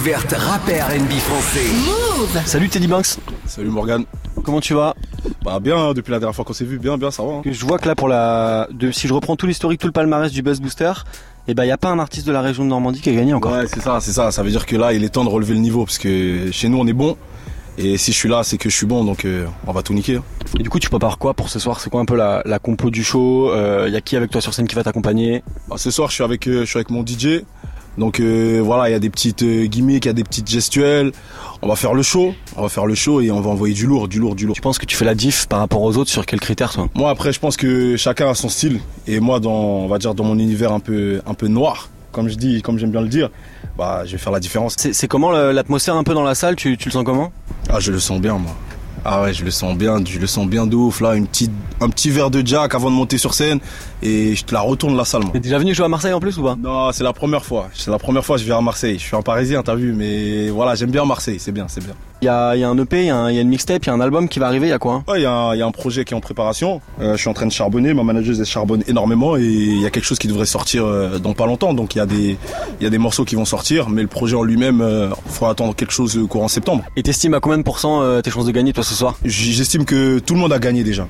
Découvertes 0.01 0.33
rap 0.33 0.63
R&B 0.65 1.11
français. 1.19 1.61
Move 1.85 2.41
Salut 2.47 2.71
Teddy 2.71 2.87
Banks. 2.87 3.19
Salut 3.45 3.69
Morgan. 3.69 4.05
Comment 4.43 4.63
tu 4.63 4.73
vas? 4.73 4.95
Bah 5.45 5.61
bien, 5.61 5.77
hein, 5.77 5.93
depuis 5.93 6.11
la 6.11 6.19
dernière 6.19 6.35
fois 6.35 6.43
qu'on 6.47 6.55
s'est 6.55 6.65
vu, 6.65 6.79
bien, 6.79 6.97
bien, 6.97 7.11
ça 7.11 7.23
va. 7.23 7.33
hein. 7.35 7.43
Je 7.45 7.67
vois 7.67 7.79
que 7.79 7.87
là 7.87 7.95
pour 7.95 8.09
la, 8.09 8.67
de, 8.71 8.93
si 8.93 9.09
je 9.09 9.13
reprends 9.13 9.37
tout 9.37 9.47
l'historique, 9.47 9.79
tout 9.79 9.87
le 9.87 9.93
palmarès 9.93 10.33
du 10.33 10.41
Buzz 10.41 10.59
Booster, 10.63 10.93
et 11.49 11.53
ben 11.53 11.65
il 11.65 11.69
y 11.69 11.71
a 11.71 11.77
pas 11.77 11.91
un 11.91 11.99
artiste 11.99 12.27
de 12.27 12.33
la 12.33 12.41
région 12.41 12.65
de 12.65 12.71
Normandie 12.71 13.03
qui 13.03 13.11
a 13.11 13.13
gagné 13.13 13.35
encore. 13.35 13.53
Ouais, 13.53 13.67
c'est 13.67 13.81
ça, 13.83 13.99
c'est 14.01 14.13
ça. 14.13 14.31
Ça 14.31 14.43
veut 14.43 14.49
dire 14.51 14.65
que 14.65 14.75
là, 14.75 14.95
il 14.95 15.05
est 15.05 15.11
temps 15.11 15.25
de 15.25 15.29
relever 15.29 15.53
le 15.53 15.61
niveau 15.61 15.85
parce 15.85 15.99
que 15.99 16.51
chez 16.51 16.71
nous, 16.71 16.79
on 16.79 16.87
est 16.87 16.95
bon. 16.95 17.19
Et 17.77 17.99
si 17.99 18.13
je 18.13 18.17
suis 18.17 18.29
là, 18.31 18.43
c'est 18.43 18.57
que 18.57 18.71
je 18.71 18.77
suis 18.77 18.87
bon, 18.87 19.05
donc 19.05 19.27
euh, 19.27 19.47
on 19.67 19.73
va 19.73 19.83
tout 19.83 19.93
niquer. 19.93 20.17
hein. 20.17 20.25
Et 20.59 20.63
du 20.63 20.71
coup, 20.71 20.79
tu 20.79 20.89
prépares 20.89 21.19
quoi 21.19 21.35
pour 21.35 21.51
ce 21.51 21.59
soir? 21.59 21.79
C'est 21.79 21.91
quoi 21.91 22.01
un 22.01 22.07
peu 22.07 22.17
la, 22.17 22.41
la 22.47 22.59
compo 22.59 22.89
du 22.89 23.05
show? 23.05 23.53
Il 23.87 23.93
y 23.93 23.97
a 23.97 24.01
qui 24.01 24.17
avec 24.17 24.31
toi 24.31 24.41
sur 24.41 24.55
scène 24.55 24.67
qui 24.67 24.75
va 24.77 24.83
t'accompagner? 24.83 25.43
Bah, 25.69 25.77
ce 25.79 25.91
soir, 25.91 26.09
je 26.09 26.15
suis 26.15 26.25
avec, 26.25 26.47
euh, 26.49 26.61
je 26.61 26.65
suis 26.65 26.79
avec 26.79 26.89
mon 26.89 27.05
DJ. 27.05 27.43
Donc 27.99 28.21
euh, 28.21 28.61
voilà, 28.65 28.89
il 28.89 28.93
y 28.93 28.95
a 28.95 28.99
des 28.99 29.11
petites 29.11 29.43
euh, 29.43 29.67
gimmicks, 29.67 30.05
il 30.05 30.09
y 30.09 30.11
a 30.11 30.15
des 30.15 30.25
petites 30.25 30.49
gestuelles. 30.49 31.13
On 31.63 31.69
va 31.69 31.77
faire 31.77 31.93
le 31.93 32.03
show, 32.03 32.33
on 32.57 32.63
va 32.63 32.69
faire 32.69 32.87
le 32.87 32.95
show 32.95 33.21
et 33.21 33.31
on 33.31 33.41
va 33.41 33.51
envoyer 33.51 33.75
du 33.75 33.87
lourd, 33.87 34.09
du 34.09 34.19
lourd, 34.19 34.35
du 34.35 34.47
lourd. 34.47 34.55
Tu 34.55 34.63
penses 34.63 34.79
que 34.79 34.87
tu 34.87 34.97
fais 34.97 35.05
la 35.05 35.15
diff 35.15 35.47
par 35.47 35.59
rapport 35.59 35.83
aux 35.83 35.97
autres 35.97 36.11
sur 36.11 36.25
quels 36.25 36.41
critères 36.41 36.73
toi? 36.73 36.89
Moi 36.95 37.11
après, 37.11 37.33
je 37.33 37.41
pense 37.41 37.57
que 37.57 37.97
chacun 37.97 38.31
a 38.31 38.35
son 38.35 38.49
style 38.49 38.81
et 39.07 39.21
moi 39.21 39.41
dans, 39.41 39.51
on 39.51 39.89
va 39.89 39.99
dire 39.99 40.15
dans 40.15 40.25
mon 40.25 40.39
univers 40.39 40.73
un 40.73 40.81
peu, 40.81 41.21
un 41.27 41.35
peu 41.35 41.49
noir, 41.49 41.91
comme 42.13 42.29
je 42.29 42.37
dis, 42.37 42.63
comme 42.63 42.79
j'aime 42.79 42.93
bien 42.93 43.03
le 43.03 43.09
dire, 43.09 43.29
bah 43.77 44.03
je 44.07 44.13
vais 44.13 44.19
faire 44.19 44.33
la 44.33 44.41
différence. 44.41 44.77
C'est 44.79 45.09
comment 45.09 45.33
l'atmosphère 45.33 45.97
un 45.97 46.05
peu 46.05 46.15
dans 46.15 46.23
la 46.23 46.35
salle? 46.35 46.57
Tu, 46.57 46.79
tu 46.79 46.89
le 46.89 46.93
sens 46.93 47.05
comment? 47.05 47.33
Ah, 47.69 47.81
je 47.81 47.93
le 47.93 47.99
sens 47.99 48.21
bien, 48.21 48.39
moi. 48.39 48.53
Ah 49.05 49.23
ouais, 49.23 49.33
je 49.33 49.45
le 49.45 49.51
sens 49.51 49.77
bien, 49.77 49.97
je 50.05 50.19
le 50.19 50.27
sens 50.27 50.47
bien 50.47 50.67
de 50.67 50.77
ouf 50.77 51.01
là, 51.01 51.15
une 51.15 51.27
petite, 51.27 51.53
un 51.81 51.89
petit 51.89 52.11
verre 52.11 52.31
de 52.31 52.47
Jack 52.47 52.75
avant 52.75 52.91
de 52.91 52.97
monter 52.97 53.17
sur 53.17 53.33
scène 53.33 53.59
et 54.03 54.35
je 54.35 54.45
te 54.45 54.53
la 54.55 54.61
retourne 54.61 54.97
la 54.97 55.05
salle. 55.05 55.23
T'es 55.33 55.41
déjà 55.41 55.59
venu 55.59 55.75
jouer 55.75 55.85
à 55.87 55.89
Marseille 55.89 56.13
en 56.13 56.21
plus 56.21 56.39
ou 56.39 56.43
pas 56.43 56.57
Non, 56.61 56.91
c'est 56.93 57.05
la 57.05 57.13
première 57.13 57.45
fois. 57.45 57.69
C'est 57.75 57.91
la 57.91 57.99
première 57.99 58.25
fois 58.25 58.37
que 58.37 58.41
je 58.43 58.47
viens 58.47 58.59
à 58.59 58.63
Marseille. 58.63 58.99
Je 58.99 59.05
suis 59.05 59.17
un 59.17 59.23
Parisien, 59.23 59.63
t'as 59.63 59.75
vu, 59.75 59.93
mais 59.93 60.49
voilà, 60.51 60.75
j'aime 60.75 60.91
bien 60.91 61.05
Marseille, 61.05 61.39
c'est 61.39 61.53
bien, 61.53 61.67
c'est 61.69 61.83
bien. 61.85 61.95
Il 62.23 62.27
y 62.27 62.29
a, 62.29 62.55
il 62.55 62.61
y 62.61 62.65
a 62.65 62.69
un 62.69 62.77
EP, 62.77 63.01
il 63.01 63.07
y, 63.07 63.11
a 63.11 63.31
y 63.33 63.39
une 63.41 63.49
mixtape, 63.49 63.83
il 63.85 63.87
y 63.87 63.91
a 63.91 63.95
un 63.95 64.01
album 64.01 64.29
qui 64.29 64.39
va 64.41 64.47
arriver, 64.47 64.67
il 64.67 64.71
y 64.71 64.75
a 64.75 64.79
quoi 64.79 64.93
hein 64.97 65.05
Ouais, 65.09 65.21
il 65.21 65.23
y, 65.23 65.27
a 65.27 65.33
un- 65.33 65.55
il 65.55 65.59
y 65.59 65.63
a 65.63 65.67
un 65.67 65.71
projet 65.71 66.05
qui 66.05 66.13
est 66.13 66.17
en 66.17 66.21
préparation. 66.21 66.83
Euh, 67.01 67.13
je 67.17 67.21
suis 67.21 67.31
en 67.31 67.33
train 67.33 67.47
de 67.47 67.53
charbonner. 67.53 67.95
Ma 67.95 68.03
manageuse 68.03 68.39
elle 68.41 68.45
charbonne 68.47 68.83
énormément 68.87 69.39
et 69.39 69.43
il 69.43 69.81
y 69.81 69.87
a 69.87 69.91
quelque 69.91 70.05
chose 70.05 70.19
qui 70.19 70.29
devrait 70.29 70.45
sortir 70.45 70.85
euh, 70.85 71.19
dans 71.19 71.33
pas 71.33 71.47
longtemps. 71.47 71.73
Donc 71.73 71.95
il 71.95 71.99
y 71.99 72.03
a 72.03 72.07
des, 72.07 72.37
y 72.83 72.85
a 72.87 72.91
des 72.91 72.99
morceaux 72.99 73.25
qui 73.25 73.37
vont 73.37 73.47
sortir, 73.47 73.89
mais 73.89 74.03
le 74.03 74.09
projet 74.09 74.37
en 74.37 74.43
lui-même, 74.43 74.83
euh, 74.83 75.09
faut 75.29 75.47
attendre 75.47 75.75
quelque 75.75 75.93
chose 75.95 76.19
euh, 76.19 76.27
courant 76.27 76.49
septembre. 76.49 76.85
Et 76.95 77.03
t'estimes 77.03 77.33
à 77.33 77.41
combien 77.41 77.57
de 77.57 77.63
pourcents 77.63 78.03
euh, 78.03 78.21
tes 78.21 78.31
chances 78.31 78.45
de 78.45 78.53
gagner 78.53 78.75
toi 78.75 78.85
ce 78.85 78.93
soir 78.95 79.15
J'estime 79.25 79.87
que 79.87 80.19
tout 80.19 80.35
le 80.35 80.41
monde 80.41 80.53
a 80.53 80.59
gagné 80.59 80.85
déjà. 80.85 81.07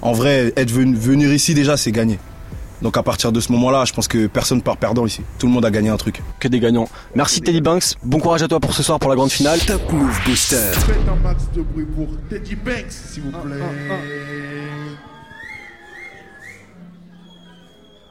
En 0.00 0.12
vrai, 0.12 0.52
être 0.56 0.70
venu, 0.70 0.94
venir 0.94 1.32
ici 1.32 1.54
déjà, 1.54 1.76
c'est 1.76 1.92
gagner. 1.92 2.18
Donc 2.80 2.96
à 2.96 3.02
partir 3.02 3.32
de 3.32 3.40
ce 3.40 3.50
moment-là, 3.52 3.84
je 3.84 3.92
pense 3.92 4.06
que 4.06 4.28
personne 4.28 4.62
part 4.62 4.76
perdant 4.76 5.04
ici. 5.04 5.22
Tout 5.38 5.48
le 5.48 5.52
monde 5.52 5.64
a 5.64 5.70
gagné 5.70 5.88
un 5.88 5.96
truc. 5.96 6.22
Que 6.38 6.46
des 6.46 6.60
gagnants. 6.60 6.88
Merci 7.16 7.40
Teddy 7.40 7.60
Banks, 7.60 7.96
bon 8.04 8.20
courage 8.20 8.42
à 8.42 8.48
toi 8.48 8.60
pour 8.60 8.72
ce 8.72 8.84
soir 8.84 9.00
pour 9.00 9.10
la 9.10 9.16
grande 9.16 9.32
finale. 9.32 9.58
Top 9.60 9.92
Move 9.92 10.20
Booster. 10.24 10.70
Faites 10.72 10.96
un 11.08 11.16
max 11.16 11.42
de 11.54 11.62
bruit 11.62 11.86
pour 11.86 12.06
Teddy 12.30 12.54
Banks, 12.54 12.92
s'il 12.92 13.24
vous 13.24 13.32
plaît. 13.32 13.56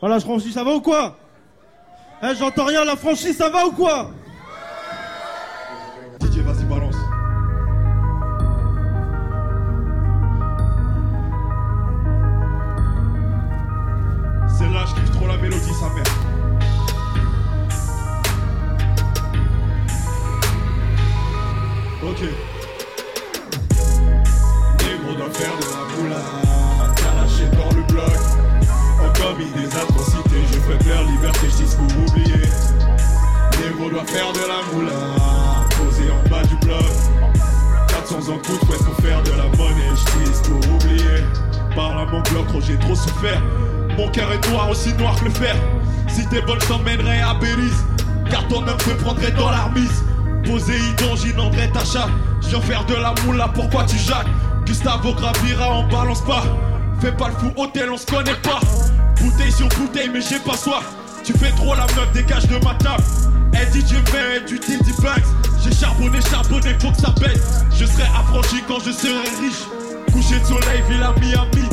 Voilà, 0.02 0.20
je 0.20 0.26
franchis, 0.26 0.52
ça 0.52 0.64
va 0.66 0.74
ou 0.74 0.82
quoi? 0.82 1.18
Eh, 2.22 2.36
j'entends 2.38 2.66
rien, 2.66 2.84
la 2.84 2.98
franchise, 2.98 3.38
ça 3.38 3.50
va 3.50 3.66
ou 3.66 3.72
quoi? 3.72 4.12
Si 46.18 46.26
t'es 46.26 46.42
bonne, 46.42 46.58
je 46.60 47.22
à 47.22 47.34
Belize. 47.36 47.86
Car 48.32 48.48
ton 48.48 48.68
homme 48.68 48.78
te 48.78 48.90
prendrait 49.04 49.32
dans 49.34 49.52
la 49.52 49.66
remise. 49.66 50.04
Poséidon, 50.44 51.16
j'inonderai 51.16 51.70
ta 51.70 51.86
chatte. 51.86 52.10
Je 52.42 52.48
viens 52.48 52.62
faire 52.62 52.86
de 52.86 52.96
la 52.96 53.14
moula, 53.24 53.48
pourquoi 53.50 53.84
tu 53.84 54.00
jacques? 54.00 54.26
Gustavo 54.66 55.14
gravira, 55.14 55.78
on 55.78 55.88
balance 55.88 56.22
pas. 56.22 56.42
Fais 57.00 57.12
pas 57.12 57.28
le 57.28 57.34
fou, 57.36 57.54
hôtel, 57.56 57.92
on 57.92 57.98
se 57.98 58.08
connaît 58.08 58.34
pas. 58.42 58.60
Bouteille 59.22 59.52
sur 59.52 59.68
bouteille, 59.70 60.10
mais 60.12 60.22
j'ai 60.22 60.40
pas 60.40 60.58
soif. 60.58 60.86
Tu 61.24 61.34
fais 61.34 61.52
trop 61.52 61.76
la 61.76 61.86
meuf, 61.86 62.12
dégage 62.14 62.48
de 62.48 62.58
ma 62.66 62.74
table. 62.74 63.04
Elle 63.54 63.70
dit 63.70 63.86
je 63.88 64.12
fais 64.12 64.44
du 64.48 64.60
Tilty 64.60 64.94
Banks. 65.00 65.22
J'ai 65.64 65.72
charbonné, 65.72 66.18
charbonné, 66.32 66.76
faut 66.82 66.90
que 66.90 66.98
ça 66.98 67.14
baisse. 67.22 67.64
Je 67.78 67.86
serai 67.86 68.08
affranchi 68.20 68.64
quand 68.68 68.80
je 68.84 68.92
serai 68.92 69.22
riche. 69.40 69.68
Coucher 70.12 70.40
de 70.40 70.46
soleil, 70.46 70.82
Villa 70.90 71.14
Miami. 71.22 71.70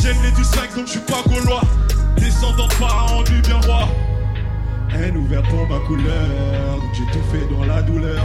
J'ai 0.00 0.12
le 0.12 0.20
nez 0.20 0.30
du 0.36 0.44
5 0.44 0.76
donc 0.76 0.86
je 0.86 0.92
suis 0.92 1.00
pas 1.00 1.22
gaulois. 1.26 1.62
Descendant 2.16 2.66
de 2.66 2.72
pharaon 2.72 3.22
du 3.22 3.40
bien 3.40 3.60
roi. 3.60 3.88
Haine 4.92 5.16
ouverte 5.16 5.46
pour 5.48 5.68
ma 5.68 5.78
couleur, 5.86 6.80
j'ai 6.92 7.04
tout 7.06 7.24
fait 7.30 7.46
dans 7.54 7.64
la 7.64 7.82
douleur. 7.82 8.24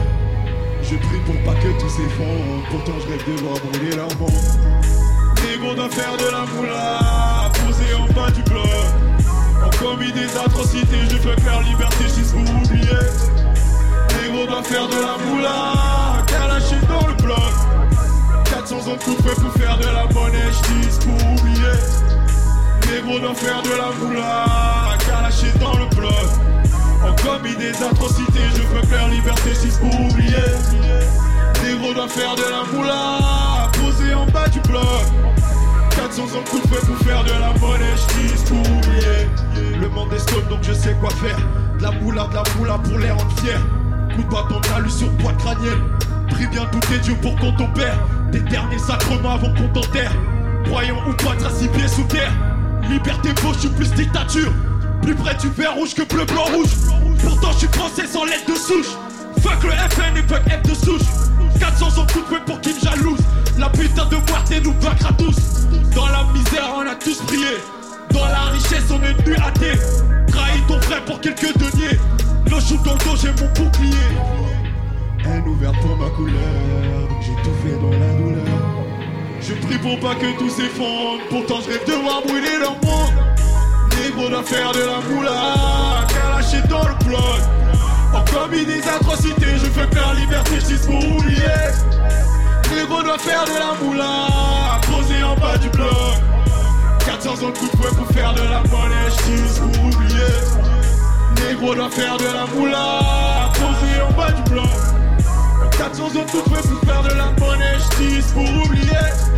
Je 0.81 0.95
prie 0.95 1.19
pour 1.25 1.35
pas 1.43 1.59
que 1.59 1.67
tout 1.79 1.89
s'effondre, 1.89 2.63
pourtant 2.69 2.93
je 3.01 3.07
rêve 3.11 3.23
de 3.27 3.41
voir 3.41 3.55
brûler 3.59 3.95
leur 3.95 4.15
monde. 4.19 4.31
Négro 5.43 5.73
doit 5.75 5.89
faire 5.89 6.17
de 6.17 6.31
la 6.31 6.45
moula, 6.45 7.51
posé 7.65 7.93
en 7.95 8.05
bas 8.13 8.31
du 8.31 8.41
bloc. 8.43 8.65
On 9.65 9.69
commis 9.77 10.11
des 10.11 10.37
atrocités, 10.37 11.01
je 11.09 11.17
fais 11.17 11.35
que 11.35 11.45
leur 11.45 11.61
liberté, 11.61 12.03
juste 12.03 12.33
pour 12.33 12.41
oublier. 12.41 13.01
Négro 14.21 14.45
doit 14.47 14.63
faire 14.63 14.87
de 14.87 14.95
la 14.95 15.17
moula, 15.25 15.73
Doit 23.21 23.33
faire 23.33 23.61
de 23.63 23.69
la 23.69 23.91
moula, 23.97 24.45
lâché 25.23 25.47
dans 25.59 25.77
le 25.77 25.85
bloc. 25.95 26.11
On 27.01 27.15
commis 27.23 27.55
des 27.55 27.71
atrocités, 27.81 28.41
je 28.53 28.61
veux 28.61 28.85
faire 28.87 29.07
liberté, 29.07 29.51
juste 29.51 29.79
pour 29.79 30.01
oublier. 30.01 30.35
Négro 31.63 31.93
doit 31.93 32.09
faire 32.09 32.35
de 32.35 32.41
la 32.41 32.63
moula, 32.71 33.71
posé 33.71 34.13
en 34.13 34.25
bas 34.27 34.49
du 34.49 34.59
bloc. 34.59 34.83
400 35.91 36.23
ans 36.23 36.43
coup 36.49 36.59
de 36.59 36.67
pour 36.67 36.97
faire 37.07 37.23
de 37.23 37.31
la 37.31 37.53
monnaie, 37.59 37.95
je 37.95 38.43
pour 38.43 38.59
oublier. 38.59 39.79
Le 39.79 39.87
monde 39.87 40.11
est 40.13 40.19
stone, 40.19 40.47
donc 40.49 40.59
je 40.61 40.73
sais 40.73 40.95
quoi 40.99 41.09
faire. 41.11 41.37
De 41.79 41.83
la 41.83 41.91
moula, 41.91 42.27
de 42.27 42.35
la 42.35 42.43
moula 42.57 42.77
pour 42.79 42.99
les 42.99 43.11
rendre 43.11 43.31
fiers. 43.39 44.13
Coup 44.13 44.23
de 44.23 44.29
bâton 44.29 44.59
de 44.59 44.89
sur 44.89 45.09
poids 45.17 45.33
crânienne. 45.39 45.81
Prie 46.29 46.47
bien 46.47 46.65
tous 46.65 46.81
tes 46.81 46.99
dieux 46.99 47.17
pour 47.21 47.35
qu'on 47.37 47.53
t'opère. 47.53 47.97
Des 48.31 48.41
derniers 48.41 48.77
sacrements 48.77 49.35
avant 49.35 49.53
qu'on 49.53 49.69
t'enterre. 49.69 50.11
Croyant 50.65 50.97
ou 51.07 51.13
pas, 51.13 51.31
à 51.45 51.49
six 51.49 51.69
pieds 51.69 51.87
sous 51.87 52.03
terre. 52.03 52.33
Liberté 52.89 53.29
fauche, 53.39 53.55
je 53.55 53.59
suis 53.61 53.69
plus 53.69 53.91
dictature. 53.93 54.51
Plus 55.01 55.15
près 55.15 55.35
du 55.35 55.49
vert 55.49 55.75
rouge 55.75 55.93
que 55.93 56.03
bleu, 56.03 56.25
blanc, 56.25 56.45
rouge. 56.45 56.69
Pourtant, 57.23 57.51
je 57.53 57.57
suis 57.59 57.67
français 57.67 58.07
sans 58.07 58.25
lettre 58.25 58.45
de 58.47 58.55
souche. 58.55 58.95
Fuck 59.41 59.63
le 59.63 59.71
FN 59.71 60.17
et 60.17 60.23
fuck 60.23 60.41
F 60.47 60.61
de 60.63 60.73
souche. 60.73 61.07
400 61.59 62.01
ans 62.01 62.07
coup 62.07 62.19
de 62.19 62.39
pour 62.45 62.61
qu'ils 62.61 62.75
me 62.75 62.79
jalouse. 62.79 63.19
La 63.57 63.69
putain 63.69 64.05
de 64.05 64.17
moitié 64.29 64.61
nous 64.61 64.73
vaincra 64.79 65.13
tous. 65.13 65.67
Dans 65.95 66.07
la 66.07 66.23
misère, 66.33 66.73
on 66.75 66.87
a 66.87 66.95
tous 66.95 67.21
prié. 67.23 67.57
Dans 68.11 68.25
la 68.25 68.51
richesse, 68.51 68.85
on 68.91 69.01
est 69.03 69.13
venu 69.23 69.35
athée. 69.35 69.79
Trahis 70.27 70.61
ton 70.67 70.79
frère 70.81 71.03
pour 71.05 71.19
quelques 71.21 71.53
deniers. 71.57 71.99
Le 72.45 72.59
shoot 72.59 72.81
dans 72.83 72.93
le 72.93 72.99
dos, 72.99 73.15
j'ai 73.21 73.29
mon 73.29 73.51
bouclier. 73.53 73.95
Haine 75.25 75.47
ouverte 75.47 75.75
pour 75.81 75.97
ma 75.97 76.09
couleur, 76.11 77.09
j'ai 77.21 77.35
tout 77.43 77.55
fait 77.63 77.75
dans 77.81 77.91
la 77.91 78.13
douleur. 78.17 78.64
Je 79.47 79.53
prie 79.53 79.77
pour 79.77 79.99
pas 79.99 80.15
que 80.15 80.35
tout 80.39 80.49
s'effondre, 80.49 81.21
pourtant 81.29 81.59
je 81.61 81.69
rêve 81.69 81.85
de 81.85 81.93
voir 82.01 82.23
brûler 82.23 82.57
leur 82.59 82.71
monde. 82.83 83.13
Négro 84.01 84.27
doit 84.27 84.41
faire 84.41 84.71
de 84.71 84.79
la 84.79 84.99
moula, 85.07 86.07
lâché 86.35 86.67
dans 86.67 86.87
le 86.87 86.95
bloc. 87.05 87.41
En 88.11 88.23
commis 88.33 88.65
des 88.65 88.81
atrocités, 88.87 89.57
je 89.57 89.69
fais 89.69 89.87
faire 89.93 90.15
liberté, 90.15 90.55
je 90.59 90.75
pour 90.87 90.97
oublier. 90.97 91.69
Négro 92.73 93.03
doit 93.03 93.19
faire 93.19 93.45
de 93.45 93.51
la 93.51 93.85
moula, 93.85 94.81
posé 94.81 95.21
en 95.23 95.35
bas 95.35 95.59
du 95.59 95.69
bloc. 95.69 95.91
400 97.05 97.29
ans 97.29 97.49
de 97.51 97.57
coup 97.57 97.67
de 97.67 97.95
pour 97.95 98.07
faire 98.07 98.33
de 98.33 98.41
la 98.41 98.61
monnaie, 98.61 99.11
je 99.11 99.59
pour 99.59 99.85
oublier. 99.85 101.47
Négro 101.47 101.75
doit 101.75 101.91
faire 101.91 102.17
de 102.17 102.25
la 102.25 102.47
moula, 102.47 103.51
posé 103.53 104.01
en 104.01 104.11
bas 104.11 104.31
du 104.31 104.49
bloc. 104.49 104.65
400 105.77 106.03
ans 106.03 106.09
tout 106.31 106.49
fait 106.49 106.67
pour 106.67 106.81
faire 106.89 107.03
de 107.03 107.13
la 107.13 107.25
monnaie, 107.39 107.77
j'tisse 107.91 108.31
pour 108.31 108.41
oublier. 108.41 109.34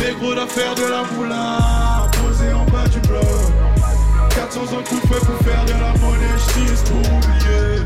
Négro 0.00 0.34
doit 0.34 0.46
faire 0.46 0.74
de 0.74 0.82
la 0.82 1.02
moula, 1.12 2.08
posé 2.22 2.52
en 2.52 2.64
bas 2.64 2.88
du 2.88 3.00
bloc. 3.00 3.22
400 4.30 4.60
ans 4.60 4.82
tout 4.88 5.00
fait 5.06 5.26
pour 5.26 5.38
faire 5.44 5.64
de 5.66 5.72
la 5.72 5.92
monnaie, 6.00 6.38
j'tisse 6.38 6.82
pour 6.88 7.00
oublier. 7.00 7.84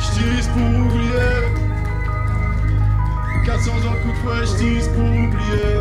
J'tisse 0.00 0.48
pour 0.48 0.80
oublier. 0.80 1.62
400 3.46 3.70
ans 3.70 3.76
de 3.76 4.12
fouet, 4.22 4.44
j'tisse 4.44 4.88
pour 4.88 5.04
oublier. 5.04 5.80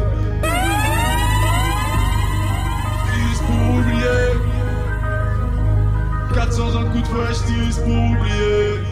J'tisse 3.07 3.39
pour 3.39 3.75
oublier. 3.75 4.21
400 6.35 6.75
ans 6.75 6.83
de 6.83 6.89
coup 6.89 7.01
de 7.01 7.07
fouet, 7.07 7.33
j'tisse 7.33 7.77
pour 7.79 7.87
oublier. 7.87 8.90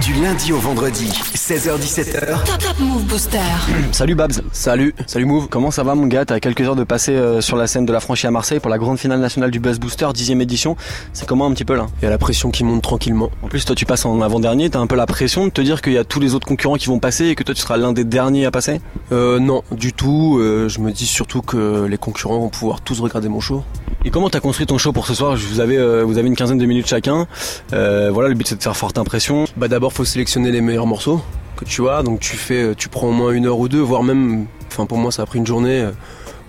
Du 0.00 0.14
lundi 0.14 0.52
au 0.52 0.58
vendredi, 0.58 1.06
16h17h. 1.06 2.44
Top, 2.44 2.58
top 2.58 2.78
Move 2.80 3.04
Booster. 3.04 3.38
Salut 3.92 4.16
Babs. 4.16 4.42
Salut, 4.50 4.94
salut 5.06 5.26
Move. 5.26 5.46
Comment 5.48 5.70
ça 5.70 5.84
va 5.84 5.94
mon 5.94 6.06
gars? 6.06 6.24
T'as 6.24 6.40
quelques 6.40 6.62
heures 6.62 6.74
de 6.74 6.82
passer 6.82 7.12
euh, 7.12 7.40
sur 7.40 7.56
la 7.56 7.68
scène 7.68 7.86
de 7.86 7.92
la 7.92 8.00
franchise 8.00 8.24
à 8.26 8.30
Marseille 8.32 8.58
pour 8.58 8.70
la 8.70 8.78
grande 8.78 8.98
finale 8.98 9.20
nationale 9.20 9.52
du 9.52 9.60
Buzz 9.60 9.78
Booster, 9.78 10.08
10 10.12 10.32
édition. 10.40 10.76
C'est 11.12 11.26
comment 11.26 11.46
un 11.46 11.52
petit 11.52 11.64
peu 11.64 11.76
là? 11.76 11.86
Il 12.00 12.04
y 12.04 12.08
a 12.08 12.10
la 12.10 12.18
pression 12.18 12.50
qui 12.50 12.64
monte 12.64 12.82
tranquillement. 12.82 13.30
En 13.42 13.48
plus 13.48 13.64
toi 13.64 13.76
tu 13.76 13.84
passes 13.86 14.04
en 14.04 14.20
avant-dernier, 14.20 14.70
t'as 14.70 14.80
un 14.80 14.88
peu 14.88 14.96
la 14.96 15.06
pression 15.06 15.46
de 15.46 15.52
te 15.52 15.60
dire 15.60 15.80
qu'il 15.82 15.92
y 15.92 15.98
a 15.98 16.04
tous 16.04 16.18
les 16.18 16.34
autres 16.34 16.48
concurrents 16.48 16.76
qui 16.76 16.86
vont 16.86 16.98
passer 16.98 17.26
et 17.26 17.34
que 17.36 17.44
toi 17.44 17.54
tu 17.54 17.60
seras 17.60 17.76
l'un 17.76 17.92
des 17.92 18.04
derniers 18.04 18.44
à 18.46 18.50
passer? 18.50 18.80
Euh 19.12 19.38
non, 19.38 19.62
du 19.70 19.92
tout. 19.92 20.38
Euh, 20.40 20.68
je 20.68 20.80
me 20.80 20.90
dis 20.90 21.06
surtout 21.06 21.42
que 21.42 21.86
les 21.86 21.98
concurrents 21.98 22.40
vont 22.40 22.48
pouvoir 22.48 22.80
tous 22.80 22.98
regarder 23.00 23.28
mon 23.28 23.40
show. 23.40 23.62
Et 24.04 24.10
comment 24.10 24.28
t'as 24.28 24.40
construit 24.40 24.66
ton 24.66 24.78
show 24.78 24.90
pour 24.90 25.06
ce 25.06 25.14
soir? 25.14 25.36
Vous 25.36 25.60
avez, 25.60 25.78
euh, 25.78 26.02
vous 26.02 26.18
avez 26.18 26.26
une 26.26 26.34
quinzaine 26.34 26.58
de 26.58 26.61
minutes 26.66 26.86
chacun. 26.86 27.26
Euh, 27.72 28.10
voilà, 28.12 28.28
le 28.28 28.34
but 28.34 28.46
c'est 28.46 28.56
de 28.56 28.62
faire 28.62 28.76
forte 28.76 28.98
impression. 28.98 29.44
Bah 29.56 29.68
d'abord 29.68 29.92
faut 29.92 30.04
sélectionner 30.04 30.50
les 30.50 30.60
meilleurs 30.60 30.86
morceaux 30.86 31.22
que 31.56 31.64
tu 31.64 31.88
as, 31.88 32.02
donc 32.02 32.20
tu 32.20 32.36
fais, 32.36 32.74
tu 32.74 32.88
prends 32.88 33.08
au 33.08 33.12
moins 33.12 33.32
une 33.32 33.46
heure 33.46 33.58
ou 33.58 33.68
deux, 33.68 33.80
voire 33.80 34.02
même, 34.02 34.46
enfin 34.68 34.86
pour 34.86 34.98
moi 34.98 35.12
ça 35.12 35.22
a 35.22 35.26
pris 35.26 35.38
une 35.38 35.46
journée 35.46 35.82
euh, 35.82 35.90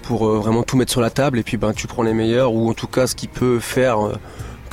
pour 0.02 0.26
vraiment 0.28 0.64
tout 0.64 0.76
mettre 0.76 0.92
sur 0.92 1.02
la 1.02 1.10
table 1.10 1.40
et 1.40 1.44
puis 1.44 1.58
ben 1.58 1.74
tu 1.74 1.88
prends 1.88 2.04
les 2.04 2.14
meilleurs 2.14 2.54
ou 2.54 2.70
en 2.70 2.74
tout 2.74 2.88
cas 2.88 3.08
ce 3.08 3.16
qui 3.16 3.28
peut 3.28 3.60
faire 3.60 4.00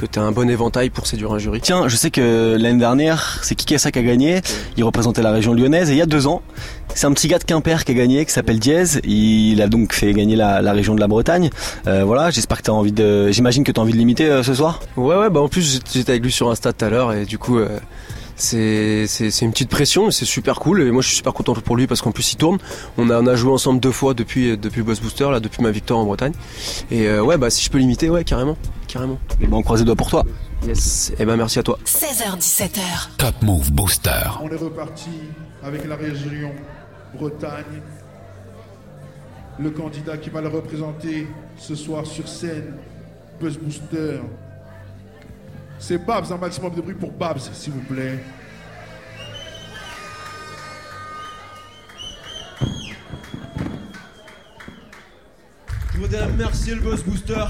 que 0.01 0.07
tu 0.07 0.19
as 0.19 0.23
un 0.23 0.33
bon 0.33 0.49
éventail 0.49 0.89
pour 0.89 1.07
séduire 1.07 1.33
un 1.33 1.39
jury. 1.39 1.61
Tiens, 1.61 1.87
je 1.87 1.95
sais 1.95 2.11
que 2.11 2.57
l'année 2.59 2.79
dernière, 2.79 3.39
c'est 3.43 3.55
Kikessa 3.55 3.93
qui 3.93 3.99
a 3.99 4.03
gagné. 4.03 4.41
Il 4.79 4.85
représentait 4.85 5.21
la 5.21 5.31
région 5.31 5.53
lyonnaise. 5.53 5.91
Et 5.91 5.93
il 5.93 5.99
y 5.99 6.03
a 6.03 6.07
deux 6.07 6.27
ans, 6.27 6.41
c'est 6.95 7.07
un 7.07 7.13
petit 7.13 7.29
gars 7.29 7.39
de 7.39 7.45
Quimper 7.45 7.85
qui 7.85 7.93
a 7.93 7.95
gagné, 7.95 8.25
qui 8.25 8.33
s'appelle 8.33 8.59
Diez. 8.59 8.85
Il 9.05 9.61
a 9.61 9.69
donc 9.69 9.93
fait 9.93 10.13
gagner 10.15 10.37
la, 10.37 10.73
région 10.73 10.95
de 10.95 11.01
la 11.01 11.09
Bretagne. 11.09 11.51
Euh, 11.87 12.05
voilà, 12.05 12.31
j'espère 12.31 12.59
que 12.59 12.63
tu 12.63 12.71
as 12.71 12.75
envie 12.75 12.93
de. 12.93 13.31
J'imagine 13.31 13.63
que 13.63 13.73
tu 13.73 13.79
as 13.79 13.83
envie 13.83 13.93
de 13.93 13.99
l'imiter 13.99 14.25
euh, 14.25 14.43
ce 14.43 14.55
soir 14.55 14.81
Ouais, 14.97 15.17
ouais, 15.17 15.29
bah 15.29 15.41
en 15.41 15.49
plus 15.49 15.83
j'étais 15.93 16.13
avec 16.13 16.23
lui 16.23 16.33
sur 16.33 16.51
Insta 16.51 16.73
tout 16.73 16.85
à 16.85 16.89
l'heure 16.89 17.13
et 17.13 17.27
du 17.27 17.37
coup. 17.37 17.59
Euh, 17.59 17.69
c'est 18.41 19.41
une 19.43 19.53
petite 19.53 19.69
pression, 19.69 20.11
c'est 20.11 20.25
super 20.25 20.59
cool 20.61 20.83
et 20.83 20.91
moi 20.91 21.03
je 21.03 21.09
suis 21.09 21.17
super 21.17 21.33
content 21.33 21.55
pour 21.55 21.77
lui 21.77 21.87
parce 21.87 22.01
qu'en 22.01 22.13
plus 22.13 22.33
il 22.33 22.37
tourne. 22.37 22.59
On 22.97 23.11
a, 23.11 23.21
on 23.21 23.27
a 23.27 23.37
joué 23.37 23.53
ensemble 23.53 23.81
deux 23.81 23.93
fois 23.93 24.15
depuis 24.15 24.57
depuis 24.57 24.83
Boss 24.83 25.01
Booster 25.01 25.31
là, 25.31 25.41
depuis 25.41 25.63
ma 25.63 25.71
victoire 25.71 26.01
en 26.01 26.05
Bretagne. 26.05 26.33
Et 26.91 27.07
euh, 27.07 27.23
ouais 27.23 27.37
bah 27.37 27.51
si 27.51 27.63
je 27.65 27.71
peux 27.71 27.79
l'imiter, 27.79 28.09
ouais 28.11 28.25
carrément, 28.25 28.57
carrément. 28.89 29.19
Et 29.41 29.47
ben 29.47 29.57
on 29.57 29.63
croise 29.63 29.81
les 29.81 29.87
doigts 29.87 29.97
pour 29.97 30.11
toi. 30.11 30.25
Yes. 30.67 31.11
Et 31.11 31.17
eh 31.21 31.25
ben 31.25 31.37
merci 31.37 31.59
à 31.59 31.63
toi. 31.63 31.79
16h 31.85 32.39
17h. 32.39 33.17
Top 33.19 33.35
Move 33.43 33.73
Booster. 33.73 34.11
On 34.43 34.51
est 34.51 34.57
reparti 34.57 35.11
avec 35.63 35.87
la 35.87 35.97
région 35.97 36.53
Bretagne. 37.15 37.83
Le 39.59 39.71
candidat 39.71 40.17
qui 40.17 40.31
va 40.31 40.41
le 40.41 40.49
représenter 40.49 41.27
ce 41.59 41.75
soir 41.75 42.07
sur 42.07 42.27
scène, 42.27 42.77
Buzz 43.39 43.59
Booster. 43.59 44.21
C'est 45.81 45.99
Babs, 45.99 46.31
un 46.31 46.37
maximum 46.37 46.75
de 46.75 46.83
bruit 46.83 46.95
pour 46.95 47.11
Babs, 47.11 47.41
s'il 47.55 47.73
vous 47.73 47.81
plaît. 47.81 48.19
Je 55.95 55.99
voudrais 55.99 56.25
remercier 56.27 56.75
le 56.75 56.83
Buzz 56.83 57.03
Booster, 57.03 57.45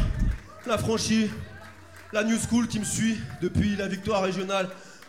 la 0.67 0.79
franchise, 0.79 1.29
la 2.13 2.23
New 2.23 2.39
School 2.39 2.69
qui 2.69 2.79
me 2.79 2.85
suit 2.85 3.19
depuis 3.43 3.77
la 3.77 3.89
victoire 3.89 4.23
régionale. 4.23 4.69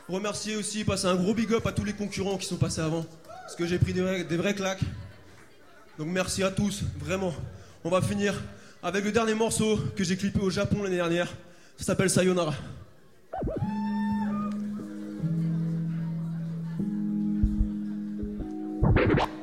Remercier 0.09 0.55
aussi, 0.55 0.83
passer 0.83 1.05
un 1.05 1.15
gros 1.15 1.33
big 1.33 1.53
up 1.53 1.65
à 1.67 1.71
tous 1.71 1.85
les 1.85 1.93
concurrents 1.93 2.37
qui 2.37 2.47
sont 2.47 2.57
passés 2.57 2.81
avant. 2.81 3.05
Parce 3.43 3.55
que 3.55 3.65
j'ai 3.65 3.77
pris 3.77 3.93
des 3.93 4.01
vrais, 4.01 4.23
des 4.23 4.37
vrais 4.37 4.55
claques. 4.55 4.81
Donc 5.97 6.07
merci 6.07 6.43
à 6.43 6.49
tous, 6.49 6.83
vraiment. 6.99 7.33
On 7.83 7.89
va 7.89 8.01
finir 8.01 8.33
avec 8.83 9.05
le 9.05 9.11
dernier 9.11 9.35
morceau 9.35 9.79
que 9.95 10.03
j'ai 10.03 10.17
clippé 10.17 10.39
au 10.39 10.49
Japon 10.49 10.83
l'année 10.83 10.97
dernière. 10.97 11.27
Ça 11.77 11.85
s'appelle 11.85 12.09
Sayonara. 12.09 12.55
you 19.01 19.15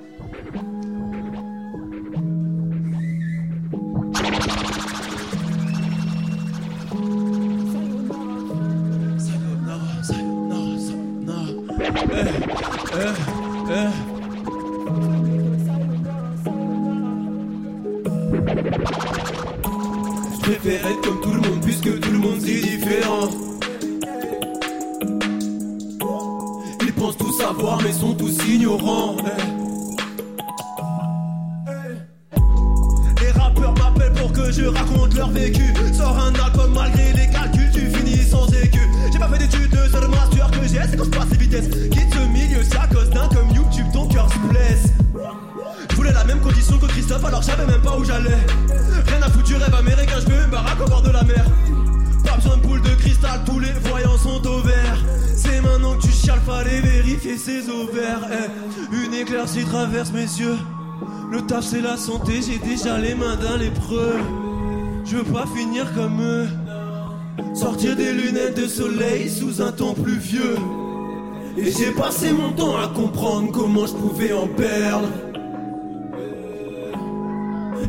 Et 71.61 71.73
j'ai 71.73 71.91
passé 71.91 72.33
mon 72.33 72.53
temps 72.53 72.77
à 72.77 72.87
comprendre 72.87 73.51
comment 73.53 73.85
je 73.85 73.93
pouvais 73.93 74.33
en 74.33 74.47
perdre. 74.47 75.09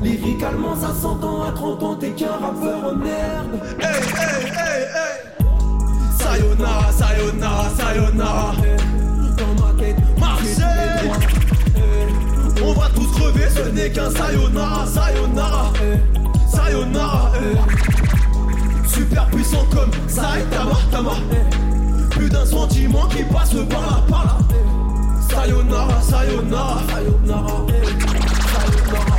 Lyricalement, 0.01 0.75
ça 0.75 0.91
s'entend 0.99 1.43
à 1.43 1.51
30 1.51 1.83
ans, 1.83 1.95
t'es 1.95 2.09
qu'un 2.09 2.31
rappeur 2.31 2.79
en 2.83 3.05
herbe. 3.05 3.59
Hey, 3.79 4.01
hey, 4.17 4.45
hey, 4.57 4.87
hey. 4.95 5.19
Sayonara, 6.17 6.91
sayonara, 6.91 7.69
sayonara. 7.77 8.55
Dans 9.37 9.65
ma 9.65 9.79
tête, 9.79 9.97
Marseille. 10.19 11.11
On 12.63 12.73
va 12.73 12.89
tous 12.95 13.07
crever, 13.19 13.49
ce 13.49 13.69
n'est 13.69 13.91
qu'un 13.91 14.09
sayonara, 14.09 14.87
sayonara. 14.87 15.73
Sayonara. 16.47 17.31
Super 18.87 19.27
puissant 19.27 19.65
comme 19.71 19.91
Saitama, 20.07 20.77
Tama. 20.91 21.13
Plus 22.19 22.29
d'un 22.29 22.45
sentiment 22.45 23.07
qui 23.07 23.23
passe 23.23 23.53
par 23.69 23.81
là, 23.81 24.03
par 24.09 24.25
là. 24.25 24.37
Sayonara, 25.29 26.01
sayonara, 26.01 26.81
sayonara. 26.89 27.65
Sayonara. 27.65 29.15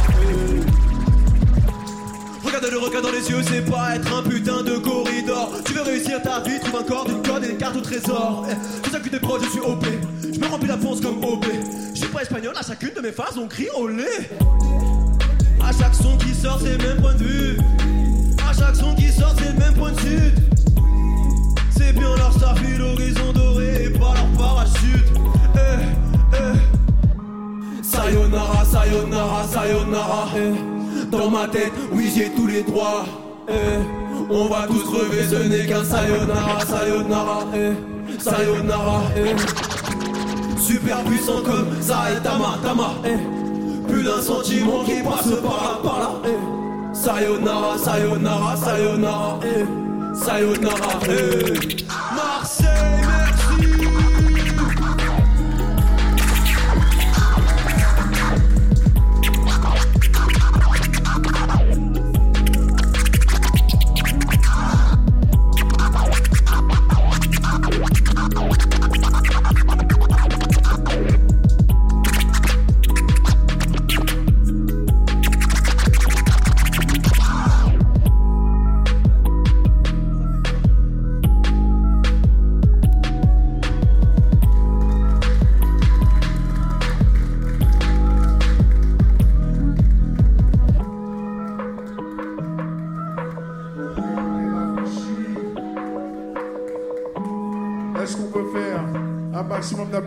Le 2.71 2.79
regard 2.79 3.03
dans 3.03 3.11
les 3.11 3.29
yeux, 3.29 3.43
c'est 3.43 3.69
pas 3.69 3.97
être 3.97 4.15
un 4.15 4.23
putain 4.23 4.63
de 4.63 4.77
corridor. 4.77 5.51
Tu 5.65 5.73
veux 5.73 5.83
réussir 5.83 6.23
ta 6.23 6.41
vie, 6.41 6.61
trouve 6.61 6.81
un 6.81 6.85
corps, 6.85 7.05
d'une 7.05 7.21
code 7.23 7.43
et 7.43 7.49
des 7.49 7.57
cartes 7.57 7.77
au 7.77 7.81
trésor. 7.81 8.47
Eh, 8.49 8.81
Tout 8.83 8.91
ça 8.91 9.01
que 9.01 9.09
des 9.09 9.19
proches, 9.19 9.43
je 9.45 9.51
suis 9.51 9.61
OP. 9.61 9.85
Je 10.23 10.39
me 10.39 10.47
remplis 10.47 10.69
la 10.69 10.77
fonce 10.79 11.01
comme 11.01 11.25
OP. 11.25 11.47
Je 11.95 11.99
suis 11.99 12.09
pas 12.09 12.23
espagnol, 12.23 12.53
à 12.57 12.63
chacune 12.63 12.93
de 12.95 13.01
mes 13.01 13.13
phases, 13.13 13.39
on 13.39 13.49
crie 13.49 13.69
olé. 13.77 14.05
À 15.67 15.73
chaque 15.73 15.95
son 15.95 16.17
qui 16.19 16.33
sort, 16.35 16.61
c'est 16.63 16.77
le 16.77 16.87
même 16.87 17.01
point 17.01 17.15
de 17.15 17.25
vue. 17.25 17.59
À 18.49 18.53
chaque 18.53 18.77
son 18.77 18.95
qui 18.95 19.11
sort, 19.11 19.35
c'est 19.39 19.53
le 19.53 19.59
même 19.59 19.75
point 19.75 19.91
de 19.91 20.01
sud. 20.01 20.60
C'est 21.81 21.93
bien 21.95 22.15
leur 22.17 22.33
starfile, 22.33 22.79
l'horizon 22.79 23.33
doré 23.35 23.85
et 23.87 23.91
pas 23.91 24.13
leur 24.15 24.27
parachute. 24.39 25.07
Eh, 25.55 25.85
eh. 26.35 27.83
Sayonara, 27.83 28.65
sayonara, 28.65 29.45
sayonara. 29.51 30.29
eh. 30.37 31.07
Dans 31.11 31.31
ma 31.31 31.49
tête, 31.49 31.73
oui, 31.93 32.11
j'ai 32.15 32.29
tous 32.37 32.47
les 32.47 32.63
droits. 32.63 33.05
eh. 33.49 33.53
On 34.31 34.45
va 34.47 34.67
tous 34.67 34.85
crever, 34.85 35.25
ce 35.29 35.37
n'est 35.49 35.67
qu'un 35.67 35.83
sayonara, 35.85 36.61
sayonara. 36.67 37.47
eh. 37.55 37.73
Sayonara. 38.21 39.03
eh. 39.17 40.61
Super 40.61 40.99
puissant 41.05 41.41
comme 41.45 41.67
Saitama, 41.81 42.59
Tama. 42.63 42.91
eh. 43.07 43.17
Plus 43.91 44.03
d'un 44.05 44.21
sentiment 44.21 44.85
qui 44.85 45.03
passe 45.03 45.29
par 45.43 45.63
là, 45.65 45.79
par 45.83 45.99
là. 45.99 46.11
Sayonara, 46.93 47.79
sayonara, 47.79 48.57
sayonara. 48.57 49.39
Eh. 50.11 50.15
Sayonara. 50.15 51.01
eh. 51.09 52.10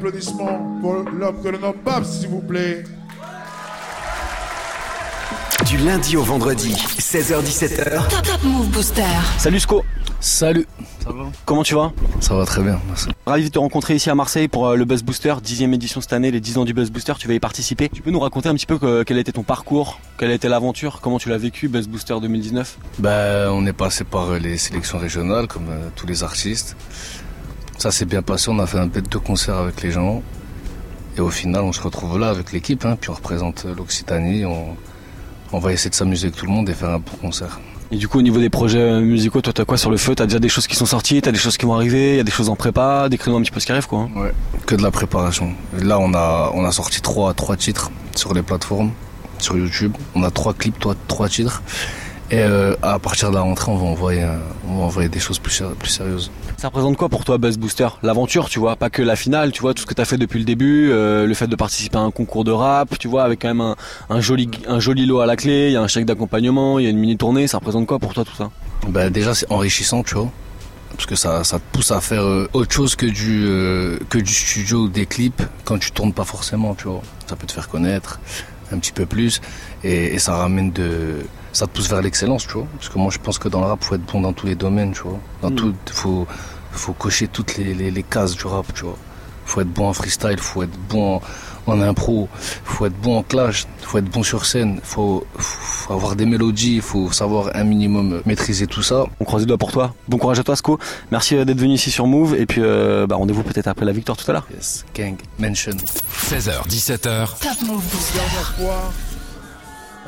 Maximum 0.03 0.11
d'applaudissements 0.11 0.79
pour 0.81 0.93
l'homme 1.11 1.41
que 1.41 1.47
l'on 1.49 1.59
nomme 1.59 1.75
Babs, 1.83 2.05
s'il 2.05 2.29
vous 2.29 2.41
plaît 2.41 2.83
Du 5.67 5.77
lundi 5.77 6.17
au 6.17 6.23
vendredi, 6.23 6.73
16h17h. 6.73 8.07
Top, 8.09 8.21
Top 8.21 8.43
Move 8.43 8.67
Booster. 8.69 9.03
Salut 9.37 9.59
Sco. 9.59 9.83
Salut. 10.19 10.65
Ça 11.03 11.09
va 11.11 11.25
Comment 11.45 11.63
tu 11.63 11.75
vas 11.75 11.91
Ça 12.21 12.33
va 12.35 12.45
très 12.45 12.61
bien, 12.61 12.79
merci. 12.87 13.09
Ravi 13.25 13.43
de 13.45 13.49
te 13.49 13.59
rencontrer 13.59 13.95
ici 13.95 14.09
à 14.09 14.15
Marseille 14.15 14.47
pour 14.47 14.67
euh, 14.67 14.75
le 14.77 14.85
Buzz 14.85 15.03
Booster, 15.03 15.33
dixième 15.43 15.73
édition 15.73 15.99
cette 15.99 16.13
année, 16.13 16.31
les 16.31 16.39
10 16.39 16.59
ans 16.59 16.65
du 16.65 16.73
Buzz 16.73 16.91
Booster, 16.91 17.13
tu 17.19 17.27
vas 17.27 17.33
y 17.33 17.39
participer. 17.41 17.89
Tu 17.89 18.01
peux 18.01 18.11
nous 18.11 18.19
raconter 18.21 18.47
un 18.47 18.53
petit 18.53 18.65
peu 18.65 18.77
que- 18.77 19.03
quel 19.03 19.17
a 19.17 19.19
été 19.19 19.33
ton 19.33 19.43
parcours, 19.43 19.99
quelle 20.17 20.31
a 20.31 20.33
été 20.33 20.47
l'aventure, 20.47 20.99
comment 21.01 21.19
tu 21.19 21.27
l'as 21.29 21.37
vécu, 21.37 21.67
Buzz 21.67 21.87
Booster 21.89 22.15
2019 22.21 22.77
Ben, 22.99 23.49
on 23.51 23.65
est 23.65 23.73
passé 23.73 24.05
par 24.05 24.31
les 24.33 24.57
sélections 24.57 24.97
régionales, 24.97 25.47
comme 25.47 25.67
euh, 25.69 25.89
tous 25.95 26.07
les 26.07 26.23
artistes. 26.23 26.77
Ça 27.83 27.91
s'est 27.91 28.05
bien 28.05 28.21
passé, 28.21 28.49
on 28.49 28.59
a 28.59 28.65
fait 28.65 28.79
un 28.79 28.87
bête 28.87 29.11
de 29.11 29.17
concert 29.17 29.57
avec 29.57 29.81
les 29.83 29.91
gens. 29.91 30.23
Et 31.17 31.19
au 31.19 31.29
final, 31.29 31.63
on 31.63 31.73
se 31.73 31.81
retrouve 31.81 32.17
là 32.17 32.29
avec 32.29 32.53
l'équipe, 32.53 32.85
hein, 32.85 32.95
puis 32.97 33.09
on 33.09 33.13
représente 33.13 33.65
l'Occitanie. 33.65 34.45
On, 34.45 34.67
on 35.51 35.59
va 35.59 35.73
essayer 35.73 35.89
de 35.89 35.95
s'amuser 35.95 36.27
avec 36.27 36.37
tout 36.39 36.45
le 36.45 36.53
monde 36.53 36.69
et 36.69 36.73
faire 36.73 36.91
un 36.91 36.99
bon 36.99 37.11
concert. 37.21 37.59
Et 37.91 37.97
du 37.97 38.07
coup, 38.07 38.19
au 38.19 38.21
niveau 38.21 38.39
des 38.39 38.49
projets 38.49 39.01
musicaux, 39.01 39.41
toi, 39.41 39.51
t'as 39.51 39.65
quoi 39.65 39.75
sur 39.77 39.91
le 39.91 39.97
feu? 39.97 40.15
T'as 40.15 40.27
déjà 40.27 40.39
des 40.39 40.47
choses 40.47 40.65
qui 40.65 40.77
sont 40.77 40.85
sorties, 40.85 41.21
t'as 41.21 41.33
des 41.33 41.37
choses 41.37 41.57
qui 41.57 41.65
vont 41.65 41.73
arriver, 41.73 42.11
il 42.13 42.15
y 42.15 42.21
a 42.21 42.23
des 42.23 42.31
choses 42.31 42.47
en 42.47 42.55
prépa, 42.55 43.09
décris-nous 43.09 43.35
un 43.35 43.41
petit 43.41 43.51
peu 43.51 43.59
ce 43.59 43.65
qui 43.65 43.73
arrive, 43.73 43.87
quoi. 43.87 43.99
hein. 43.99 44.09
Ouais, 44.17 44.33
que 44.65 44.75
de 44.75 44.81
la 44.81 44.89
préparation. 44.89 45.51
Et 45.77 45.83
là, 45.83 45.99
on 45.99 46.13
a, 46.13 46.51
on 46.53 46.63
a 46.63 46.71
sorti 46.71 47.01
trois, 47.01 47.33
trois 47.33 47.57
titres 47.57 47.91
sur 48.15 48.33
les 48.33 48.43
plateformes, 48.43 48.91
sur 49.39 49.57
YouTube. 49.57 49.91
On 50.15 50.23
a 50.23 50.31
trois 50.31 50.53
clips, 50.53 50.79
trois, 50.79 50.95
trois 51.09 51.27
titres. 51.27 51.61
Et 52.33 52.39
euh, 52.39 52.73
à 52.81 52.97
partir 52.97 53.29
de 53.29 53.35
la 53.35 53.41
rentrée, 53.41 53.71
on 53.71 53.77
va 53.77 53.85
envoyer, 53.85 54.25
on 54.67 54.77
va 54.79 54.83
envoyer 54.85 55.07
des 55.07 55.19
choses 55.19 55.37
plus, 55.37 55.51
sé- 55.51 55.65
plus 55.77 55.89
sérieuses. 55.89 56.31
Ça 56.57 56.69
représente 56.69 56.97
quoi 56.97 57.07
pour 57.07 57.23
toi, 57.25 57.37
Buzz 57.37 57.59
Booster? 57.59 57.87
L'aventure, 58.01 58.49
tu 58.49 58.57
vois, 58.57 58.75
pas 58.75 58.89
que 58.89 59.03
la 59.03 59.15
finale, 59.15 59.51
tu 59.51 59.61
vois, 59.61 59.75
tout 59.75 59.83
ce 59.83 59.85
que 59.85 59.93
t'as 59.93 60.05
fait 60.05 60.17
depuis 60.17 60.39
le 60.39 60.45
début, 60.45 60.89
euh, 60.91 61.27
le 61.27 61.33
fait 61.35 61.45
de 61.45 61.55
participer 61.55 61.97
à 61.99 62.01
un 62.01 62.09
concours 62.09 62.43
de 62.43 62.49
rap, 62.51 62.97
tu 62.97 63.07
vois, 63.07 63.23
avec 63.23 63.39
quand 63.43 63.49
même 63.49 63.61
un, 63.61 63.75
un 64.09 64.19
joli, 64.19 64.49
un 64.67 64.79
joli 64.79 65.05
lot 65.05 65.19
à 65.19 65.27
la 65.27 65.35
clé, 65.35 65.67
il 65.67 65.73
y 65.73 65.75
a 65.75 65.81
un 65.81 65.87
chèque 65.87 66.05
d'accompagnement, 66.05 66.79
il 66.79 66.85
y 66.85 66.87
a 66.87 66.89
une 66.89 66.97
mini 66.97 67.17
tournée, 67.17 67.45
ça 67.45 67.59
représente 67.59 67.85
quoi 67.85 67.99
pour 67.99 68.15
toi 68.15 68.25
tout 68.25 68.35
ça? 68.35 68.49
Ben, 68.87 69.11
déjà, 69.11 69.35
c'est 69.35 69.51
enrichissant, 69.51 70.01
tu 70.01 70.15
vois. 70.15 70.31
Parce 70.95 71.05
que 71.05 71.15
ça, 71.15 71.43
ça 71.43 71.59
te 71.59 71.63
pousse 71.71 71.91
à 71.91 72.01
faire 72.01 72.23
euh, 72.23 72.49
autre 72.53 72.73
chose 72.73 72.95
que 72.95 73.05
du, 73.05 73.43
euh, 73.45 73.99
que 74.09 74.17
du 74.17 74.33
studio 74.33 74.85
ou 74.85 74.87
des 74.89 75.05
clips 75.05 75.43
quand 75.65 75.77
tu 75.77 75.91
tournes 75.91 76.13
pas 76.13 76.23
forcément, 76.23 76.73
tu 76.73 76.87
vois. 76.87 77.01
Ça 77.27 77.35
peut 77.35 77.45
te 77.45 77.51
faire 77.51 77.69
connaître 77.69 78.19
un 78.71 78.79
petit 78.79 78.91
peu 78.91 79.05
plus 79.05 79.39
et, 79.83 80.15
et 80.15 80.19
ça 80.19 80.35
ramène 80.35 80.71
de. 80.71 81.17
Ça 81.53 81.67
te 81.67 81.71
pousse 81.71 81.87
vers 81.89 82.01
l'excellence, 82.01 82.45
tu 82.47 82.53
vois. 82.53 82.67
Parce 82.77 82.89
que 82.89 82.97
moi, 82.97 83.11
je 83.11 83.19
pense 83.19 83.37
que 83.37 83.47
dans 83.47 83.59
le 83.61 83.67
rap, 83.67 83.83
faut 83.83 83.95
être 83.95 84.05
bon 84.11 84.21
dans 84.21 84.33
tous 84.33 84.47
les 84.47 84.55
domaines, 84.55 84.91
tu 84.91 85.03
vois. 85.03 85.19
Dans 85.41 85.51
Mm. 85.51 85.55
tout, 85.55 85.75
faut, 85.91 86.27
faut 86.71 86.93
cocher 86.93 87.27
toutes 87.27 87.57
les, 87.57 87.73
les, 87.73 87.91
les 87.91 88.03
cases 88.03 88.35
du 88.35 88.45
rap, 88.47 88.65
tu 88.73 88.83
vois. 88.83 88.97
Faut 89.45 89.61
être 89.61 89.69
bon 89.71 89.87
en 89.89 89.93
freestyle, 89.93 90.39
faut 90.39 90.63
être 90.63 90.75
bon 90.89 91.17
en, 91.17 91.21
en 91.73 91.81
impro, 91.81 92.29
faut 92.63 92.85
être 92.85 92.95
bon 92.99 93.17
en 93.19 93.23
clash, 93.23 93.67
faut 93.81 93.97
être 93.97 94.09
bon 94.09 94.23
sur 94.23 94.45
scène, 94.45 94.79
faut, 94.83 95.27
faut 95.37 95.93
avoir 95.93 96.15
des 96.15 96.25
mélodies, 96.25 96.79
faut 96.79 97.11
savoir 97.11 97.51
un 97.53 97.65
minimum 97.65 98.21
maîtriser 98.25 98.67
tout 98.67 98.81
ça. 98.81 99.03
On 99.19 99.25
croise 99.25 99.41
les 99.43 99.45
doigts 99.47 99.57
pour 99.57 99.71
toi. 99.73 99.93
Bon 100.07 100.17
courage 100.17 100.39
à 100.39 100.43
toi, 100.43 100.55
Sco. 100.55 100.79
Merci 101.11 101.35
euh, 101.35 101.43
d'être 101.45 101.59
venu 101.59 101.73
ici 101.73 101.91
sur 101.91 102.07
Move, 102.07 102.35
et 102.35 102.45
puis 102.45 102.61
euh, 102.63 103.05
bah, 103.05 103.17
rendez-vous 103.17 103.43
peut-être 103.43 103.67
après 103.67 103.85
la 103.85 103.91
victoire 103.91 104.17
tout 104.17 104.29
à 104.31 104.33
l'heure. 104.33 104.47
Yes, 104.55 104.85
gang, 104.95 105.17
mention. 105.37 105.73
16h, 106.29 106.65
17h. 106.67 107.27
Top 107.41 107.67
Move 107.67 107.83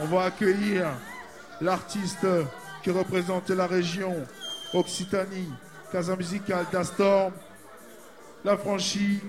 on 0.01 0.05
va 0.07 0.23
accueillir 0.25 0.87
l'artiste 1.61 2.27
qui 2.83 2.91
représente 2.91 3.49
la 3.49 3.67
région 3.67 4.15
Occitanie, 4.73 5.51
Casa 5.91 6.15
Musicale 6.15 6.65
d'Astorm, 6.71 7.33
la 8.43 8.57
franchise, 8.57 9.21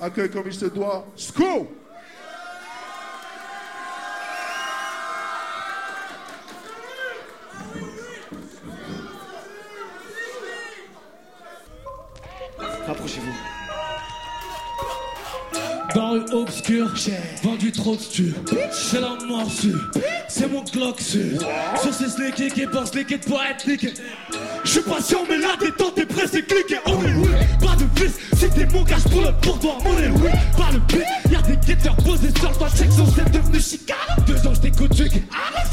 accueille 0.00 0.30
comme 0.30 0.46
il 0.46 0.54
se 0.54 0.66
doit, 0.66 1.06
Sco 1.16 1.68
Rapprochez-vous. 12.86 13.55
Dans 15.96 16.10
rue 16.10 16.24
obscure, 16.30 16.92
vendu 17.42 17.72
trop 17.72 17.96
de 17.96 18.00
stu. 18.02 18.34
C'est 18.70 19.00
la 19.00 19.16
morsure, 19.26 19.80
c'est 20.28 20.46
mon 20.46 20.62
Glock 20.62 21.00
sur. 21.00 21.40
Sur 21.80 21.94
ces 21.94 22.10
slickés 22.10 22.50
qui 22.50 22.66
pensent 22.66 22.94
liquide 22.94 23.24
pour 23.24 23.40
être 23.42 23.66
niqué. 23.66 23.94
Je 24.62 24.68
suis 24.68 24.80
patient, 24.82 25.20
mais 25.26 25.38
la 25.38 25.56
détente 25.58 25.96
est 25.96 26.04
pressée, 26.04 26.42
cliquez. 26.42 26.80
Oh 26.84 26.98
oui, 27.00 27.12
oui, 27.16 27.28
pas 27.66 27.76
de 27.76 27.98
fils. 27.98 28.18
Si 28.36 28.46
t'es 28.50 28.66
mon 28.66 28.84
cash 28.84 29.04
pour 29.04 29.22
le 29.22 29.32
pour 29.40 29.58
toi, 29.58 29.78
mon 29.82 29.98
est 29.98 30.08
oui. 30.08 30.28
Pas 30.58 30.70
le 30.70 30.80
beat, 30.80 31.32
y'a 31.32 31.40
des 31.40 31.56
guetteurs 31.66 31.96
posés 31.96 32.28
sur 32.38 32.50
le 32.50 32.56
toit. 32.56 32.68
Section, 32.68 33.06
c'est 33.16 33.32
devenu 33.32 33.58
chicane. 33.58 33.96
Deux 34.26 34.46
ans, 34.46 34.52
j't'écoute, 34.54 34.94
tu 34.94 35.08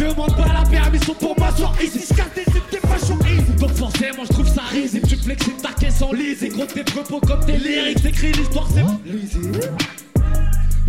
Demande 0.02 0.38
pas 0.38 0.54
la 0.54 0.64
permission 0.70 1.16
pour 1.16 1.38
m'asseoir 1.38 1.76
ici. 1.84 2.00
Scatter, 2.00 2.46
c'est 2.46 2.70
tes 2.70 2.88
fachos 2.88 3.20
easy. 3.26 3.60
Donc 3.60 3.72
forcément, 3.72 4.24
je 4.24 4.30
trouve 4.32 4.48
ça 4.48 4.64
risible. 4.72 5.06
Tu 5.06 5.18
flexes 5.18 5.50
ta 5.62 5.74
caisse 5.74 6.02
en 6.02 6.14
lise. 6.14 6.44
Et 6.44 6.48
gros, 6.48 6.66
tes 6.66 6.86
propos 6.86 7.20
comme 7.20 7.46
tes 7.46 7.58
lyrics. 7.58 8.06
Écris 8.06 8.32
l'histoire, 8.32 8.70
c'est 8.74 9.12
lisible. 9.12 9.60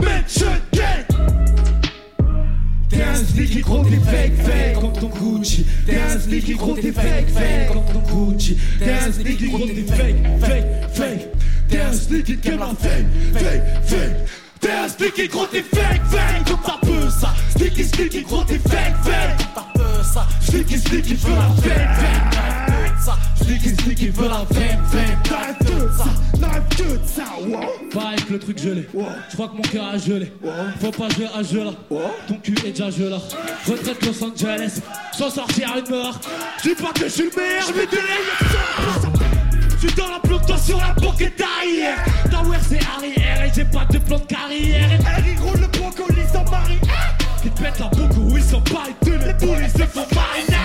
Gagne 0.05 1.05
T'es 2.88 3.02
un 3.02 3.14
sneaky 3.14 3.61
gros, 3.61 3.84
t'es 3.84 3.96
fake, 3.96 4.36
fake 4.36 4.80
comme 4.80 4.92
ton 4.92 5.09
Gucci. 5.09 5.66
T'es 5.86 6.00
un 6.00 6.18
sneaky 6.20 6.55
gros, 6.55 6.74
t'es 6.74 6.92
fake, 6.92 7.28
fake 7.28 7.72
comme 7.72 7.84
ton 7.92 8.30
Gucci. 8.30 8.57
T'es 8.78 8.92
un 8.92 9.12
sneaky 9.12 9.48
gros, 9.48 9.66
t'es 9.66 9.74
fake, 9.74 10.16
fake, 10.40 10.64
fake. 10.92 11.28
T'es 11.68 11.80
un 11.80 11.92
sneaky 11.92 12.36
qui 12.36 12.50
la 12.50 12.66
fake, 12.78 13.07
fake, 13.34 13.62
fake. 13.84 14.16
T'es 14.61 14.70
un 14.70 14.88
sneaky 14.88 15.28
gros, 15.28 15.46
t'es 15.46 15.62
fake, 15.62 16.02
fake. 16.11 16.44
Comme 16.46 16.61
ta 16.61 16.78
peu 16.86 17.11
ça. 17.11 17.34
Sneaky, 17.57 17.84
sneaky 17.84 18.22
gros, 18.22 18.44
t'es 18.44 18.59
fake, 18.59 18.94
fake. 19.02 19.36
Comme 19.38 19.55
ta 19.55 19.66
peu 19.74 20.02
ça. 20.02 20.26
Sneaky, 20.40 20.78
sneaky, 20.78 21.14
veux 21.14 21.34
la 21.34 21.48
fake, 21.62 21.88
fake 21.96 22.63
Sneaky, 23.36 23.68
sneaky, 23.82 24.09
veux 24.09 24.28
la 24.28 24.44
fake, 24.46 24.78
fake 24.90 25.30
N'arrête 25.30 25.59
que 25.59 25.96
ça, 25.96 26.38
n'arrête 26.38 26.68
que 26.76 26.82
de 26.82 27.00
ça, 27.07 27.24
wow. 27.46 27.61
Pas 27.92 28.09
avec 28.09 28.30
le 28.30 28.38
truc 28.38 28.59
gelé, 28.59 28.88
je 29.30 29.34
crois 29.34 29.48
que 29.48 29.57
mon 29.57 29.62
cœur 29.62 29.86
a 29.86 29.98
gelé. 29.98 30.32
Faut 30.80 30.90
pas 30.90 31.09
jouer 31.11 31.28
à 31.34 31.42
jeu 31.42 31.64
là, 31.64 31.72
ton 32.26 32.34
cul 32.36 32.55
est 32.64 32.70
déjà 32.70 32.90
gelé. 32.90 33.16
Retraite 33.66 34.07
Los 34.07 34.24
Angeles, 34.24 34.80
sans 35.12 35.30
sortir 35.30 35.74
une 35.76 35.94
mort 35.94 36.18
Je 36.62 36.70
dis 36.70 36.74
pas 36.74 36.92
que 36.92 37.05
je 37.05 37.09
suis 37.09 37.24
le 37.24 37.30
meilleur, 37.36 37.70
mais 37.76 37.86
de 37.86 37.98
je 39.84 39.90
suis 39.90 39.96
dans 39.98 40.09
la 40.09 40.18
plante, 40.18 40.46
toi 40.46 40.57
sur 40.57 40.78
la 40.78 40.94
banquette 40.94 41.42
arrière 41.42 41.98
Tower 42.30 42.57
c'est 42.66 42.80
arrière 42.96 43.44
et 43.44 43.52
j'ai 43.55 43.64
pas 43.64 43.84
de 43.84 43.98
plan 43.98 44.18
de 44.18 44.24
carrière. 44.24 44.88
Harry 45.07 45.36
roule 45.36 45.61
le 45.61 45.66
brocoli 45.66 46.22
sans 46.32 46.50
marie 46.50 46.78
Qui 47.42 47.50
te 47.50 47.62
pète 47.62 47.78
la 47.78 47.88
beaucoup, 47.88 48.34
ils 48.34 48.42
sont 48.42 48.62
pas 48.62 48.84
étonnés 48.88 49.26
Les 49.26 49.34
poules 49.34 49.68
se 49.68 49.86
font 49.86 50.07
mariner 50.14 50.57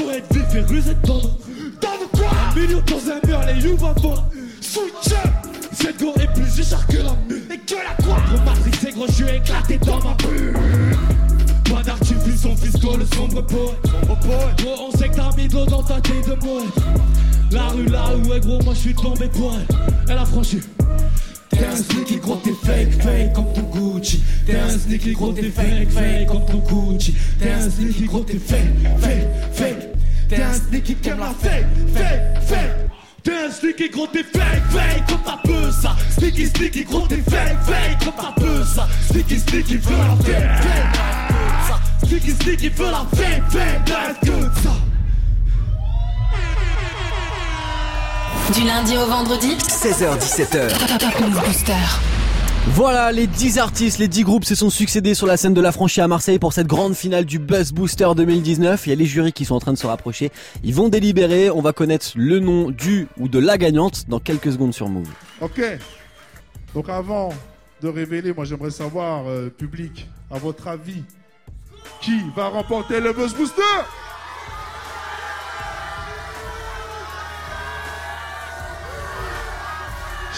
Faut 0.00 0.10
être 0.10 0.32
vif 0.32 0.54
et 0.54 0.60
rusé 0.60 0.94
de 0.94 1.06
tendre 1.06 1.36
Dans 1.82 2.18
quoi? 2.18 2.30
Un 2.50 2.54
million 2.58 2.82
dans 2.86 3.10
un 3.10 3.28
mur, 3.28 3.40
les 3.46 3.62
you 3.62 3.76
vont 3.76 3.92
voir 4.00 4.18
up 4.18 5.28
Cette 5.72 6.00
go 6.00 6.14
est 6.18 6.32
plus 6.32 6.64
cher 6.64 6.86
que 6.86 6.96
la 6.96 7.14
mue 7.28 7.42
Et 7.50 7.58
que 7.58 7.74
la 7.74 8.02
quoi? 8.02 8.16
Gros 8.28 8.42
matrice 8.44 8.74
c'est 8.80 8.92
gros, 8.92 9.06
je 9.08 9.12
suis 9.12 9.28
éclaté 9.28 9.76
dans 9.78 9.98
ma 9.98 10.14
bulle. 10.14 10.54
Pas 11.70 11.82
d'artifice, 11.82 12.46
on 12.46 12.56
fisco 12.56 12.96
le 12.96 13.04
sombre 13.14 13.42
poète 13.42 13.76
Gros 14.58 14.88
on 14.88 14.96
sait 14.96 15.10
que 15.10 15.16
t'as 15.16 15.36
mis 15.36 15.48
de 15.48 15.54
l'eau 15.54 15.66
dans 15.66 15.82
ta 15.82 16.00
tête 16.00 16.26
de 16.26 16.46
mouette 16.46 16.74
La 17.50 17.68
rue 17.68 17.86
là 17.86 18.04
où 18.16 18.32
est 18.32 18.40
gros 18.40 18.58
moi 18.64 18.72
je 18.72 18.80
suis 18.80 18.94
tombé 18.94 19.28
pour 19.28 19.52
elle 19.54 19.76
Elle 20.08 20.18
a 20.18 20.24
franchi 20.24 20.60
T'es 21.50 21.64
un 21.66 21.76
sneaky 21.76 22.16
gros 22.16 22.36
t'es 22.36 22.52
fake 22.64 23.02
fake 23.02 23.32
comme 23.34 23.52
ton 23.52 23.62
Gucci. 23.62 24.22
T'es 24.46 24.56
un 24.56 24.78
sneaky 24.78 25.12
gros 25.12 25.32
t'es 25.32 25.50
fake 25.50 25.90
fake 25.90 26.26
comme 26.26 26.46
ton 26.46 26.58
Gucci. 26.58 27.14
T'es 27.38 27.50
un 27.50 27.70
sneaky 27.70 28.04
gros 28.04 28.20
t'es 28.20 28.38
fake 28.38 28.74
fake 28.98 29.28
fake. 29.52 29.88
T'es 30.28 30.42
un 30.42 30.54
sneaky 30.54 30.94
qui 30.94 31.08
aime 31.08 31.18
la 31.18 31.34
fake 31.34 31.66
fake 31.94 32.42
fake. 32.42 32.90
T'es 33.22 33.32
un 33.32 33.50
sneaky 33.50 33.90
gros 33.90 34.06
t'es 34.06 34.22
fake 34.22 34.62
fake 34.70 35.06
comme 35.08 35.22
ta 35.24 35.72
ça 35.72 35.96
Sneaky 36.18 36.46
sneaky 36.46 36.84
gros 36.84 37.06
t'es 37.06 37.16
fake 37.16 37.58
fake 37.66 38.04
comme 38.04 38.14
ta 38.14 38.64
ça 38.64 38.88
Sneaky 39.10 39.38
sneaky 39.38 39.76
veut 39.76 39.96
la 39.96 40.16
fake 40.16 40.62
fake. 40.62 42.08
Sneaky 42.08 42.30
sneaky 42.42 42.68
veut 42.70 42.90
la 42.90 43.06
fake 43.14 43.42
fake. 43.50 43.84
That's 43.86 44.20
good 44.24 44.50
ça 44.62 44.70
Du 48.54 48.64
lundi 48.64 48.96
au 48.96 49.06
vendredi 49.06 49.54
16h17h. 49.54 50.98
Top 50.98 51.20
Move 51.20 51.44
Booster. 51.44 51.72
Voilà, 52.68 53.12
les 53.12 53.28
10 53.28 53.58
artistes, 53.58 53.98
les 53.98 54.08
10 54.08 54.24
groupes 54.24 54.44
se 54.44 54.56
sont 54.56 54.70
succédés 54.70 55.14
sur 55.14 55.26
la 55.28 55.36
scène 55.36 55.54
de 55.54 55.60
la 55.60 55.70
franchise 55.70 56.02
à 56.02 56.08
Marseille 56.08 56.40
pour 56.40 56.52
cette 56.52 56.66
grande 56.66 56.94
finale 56.94 57.26
du 57.26 57.38
Buzz 57.38 57.72
Booster 57.72 58.08
2019. 58.16 58.86
Il 58.86 58.90
y 58.90 58.92
a 58.92 58.96
les 58.96 59.04
jurys 59.04 59.32
qui 59.32 59.44
sont 59.44 59.54
en 59.54 59.60
train 59.60 59.72
de 59.72 59.78
se 59.78 59.86
rapprocher. 59.86 60.32
Ils 60.64 60.74
vont 60.74 60.88
délibérer. 60.88 61.48
On 61.50 61.60
va 61.60 61.72
connaître 61.72 62.12
le 62.16 62.40
nom 62.40 62.70
du 62.70 63.06
ou 63.18 63.28
de 63.28 63.38
la 63.38 63.56
gagnante 63.56 64.08
dans 64.08 64.18
quelques 64.18 64.52
secondes 64.52 64.74
sur 64.74 64.88
Move. 64.88 65.08
Ok. 65.40 65.62
Donc 66.74 66.88
avant 66.88 67.32
de 67.82 67.88
révéler, 67.88 68.32
moi 68.32 68.44
j'aimerais 68.44 68.70
savoir, 68.70 69.28
euh, 69.28 69.48
public, 69.48 70.08
à 70.30 70.38
votre 70.38 70.66
avis, 70.66 71.04
qui 72.00 72.18
va 72.34 72.48
remporter 72.48 73.00
le 73.00 73.12
Buzz 73.12 73.32
Booster? 73.34 73.62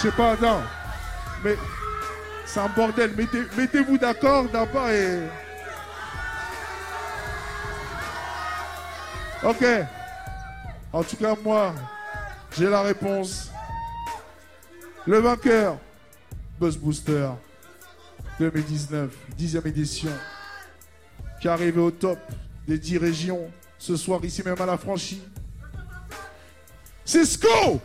Sais 0.02 0.12
pas, 0.16 0.36
non. 0.40 0.60
Mais 1.44 1.56
c'est 2.44 2.60
un 2.60 2.68
bordel. 2.68 3.12
Mettez- 3.16 3.46
Mettez-vous 3.56 3.98
d'accord 3.98 4.44
d'abord 4.48 4.88
et. 4.90 5.20
Ok. 9.42 9.64
En 10.92 11.02
tout 11.02 11.16
cas, 11.16 11.34
moi, 11.42 11.74
j'ai 12.56 12.68
la 12.68 12.82
réponse. 12.82 13.50
Le 15.06 15.18
vainqueur, 15.18 15.78
Buzz 16.60 16.76
Booster 16.76 17.28
2019, 18.38 19.10
10e 19.36 19.66
édition, 19.66 20.12
qui 21.40 21.48
est 21.48 21.50
arrivé 21.50 21.80
au 21.80 21.90
top 21.90 22.18
des 22.68 22.78
10 22.78 22.98
régions 22.98 23.50
ce 23.78 23.96
soir, 23.96 24.24
ici 24.24 24.42
même 24.44 24.60
à 24.60 24.66
la 24.66 24.78
franchise. 24.78 25.22
C'est 27.04 27.24
Sco 27.24 27.80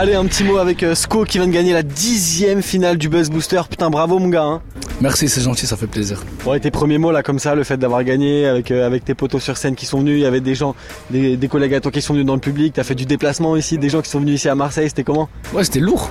Allez, 0.00 0.14
un 0.14 0.26
petit 0.26 0.44
mot 0.44 0.58
avec 0.58 0.84
euh, 0.84 0.94
Sko 0.94 1.24
qui 1.24 1.38
vient 1.38 1.48
de 1.48 1.52
gagner 1.52 1.72
la 1.72 1.82
dixième 1.82 2.62
finale 2.62 2.98
du 2.98 3.08
Buzz 3.08 3.30
Booster. 3.30 3.60
Putain, 3.68 3.90
bravo 3.90 4.20
mon 4.20 4.28
gars. 4.28 4.44
hein. 4.44 4.62
Merci, 5.00 5.28
c'est 5.28 5.40
gentil, 5.40 5.66
ça 5.66 5.76
fait 5.76 5.88
plaisir. 5.88 6.22
Ouais, 6.46 6.60
tes 6.60 6.70
premiers 6.70 6.98
mots 6.98 7.10
là 7.10 7.24
comme 7.24 7.40
ça, 7.40 7.56
le 7.56 7.64
fait 7.64 7.76
d'avoir 7.78 8.04
gagné 8.04 8.46
avec, 8.46 8.70
euh, 8.70 8.86
avec 8.86 9.04
tes 9.04 9.16
potos 9.16 9.42
sur 9.42 9.56
scène 9.56 9.74
qui 9.74 9.86
sont 9.86 9.98
venus, 9.98 10.14
il 10.14 10.20
y 10.20 10.24
avait 10.24 10.40
des 10.40 10.54
gens, 10.54 10.76
des, 11.10 11.36
des 11.36 11.48
collègues 11.48 11.74
à 11.74 11.80
toi 11.80 11.90
qui 11.90 12.00
sont 12.00 12.12
venus 12.12 12.26
dans 12.26 12.34
le 12.36 12.40
public, 12.40 12.74
t'as 12.74 12.84
fait 12.84 12.94
du 12.94 13.06
déplacement 13.06 13.56
ici, 13.56 13.76
des 13.76 13.88
gens 13.88 14.00
qui 14.00 14.08
sont 14.08 14.20
venus 14.20 14.36
ici 14.36 14.48
à 14.48 14.54
Marseille, 14.54 14.88
c'était 14.88 15.02
comment? 15.02 15.28
Ouais, 15.52 15.64
c'était 15.64 15.80
lourd. 15.80 16.10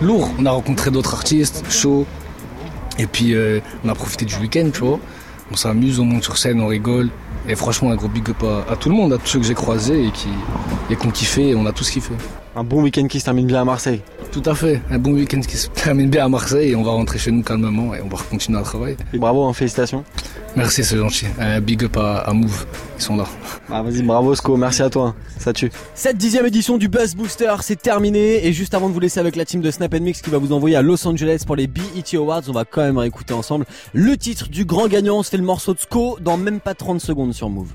Lourd. 0.00 0.30
On 0.38 0.46
a 0.46 0.52
rencontré 0.52 0.92
d'autres 0.92 1.14
artistes, 1.14 1.64
chaud. 1.68 2.06
Et 3.00 3.08
puis, 3.08 3.34
euh, 3.34 3.58
on 3.84 3.88
a 3.88 3.96
profité 3.96 4.26
du 4.26 4.36
week-end, 4.36 4.70
tu 4.72 4.82
vois. 4.82 5.00
On 5.50 5.56
s'amuse, 5.56 5.98
on 5.98 6.04
monte 6.04 6.22
sur 6.22 6.38
scène, 6.38 6.60
on 6.60 6.68
rigole. 6.68 7.08
Et 7.48 7.56
franchement, 7.56 7.90
un 7.90 7.96
gros 7.96 8.06
big 8.06 8.30
up 8.30 8.44
à, 8.44 8.72
à 8.74 8.76
tout 8.76 8.90
le 8.90 8.94
monde, 8.94 9.12
à 9.12 9.18
tous 9.18 9.26
ceux 9.26 9.40
que 9.40 9.46
j'ai 9.46 9.54
croisés 9.54 10.04
et 10.04 10.10
qui, 10.12 10.28
et 10.88 10.94
qui 10.94 11.04
ont 11.04 11.10
kiffé. 11.10 11.48
Et 11.48 11.54
on 11.56 11.66
a 11.66 11.72
tous 11.72 11.90
kiffé. 11.90 12.12
Un 12.58 12.64
bon 12.64 12.82
week-end 12.82 13.06
qui 13.06 13.20
se 13.20 13.24
termine 13.24 13.46
bien 13.46 13.60
à 13.60 13.64
Marseille. 13.64 14.00
Tout 14.32 14.42
à 14.44 14.52
fait. 14.52 14.82
Un 14.90 14.98
bon 14.98 15.12
week-end 15.12 15.38
qui 15.38 15.56
se 15.56 15.68
termine 15.68 16.10
bien 16.10 16.24
à 16.24 16.28
Marseille 16.28 16.70
et 16.70 16.74
on 16.74 16.82
va 16.82 16.90
rentrer 16.90 17.16
chez 17.16 17.30
nous 17.30 17.44
calmement 17.44 17.94
et 17.94 18.00
on 18.02 18.08
va 18.08 18.18
continuer 18.28 18.58
à 18.58 18.62
travailler. 18.62 18.96
Et 19.12 19.18
bravo, 19.18 19.44
hein, 19.44 19.52
félicitations. 19.52 20.02
Merci, 20.56 20.82
c'est 20.82 20.96
gentil. 20.96 21.26
Un 21.38 21.60
big 21.60 21.84
up 21.84 21.96
à, 21.96 22.16
à 22.18 22.32
Move. 22.32 22.66
Ils 22.98 23.02
sont 23.02 23.16
là. 23.16 23.26
Ah, 23.70 23.82
vas-y, 23.82 24.02
bravo 24.02 24.34
Sko, 24.34 24.56
merci 24.56 24.82
à 24.82 24.90
toi, 24.90 25.14
ça 25.38 25.52
tue. 25.52 25.70
Cette 25.94 26.16
dixième 26.16 26.46
édition 26.46 26.78
du 26.78 26.88
Buzz 26.88 27.14
Booster, 27.14 27.54
c'est 27.60 27.80
terminé. 27.80 28.44
Et 28.44 28.52
juste 28.52 28.74
avant 28.74 28.88
de 28.88 28.94
vous 28.94 28.98
laisser 28.98 29.20
avec 29.20 29.36
la 29.36 29.44
team 29.44 29.60
de 29.60 29.70
Snap 29.70 29.94
Mix 29.94 30.20
qui 30.20 30.30
va 30.30 30.38
vous 30.38 30.52
envoyer 30.52 30.74
à 30.74 30.82
Los 30.82 31.06
Angeles 31.06 31.44
pour 31.46 31.54
les 31.54 31.68
BET 31.68 32.14
Awards, 32.14 32.42
on 32.48 32.52
va 32.52 32.64
quand 32.64 32.80
même 32.80 32.98
réécouter 32.98 33.34
ensemble 33.34 33.66
le 33.92 34.16
titre 34.16 34.48
du 34.48 34.64
grand 34.64 34.88
gagnant. 34.88 35.22
C'était 35.22 35.36
le 35.36 35.44
morceau 35.44 35.74
de 35.74 35.78
Sko 35.78 36.18
dans 36.20 36.36
même 36.36 36.58
pas 36.58 36.74
30 36.74 37.00
secondes 37.00 37.34
sur 37.34 37.50
Move. 37.50 37.68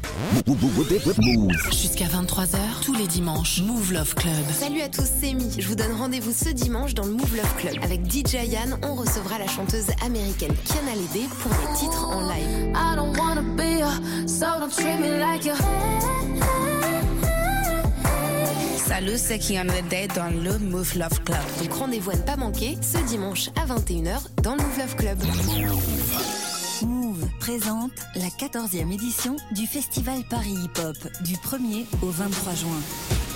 Jusqu'à 1.72 2.06
23h, 2.06 2.58
tous 2.84 2.96
les 2.96 3.08
dimanches, 3.08 3.62
Move 3.66 3.94
Love 3.94 4.16
Club. 4.16 4.34
Salut 4.74 4.86
à 4.86 4.90
tous, 4.90 5.08
c'est 5.22 5.34
Mi. 5.34 5.52
Je 5.60 5.68
vous 5.68 5.76
donne 5.76 5.92
rendez-vous 5.92 6.32
ce 6.32 6.50
dimanche 6.50 6.96
dans 6.96 7.06
le 7.06 7.12
Move 7.12 7.36
Love 7.36 7.56
Club. 7.58 7.76
Avec 7.84 8.12
DJ 8.12 8.48
Yann, 8.48 8.76
on 8.82 8.96
recevra 8.96 9.38
la 9.38 9.46
chanteuse 9.46 9.86
américaine 10.04 10.52
Kiana 10.66 10.96
Lede 10.96 11.30
pour 11.30 11.52
des 11.52 11.78
titres 11.78 12.08
en 12.08 12.22
live. 12.22 12.74
I 12.74 12.96
don't 12.96 13.16
wanna 13.16 13.44
be 13.44 13.84
a, 13.84 14.28
so 14.28 14.48
don't 14.60 14.72
treat 14.72 15.00
me 15.00 15.20
like 15.20 15.46
a. 15.46 15.56
Salut, 18.78 19.18
c'est 19.18 19.38
Kiana 19.38 19.74
Lede 19.74 20.12
dans 20.16 20.32
le 20.32 20.58
Move 20.58 20.98
Love 20.98 21.22
Club. 21.24 21.38
Donc 21.62 21.74
rendez-vous 21.74 22.10
à 22.10 22.16
ne 22.16 22.24
pas 22.24 22.38
manquer 22.38 22.76
ce 22.82 22.98
dimanche 23.06 23.50
à 23.50 23.68
21h 23.68 24.22
dans 24.42 24.56
le 24.56 24.64
Move 24.64 24.80
Love 24.80 24.96
Club. 24.96 25.20
Move 26.82 27.28
présente 27.40 27.92
la 28.16 28.30
14e 28.48 28.92
édition 28.92 29.36
du 29.52 29.68
Festival 29.68 30.24
Paris 30.32 30.56
Hip 30.64 30.82
Hop 30.82 30.98
du 31.22 31.36
1er 31.36 31.86
au 32.02 32.10
23 32.10 32.56
juin. 32.56 33.33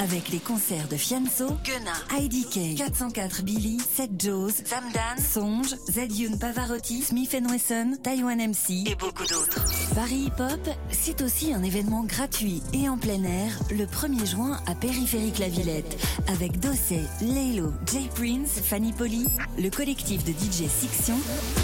Avec 0.00 0.28
les 0.30 0.38
concerts 0.38 0.88
de 0.88 0.96
Fianso, 0.96 1.48
Gunna, 1.64 2.20
IDK, 2.20 2.76
404 2.76 3.42
Billy, 3.42 3.78
Seth 3.78 4.20
Joes, 4.20 4.52
Zamdan, 4.66 5.18
Songe, 5.18 5.74
Zedune 5.90 6.38
Pavarotti, 6.38 7.02
Smith 7.02 7.36
Wesson, 7.50 7.96
Taiwan 8.02 8.38
MC 8.38 8.86
et 8.86 8.94
beaucoup 8.94 9.26
d'autres. 9.26 9.64
Paris 9.94 10.26
Hip 10.26 10.40
Hop, 10.40 10.68
c'est 10.90 11.22
aussi 11.22 11.52
un 11.52 11.62
événement 11.62 12.04
gratuit 12.04 12.62
et 12.72 12.88
en 12.88 12.98
plein 12.98 13.22
air 13.24 13.58
le 13.70 13.84
1er 13.84 14.26
juin 14.26 14.60
à 14.66 14.74
Périphérique 14.74 15.38
La 15.38 15.48
Villette 15.48 15.96
avec 16.28 16.60
Dossé, 16.60 17.00
Lélo, 17.20 17.72
Jay 17.86 18.08
Prince, 18.14 18.60
Fanny 18.62 18.92
Poli, 18.92 19.26
le 19.58 19.70
collectif 19.70 20.24
de 20.24 20.32
DJ 20.32 20.68
Sixion 20.68 21.18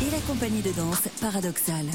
et 0.07 0.11
la 0.11 0.21
compagnie 0.27 0.63
de 0.63 0.73
danse 0.73 1.09
Paradoxal. 1.21 1.87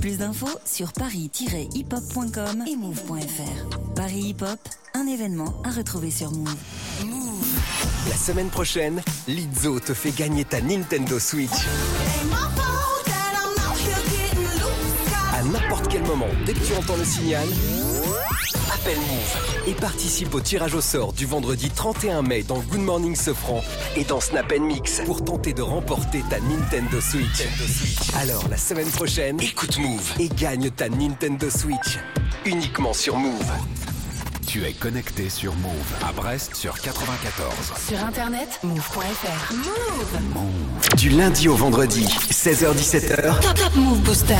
Plus 0.00 0.18
d'infos 0.18 0.58
sur 0.64 0.92
paris-hiphop.com 0.92 2.64
et 2.66 2.76
move.fr. 2.76 3.94
Paris 3.94 4.28
Hip 4.30 4.42
Hop, 4.42 4.60
un 4.94 5.06
événement 5.06 5.54
à 5.64 5.70
retrouver 5.70 6.10
sur 6.10 6.30
Move. 6.30 6.54
La 8.08 8.16
semaine 8.16 8.48
prochaine, 8.48 9.02
Lizzo 9.26 9.80
te 9.80 9.94
fait 9.94 10.12
gagner 10.12 10.44
ta 10.44 10.60
Nintendo 10.60 11.18
Switch. 11.18 11.50
À 15.32 15.42
n'importe 15.42 15.88
quel 15.88 16.02
moment, 16.02 16.28
dès 16.46 16.52
que 16.54 16.64
tu 16.64 16.74
entends 16.74 16.96
le 16.96 17.04
signal, 17.04 17.46
appelle 18.72 18.96
Move 18.96 19.68
et 19.68 19.74
participe 19.74 20.34
au 20.34 20.40
tirage 20.40 20.74
au 20.74 20.80
sort 20.80 21.12
du 21.12 21.26
vendredi 21.26 21.70
31 21.70 22.22
mai 22.22 22.42
dans 22.42 22.58
Good 22.58 22.80
Morning 22.80 23.14
Sofran 23.14 23.62
et 23.96 24.04
dans 24.04 24.20
Snap 24.20 24.52
Mix 24.58 25.02
pour 25.04 25.24
tenter 25.24 25.52
de 25.52 25.62
remporter 25.62 26.22
ta 26.30 26.40
Nintendo 26.40 27.00
Switch. 27.00 27.46
Alors 28.18 28.48
la 28.48 28.56
semaine 28.56 28.88
prochaine, 28.88 29.40
écoute 29.40 29.78
Move 29.78 30.12
et 30.18 30.28
gagne 30.28 30.70
ta 30.70 30.88
Nintendo 30.88 31.50
Switch 31.50 31.98
uniquement 32.46 32.94
sur 32.94 33.16
Move. 33.16 33.52
Tu 34.48 34.64
es 34.64 34.72
connecté 34.72 35.28
sur 35.28 35.54
Move 35.56 35.72
à 36.02 36.10
Brest 36.10 36.54
sur 36.54 36.80
94. 36.80 37.52
Sur 37.86 38.02
internet, 38.02 38.48
move.fr. 38.62 39.52
Move. 39.52 40.96
Du 40.96 41.10
lundi 41.10 41.48
au 41.48 41.54
vendredi, 41.54 42.06
16h17h. 42.30 43.40
Top 43.40 43.54
Top 43.54 43.76
Move 43.76 44.00
Booster. 44.00 44.34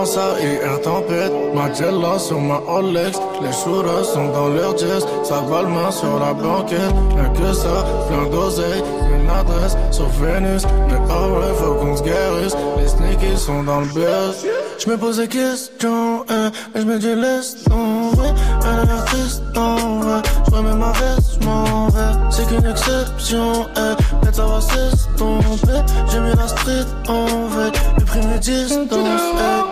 Repense 0.00 0.16
à 0.16 0.40
hier 0.40 0.80
tempête, 0.80 1.32
ma 1.54 2.18
sur 2.18 2.40
ma 2.40 2.56
Rolex 2.56 3.18
Les 3.42 3.52
shooters 3.52 4.04
sont 4.06 4.28
dans 4.32 4.48
leur 4.48 4.76
jazz, 4.78 5.06
ça 5.22 5.42
va 5.42 5.62
main 5.62 5.90
sur 5.90 6.18
la 6.18 6.32
banquette. 6.32 6.94
Rien 7.14 7.28
que 7.28 7.52
ça, 7.52 7.84
plein 8.08 8.30
d'oseille, 8.30 8.82
une 9.12 9.28
adresse 9.28 9.76
sur 9.90 10.06
Vénus. 10.08 10.62
Mais 10.88 10.96
ah 11.10 11.28
ouais, 11.28 11.54
faut 11.54 11.74
qu'on 11.74 11.96
se 11.98 12.02
guérisse, 12.02 12.56
les 12.78 12.88
sneakies 12.88 13.36
sont 13.36 13.62
dans 13.62 13.80
le 13.80 13.86
buzz. 13.88 14.46
Je 14.78 14.88
me 14.88 14.96
pose 14.96 15.18
des 15.18 15.28
questions, 15.28 16.24
hein, 16.30 16.50
mais 16.74 16.80
je 16.80 16.86
me 16.86 16.98
dis 16.98 17.14
laisse 17.14 17.64
tomber. 17.64 18.30
Elle 18.64 18.88
est 18.88 18.92
artiste 18.92 19.42
en 19.54 20.00
vrai, 20.00 20.22
je 20.48 20.54
remets 20.54 20.76
ma 20.76 20.92
veste, 20.92 21.40
je 21.40 21.46
m'en 21.46 21.88
vais. 21.88 22.30
C'est 22.30 22.46
qu'une 22.48 22.66
exception, 22.66 23.66
hein, 23.76 23.96
peut-être 24.22 24.36
ça 24.36 24.46
va 24.46 24.60
s'estomper. 24.62 25.84
J'ai 26.10 26.20
mis 26.20 26.34
la 26.34 26.48
street 26.48 26.86
en 27.06 27.26
veille, 27.48 27.72
j'ai 27.98 28.04
pris 28.06 28.26
mes 28.26 28.38
distances, 28.38 28.88
hein. 29.38 29.69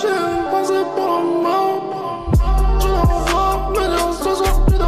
J'ai 0.00 0.08
passé 0.50 0.72
pour 0.96 1.06
la 1.06 1.20
mort. 1.42 2.30
Je 2.80 2.88
l'envoie, 2.88 3.70
mais 3.72 3.88
dans 3.88 4.12
ce 4.12 4.34
soir, 4.34 4.64
plus. 4.64 4.78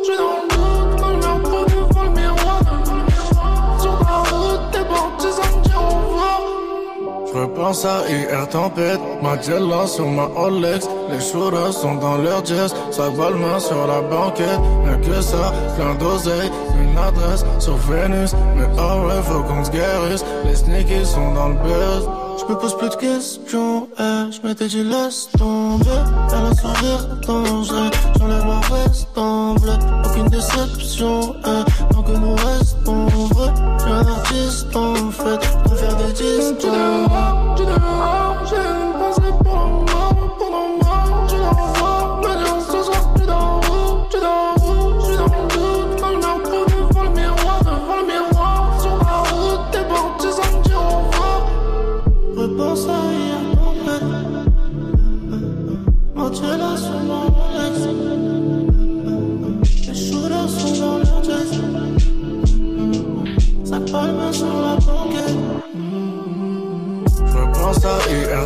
Je 0.00 0.04
suis 0.04 0.16
dans 0.18 0.36
le 0.36 0.48
doute, 0.52 1.00
dans 1.00 1.08
le 1.08 1.16
mur, 1.16 1.66
devant 1.66 2.02
le 2.02 2.10
miroir. 2.10 2.60
Sur 3.80 3.98
ta 4.00 4.36
route, 4.36 4.60
t'es 4.70 5.30
sans 5.30 5.56
me 5.56 5.62
dire 5.62 5.80
au 5.80 5.94
revoir. 5.96 6.40
Je 7.26 7.38
repense 7.38 7.84
à 7.86 8.06
hier 8.10 8.48
tempête, 8.50 9.00
ma 9.22 9.40
Jella 9.40 9.86
sur 9.86 10.08
ma 10.08 10.26
Rolex 10.26 10.86
Les 11.10 11.20
shooters 11.20 11.72
sont 11.72 11.94
dans 11.94 12.18
leur 12.18 12.44
jazz, 12.44 12.74
ça 12.90 13.08
main 13.08 13.58
sur 13.58 13.86
la 13.86 14.02
banquette 14.02 14.60
Rien 14.84 14.98
que 14.98 15.22
ça, 15.22 15.52
plein 15.76 15.94
d'oseille, 15.94 16.50
une 16.82 16.98
adresse 16.98 17.44
sur 17.58 17.76
Vénus 17.76 18.34
Mais 18.56 18.66
ah 18.78 18.98
ouais, 18.98 19.22
faut 19.22 19.42
qu'on 19.42 19.64
se 19.64 19.70
les 20.44 20.54
sneakies 20.54 21.06
sont 21.06 21.32
dans 21.32 21.48
le 21.48 21.54
buzz 21.54 22.27
Je 22.48 22.54
me 22.54 22.58
pose 22.58 22.76
plus 22.78 22.88
de 22.88 22.94
questions, 22.94 23.88
eh, 23.98 24.32
je 24.32 24.40
m'étais 24.46 24.68
dit 24.68 24.82
laisse 24.82 25.28
tomber. 25.36 25.84
Elle 26.32 26.46
a 26.46 26.54
sourire 26.54 27.06
dangereux, 27.26 27.90
j'enlève 28.18 28.46
ma 28.46 28.60
veste 28.74 29.06
en 29.16 29.54
bleu. 29.54 29.72
Aucune 30.06 30.28
déception, 30.28 31.36
eh, 31.44 31.64
tant 31.92 32.02
que 32.02 32.12
nous 32.12 32.34
restons 32.34 33.06
vrais 33.06 33.52
Je 33.76 33.82
suis 33.82 33.92
un 33.92 34.06
artiste 34.06 34.76
en 34.76 35.10
fait, 35.10 35.40
pour 35.62 35.76
faire 35.76 35.96
des 35.96 36.12
distances 36.12 37.08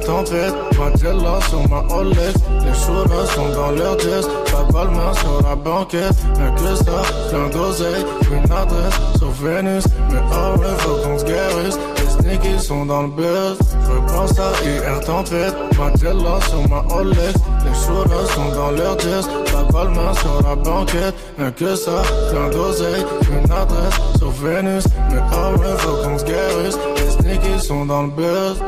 tempête, 0.05 0.55
ma 0.79 0.97
Jella 0.97 1.39
sur 1.49 1.69
ma 1.69 1.81
Rolex 1.81 2.35
Les 2.65 2.75
shooters 2.75 3.27
sont 3.35 3.49
dans 3.51 3.71
leur 3.71 3.99
jazz, 3.99 4.29
ça 4.47 4.65
va 4.71 4.85
le 4.85 5.19
sur 5.19 5.43
la 5.49 5.55
banquette. 5.55 6.15
Rien 6.37 6.53
que 6.53 6.75
ça, 6.77 7.03
plein 7.31 7.49
d'oseille, 7.49 8.05
une 8.31 8.53
adresse 8.53 8.95
sur 9.19 9.31
Vénus. 9.31 9.85
Mais 10.11 10.19
oh 10.33 10.59
ouais, 10.59 10.67
faut 10.79 10.97
qu'on 10.97 11.19
se 11.19 11.25
guérisse, 11.25 11.79
les 11.99 12.11
sneakies 12.11 12.65
sont 12.65 12.87
dans 12.87 13.03
le 13.03 13.09
buzz. 13.09 13.59
Repense 13.89 14.39
à 14.39 14.53
hier 14.65 15.01
tempête, 15.01 15.55
ma 15.79 15.95
Jella 15.97 16.41
sur 16.49 16.69
ma 16.69 16.81
Rolex 16.81 17.35
Les 17.65 17.75
shooters 17.75 18.31
sont 18.31 18.55
dans 18.55 18.71
leur 18.71 18.99
jazz, 18.99 19.29
ça 19.47 19.65
va 19.71 19.85
le 19.85 20.19
sur 20.19 20.43
la 20.49 20.55
banquette. 20.57 21.15
Rien 21.39 21.51
que 21.53 21.75
ça, 21.75 22.03
plein 22.31 22.49
d'oseille, 22.49 23.05
une 23.31 23.51
adresse 23.51 23.95
sur 24.19 24.31
Vénus. 24.31 24.85
Mais 25.11 25.21
oh 25.33 25.59
ouais, 25.59 25.79
faut 25.79 25.97
qu'on 26.03 26.19
se 26.19 26.25
guérisse, 26.25 26.79
les 26.97 27.11
sneakies 27.11 27.67
sont 27.67 27.87
dans 27.87 28.03
le 28.03 28.11
buzz 28.11 28.63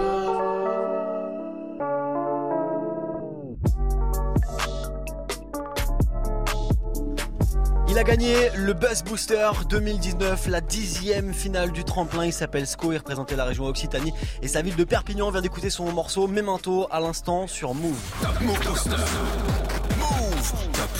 Il 7.95 7.99
a 7.99 8.03
gagné 8.03 8.51
le 8.57 8.73
Buzz 8.73 9.05
Booster 9.05 9.51
2019, 9.69 10.49
la 10.49 10.61
dixième 10.61 11.33
finale 11.33 11.71
du 11.71 11.85
tremplin. 11.85 12.25
Il 12.25 12.33
s'appelle 12.33 12.67
Sco, 12.67 12.91
il 12.91 12.97
représentait 12.97 13.37
la 13.37 13.45
région 13.45 13.67
Occitanie 13.67 14.13
et 14.43 14.49
sa 14.49 14.63
ville 14.63 14.75
de 14.75 14.83
Perpignan. 14.83 15.31
Vient 15.31 15.41
d'écouter 15.41 15.71
son 15.71 15.93
morceau 15.93 16.27
Memento 16.27 16.89
à 16.91 16.99
l'instant 16.99 17.47
sur. 17.47 17.73
Move. 17.73 17.95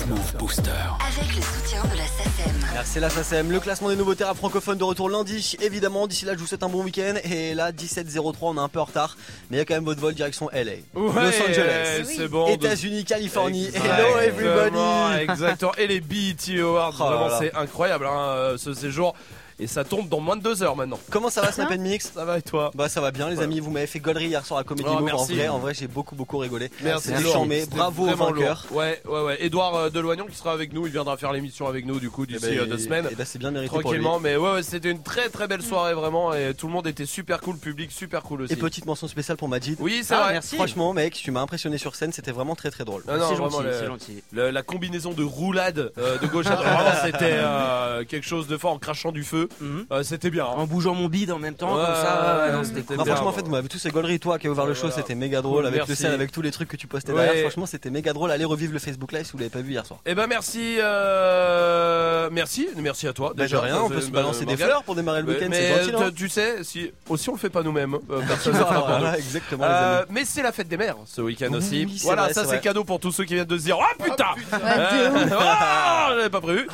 Move 0.07 0.37
Booster. 0.39 0.71
Avec 1.01 1.35
le 1.35 1.41
soutien 1.41 1.83
de 1.85 1.97
la 1.97 2.05
SACEM. 2.05 2.55
Merci 2.75 3.01
la 3.01 3.09
SACEM, 3.09 3.51
le 3.51 3.59
classement 3.61 3.89
des 3.89 3.97
nouveautés 3.97 4.25
rap 4.25 4.37
francophones 4.37 4.77
de 4.77 4.85
retour 4.85 5.09
lundi. 5.09 5.57
Évidemment, 5.63 6.07
d'ici 6.07 6.27
là, 6.27 6.35
je 6.35 6.39
vous 6.39 6.47
souhaite 6.47 6.63
un 6.63 6.69
bon 6.69 6.83
week-end. 6.83 7.15
Et 7.25 7.55
là, 7.55 7.73
17.03, 7.73 8.35
on 8.43 8.57
est 8.57 8.61
un 8.61 8.69
peu 8.69 8.81
en 8.81 8.85
retard. 8.85 9.17
Mais 9.51 9.57
il 9.57 9.61
y 9.61 9.63
a 9.63 9.65
quand 9.65 9.75
même 9.75 9.85
votre 9.85 10.01
vol 10.01 10.13
direction 10.15 10.51
LA, 10.53 10.73
Los 10.95 11.11
Angeles, 11.11 12.05
c'est 12.05 12.29
bon. 12.29 12.49
États-Unis, 12.49 13.05
Californie. 13.05 13.67
Exactement, 13.69 13.95
Hello 13.95 14.19
everybody. 14.19 15.23
Exactement. 15.23 15.73
Et 15.79 15.87
les 15.87 16.01
BET 16.01 16.61
Awards, 16.61 16.97
Oh 17.01 17.05
vraiment, 17.05 17.39
c'est 17.39 17.55
incroyable 17.55 18.07
hein, 18.07 18.29
euh, 18.29 18.57
ce 18.59 18.75
séjour. 18.75 19.15
Et 19.61 19.67
ça 19.67 19.85
tombe 19.85 20.09
dans 20.09 20.21
moins 20.21 20.37
de 20.37 20.43
deux 20.43 20.63
heures 20.63 20.75
maintenant. 20.77 20.99
Comment 21.11 21.31
ça 21.31 21.41
va 21.43 21.53
Snap 21.53 21.71
Mix? 21.79 22.11
Ça 22.15 22.25
va 22.25 22.39
et 22.39 22.43
toi? 22.43 22.71
Bah 22.75 22.89
ça 22.89 23.01
va 23.01 23.11
bien 23.13 23.29
les 23.29 23.41
amis, 23.41 23.61
vous 23.61 23.71
m'avez 23.71 23.87
fait 23.87 24.01
gollerie 24.01 24.27
hier 24.27 24.45
sur 24.45 24.57
la 24.57 24.65
comédie 24.65 24.89
Oh, 24.91 24.95
Move. 24.95 25.03
en 25.03 25.05
merci. 25.05 25.35
vrai, 25.37 25.49
en 25.49 25.59
vrai 25.59 25.75
j'ai 25.75 25.87
beaucoup 25.87 26.15
beaucoup 26.17 26.39
rigolé. 26.39 26.71
Merci. 26.83 27.09
C'était 27.17 27.67
bravo 27.67 28.07
vainqueurs. 28.07 28.67
lourd. 28.71 28.77
Ouais, 28.79 29.01
ouais, 29.09 29.23
ouais. 29.23 29.45
Edouard 29.45 29.75
euh, 29.77 29.91
Deloignon 29.91 30.27
qui 30.27 30.37
sera 30.37 30.53
avec 30.53 30.73
nous, 30.73 30.87
il 30.87 30.93
viendra 30.93 31.17
faire 31.17 31.33
l'émission 31.33 31.67
avec 31.69 31.87
nous 31.87 32.01
du 32.01 32.11
coup 32.11 32.27
d'ici 32.27 32.59
euh, 32.59 32.67
deux 32.67 32.79
semaines. 32.79 33.09
eh 33.11 33.15
ben, 33.15 33.25
c'est 33.25 33.39
bien 33.39 33.51
mérité 33.51 33.71
pour 33.71 33.81
Tranquillement, 33.83 34.17
lui. 34.17 34.25
mais 34.25 34.37
ouais, 34.37 34.53
ouais, 34.55 34.63
c'était 34.63 34.91
une 34.91 35.03
très 35.03 35.29
très 35.29 35.47
belle 35.47 35.63
soirée 35.63 35.95
vraiment 35.95 36.35
et 36.35 36.53
tout 36.55 36.67
le 36.67 36.73
monde 36.73 36.87
était 36.87 37.07
super 37.07 37.41
cool, 37.41 37.55
le 37.55 37.61
public 37.61 37.93
super 37.93 38.23
cool 38.23 38.43
aussi. 38.43 38.53
Et 38.53 38.57
petite 38.57 38.87
mention 38.87 39.07
spéciale 39.09 39.37
pour 39.37 39.49
Majid. 39.49 39.77
Oui, 39.79 40.01
c'est 40.03 40.15
Ah, 40.15 40.33
vrai. 40.33 40.41
Franchement 40.43 40.93
mec, 40.93 41.15
tu 41.15 41.31
m'as 41.31 41.41
impressionné 41.41 41.79
sur 41.79 41.95
scène, 41.95 42.13
c'était 42.13 42.33
vraiment 42.33 42.55
très 42.57 42.71
très 42.71 42.85
drôle. 42.85 43.03
Ah 43.09 43.17
non, 43.19 43.35
vraiment, 43.35 43.61
le- 43.61 43.89
le- 44.33 44.51
la 44.51 44.63
combinaison 44.63 45.13
de 45.13 45.23
roulade 45.23 45.93
euh, 45.99 46.19
de 46.19 46.27
gauche 46.27 46.47
à 46.47 46.57
droite, 46.57 46.99
c'était 47.05 47.33
euh, 47.33 48.05
quelque 48.05 48.27
chose 48.27 48.47
de 48.49 48.57
fort 48.57 48.73
en 48.73 48.79
crachant 48.79 49.13
du 49.13 49.23
feu. 49.25 49.44
Deux. 49.61 49.87
Euh, 49.93 50.03
C'était 50.03 50.31
bien. 50.31 50.45
En 50.45 50.67
bougeant 50.67 50.95
mon 50.95 51.09
bide 51.09 51.31
en 51.33 51.39
même 51.39 51.55
temps, 51.55 51.77
Ouais, 51.77 51.85
comme 51.85 51.95
ça. 51.95 52.49
non, 52.53 52.63
cool. 52.63 52.97
Non, 52.97 53.03
bien, 53.05 53.15
franchement, 53.15 53.31
en 53.31 53.33
fait, 53.33 53.43
vous 53.43 53.51
m'avez 53.51 53.69
tous 53.69 53.79
ces 53.79 53.91
gauleries. 53.91 54.21
Toi 54.21 54.39
qui 54.39 54.47
as 54.47 54.51
ouvert 54.51 54.67
le 54.67 54.75
show, 54.75 54.83
Voilà. 54.89 54.97
c'était 54.97 55.15
méga 55.15 55.43
drôle. 55.43 55.67
Avec 55.67 55.87
le 55.89 56.07
avec 56.07 56.33
tous 56.33 56.43
les 56.43 56.51
trucs 56.51 56.69
que 56.69 56.77
tu 56.77 56.87
postais 56.87 57.13
Ouais. 57.13 57.25
derrière. 57.25 57.43
Franchement, 57.45 57.67
c'était 57.67 57.91
méga 57.91 58.13
drôle. 58.13 58.31
Allez 58.31 58.45
revivre 58.45 58.73
le 58.73 58.79
Facebook 58.79 59.13
Live 59.13 59.25
si 59.27 59.33
vous 59.33 59.39
l'avez 59.39 59.51
pas 59.51 59.61
vu 59.61 59.71
hier 59.73 59.85
soir. 59.87 60.01
Eh 60.07 60.15
ben 60.15 60.27
merci, 60.27 60.77
euh, 60.79 62.29
merci, 62.33 62.69
merci 62.77 63.07
à 63.09 63.13
toi. 63.13 63.33
Bah, 63.37 63.45
déjà. 63.45 63.61
rien, 63.61 63.81
on 63.83 63.89
peut 63.89 63.97
ça 63.97 64.01
se 64.03 64.07
me- 64.07 64.13
balancer 64.13 64.45
des 64.45 64.57
fleurs 64.57 64.83
pour 64.85 64.95
démarrer 64.95 65.23
le 65.23 65.29
week-end, 65.29 65.47
mais 65.51 65.73
euh, 65.95 66.11
tu 66.15 66.29
sais, 66.29 66.63
si 66.65 66.91
aussi 67.09 67.29
on 67.31 67.33
le 67.35 67.39
fait 67.39 67.51
pas 67.51 67.63
nous-mêmes, 67.63 67.95
euh, 68.11 68.21
exactement, 69.17 69.65
les 69.65 69.71
Euh, 69.71 69.99
amis. 70.03 70.07
mais 70.11 70.25
c'est 70.25 70.43
la 70.43 70.53
fête 70.53 70.69
des 70.69 70.77
mères 70.77 70.97
ce 71.07 71.21
week-end 71.21 71.53
aussi. 71.53 71.87
voilà, 72.05 72.33
ça 72.33 72.45
c'est 72.45 72.61
cadeau 72.61 72.85
pour 72.85 73.01
tous 73.01 73.13
ceux 73.13 73.25
qui 73.25 73.35
viennent 73.35 73.47
de 73.47 73.59
se 73.59 73.65
dire 73.65 73.79
oh 73.79 74.03
putain, 74.03 74.25
ouf. 74.37 74.61
Ah, 75.39 76.09
j'avais 76.17 76.31
pas 76.31 76.41
prévu. 76.41 76.67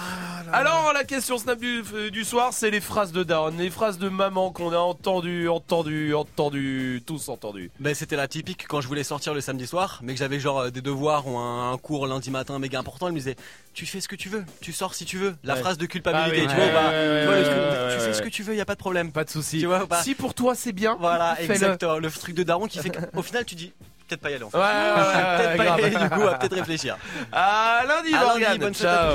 Alors 0.52 0.90
la 0.92 1.04
question 1.04 1.38
snap 1.38 1.58
du, 1.60 1.82
euh, 1.94 2.10
du 2.10 2.24
soir, 2.24 2.52
c'est 2.60 2.70
les 2.70 2.82
phrases 2.82 3.10
de 3.12 3.22
Darren, 3.22 3.52
les 3.56 3.70
phrases 3.70 3.96
de 3.96 4.10
maman 4.10 4.52
qu'on 4.52 4.70
a 4.74 4.76
entendu, 4.76 5.48
entendu, 5.48 6.14
entendu, 6.14 7.02
tous 7.06 7.30
entendu. 7.30 7.70
Ben, 7.80 7.94
c'était 7.94 8.16
la 8.16 8.28
typique 8.28 8.66
quand 8.68 8.82
je 8.82 8.86
voulais 8.86 9.02
sortir 9.02 9.32
le 9.32 9.40
samedi 9.40 9.66
soir, 9.66 10.00
mais 10.02 10.12
que 10.12 10.18
j'avais 10.18 10.38
genre 10.38 10.58
euh, 10.60 10.70
des 10.70 10.82
devoirs 10.82 11.26
ou 11.26 11.38
un, 11.38 11.72
un 11.72 11.78
cours 11.78 12.06
lundi 12.06 12.30
matin 12.30 12.58
méga 12.58 12.78
important. 12.78 13.06
Elle 13.06 13.14
me 13.14 13.18
disait 13.18 13.36
Tu 13.72 13.86
fais 13.86 14.02
ce 14.02 14.08
que 14.08 14.16
tu 14.16 14.28
veux, 14.28 14.44
tu 14.60 14.74
sors 14.74 14.92
si 14.92 15.06
tu 15.06 15.16
veux. 15.16 15.34
La 15.42 15.54
Ouais. 15.54 15.60
phrase 15.60 15.78
de 15.78 15.86
culpabilité, 15.86 16.42
Ah 16.42 16.42
oui, 16.42 16.48
tu 16.48 16.54
vois, 16.54 16.64
ouais, 16.66 17.08
ouais, 17.08 17.20
Tu 17.20 17.26
vois, 17.26 17.94
le 17.94 18.00
fais 18.00 18.12
ce 18.12 18.20
que 18.20 18.28
tu 18.28 18.42
veux, 18.42 18.54
y 18.54 18.60
a 18.60 18.66
pas 18.66 18.74
de 18.74 18.78
problème. 18.78 19.10
Pas 19.10 19.24
de 19.24 19.30
souci. 19.30 19.64
Si 20.02 20.14
pour 20.14 20.34
toi 20.34 20.54
c'est 20.54 20.72
bien, 20.72 20.98
Voilà, 21.00 21.40
exactement. 21.40 21.96
Le 21.96 22.10
truc 22.10 22.34
de 22.34 22.42
daron 22.42 22.66
qui 22.66 22.78
fait 22.78 22.90
qu'au 22.90 23.22
final 23.22 23.46
tu 23.46 23.54
dis 23.54 23.72
peut-être 24.06 24.22
pas 24.22 24.30
y 24.30 24.34
aller 24.34 24.42
en 24.42 24.50
fait. 24.50 24.58
Ouais, 24.58 24.64
ouais, 24.64 24.70
ouais, 25.06 25.36
peut-être 25.38 25.56
pas 25.56 25.64
y 25.64 25.68
aller, 25.84 25.90
du 25.96 26.10
coup, 26.10 26.26
à 26.26 26.34
peut-être 26.34 26.54
réfléchir. 26.56 26.98
À 27.30 27.82
lundi, 27.86 28.12
À 28.12 28.24
lundi, 28.38 28.58
bonne 28.58 28.74
Ciao. 28.74 29.14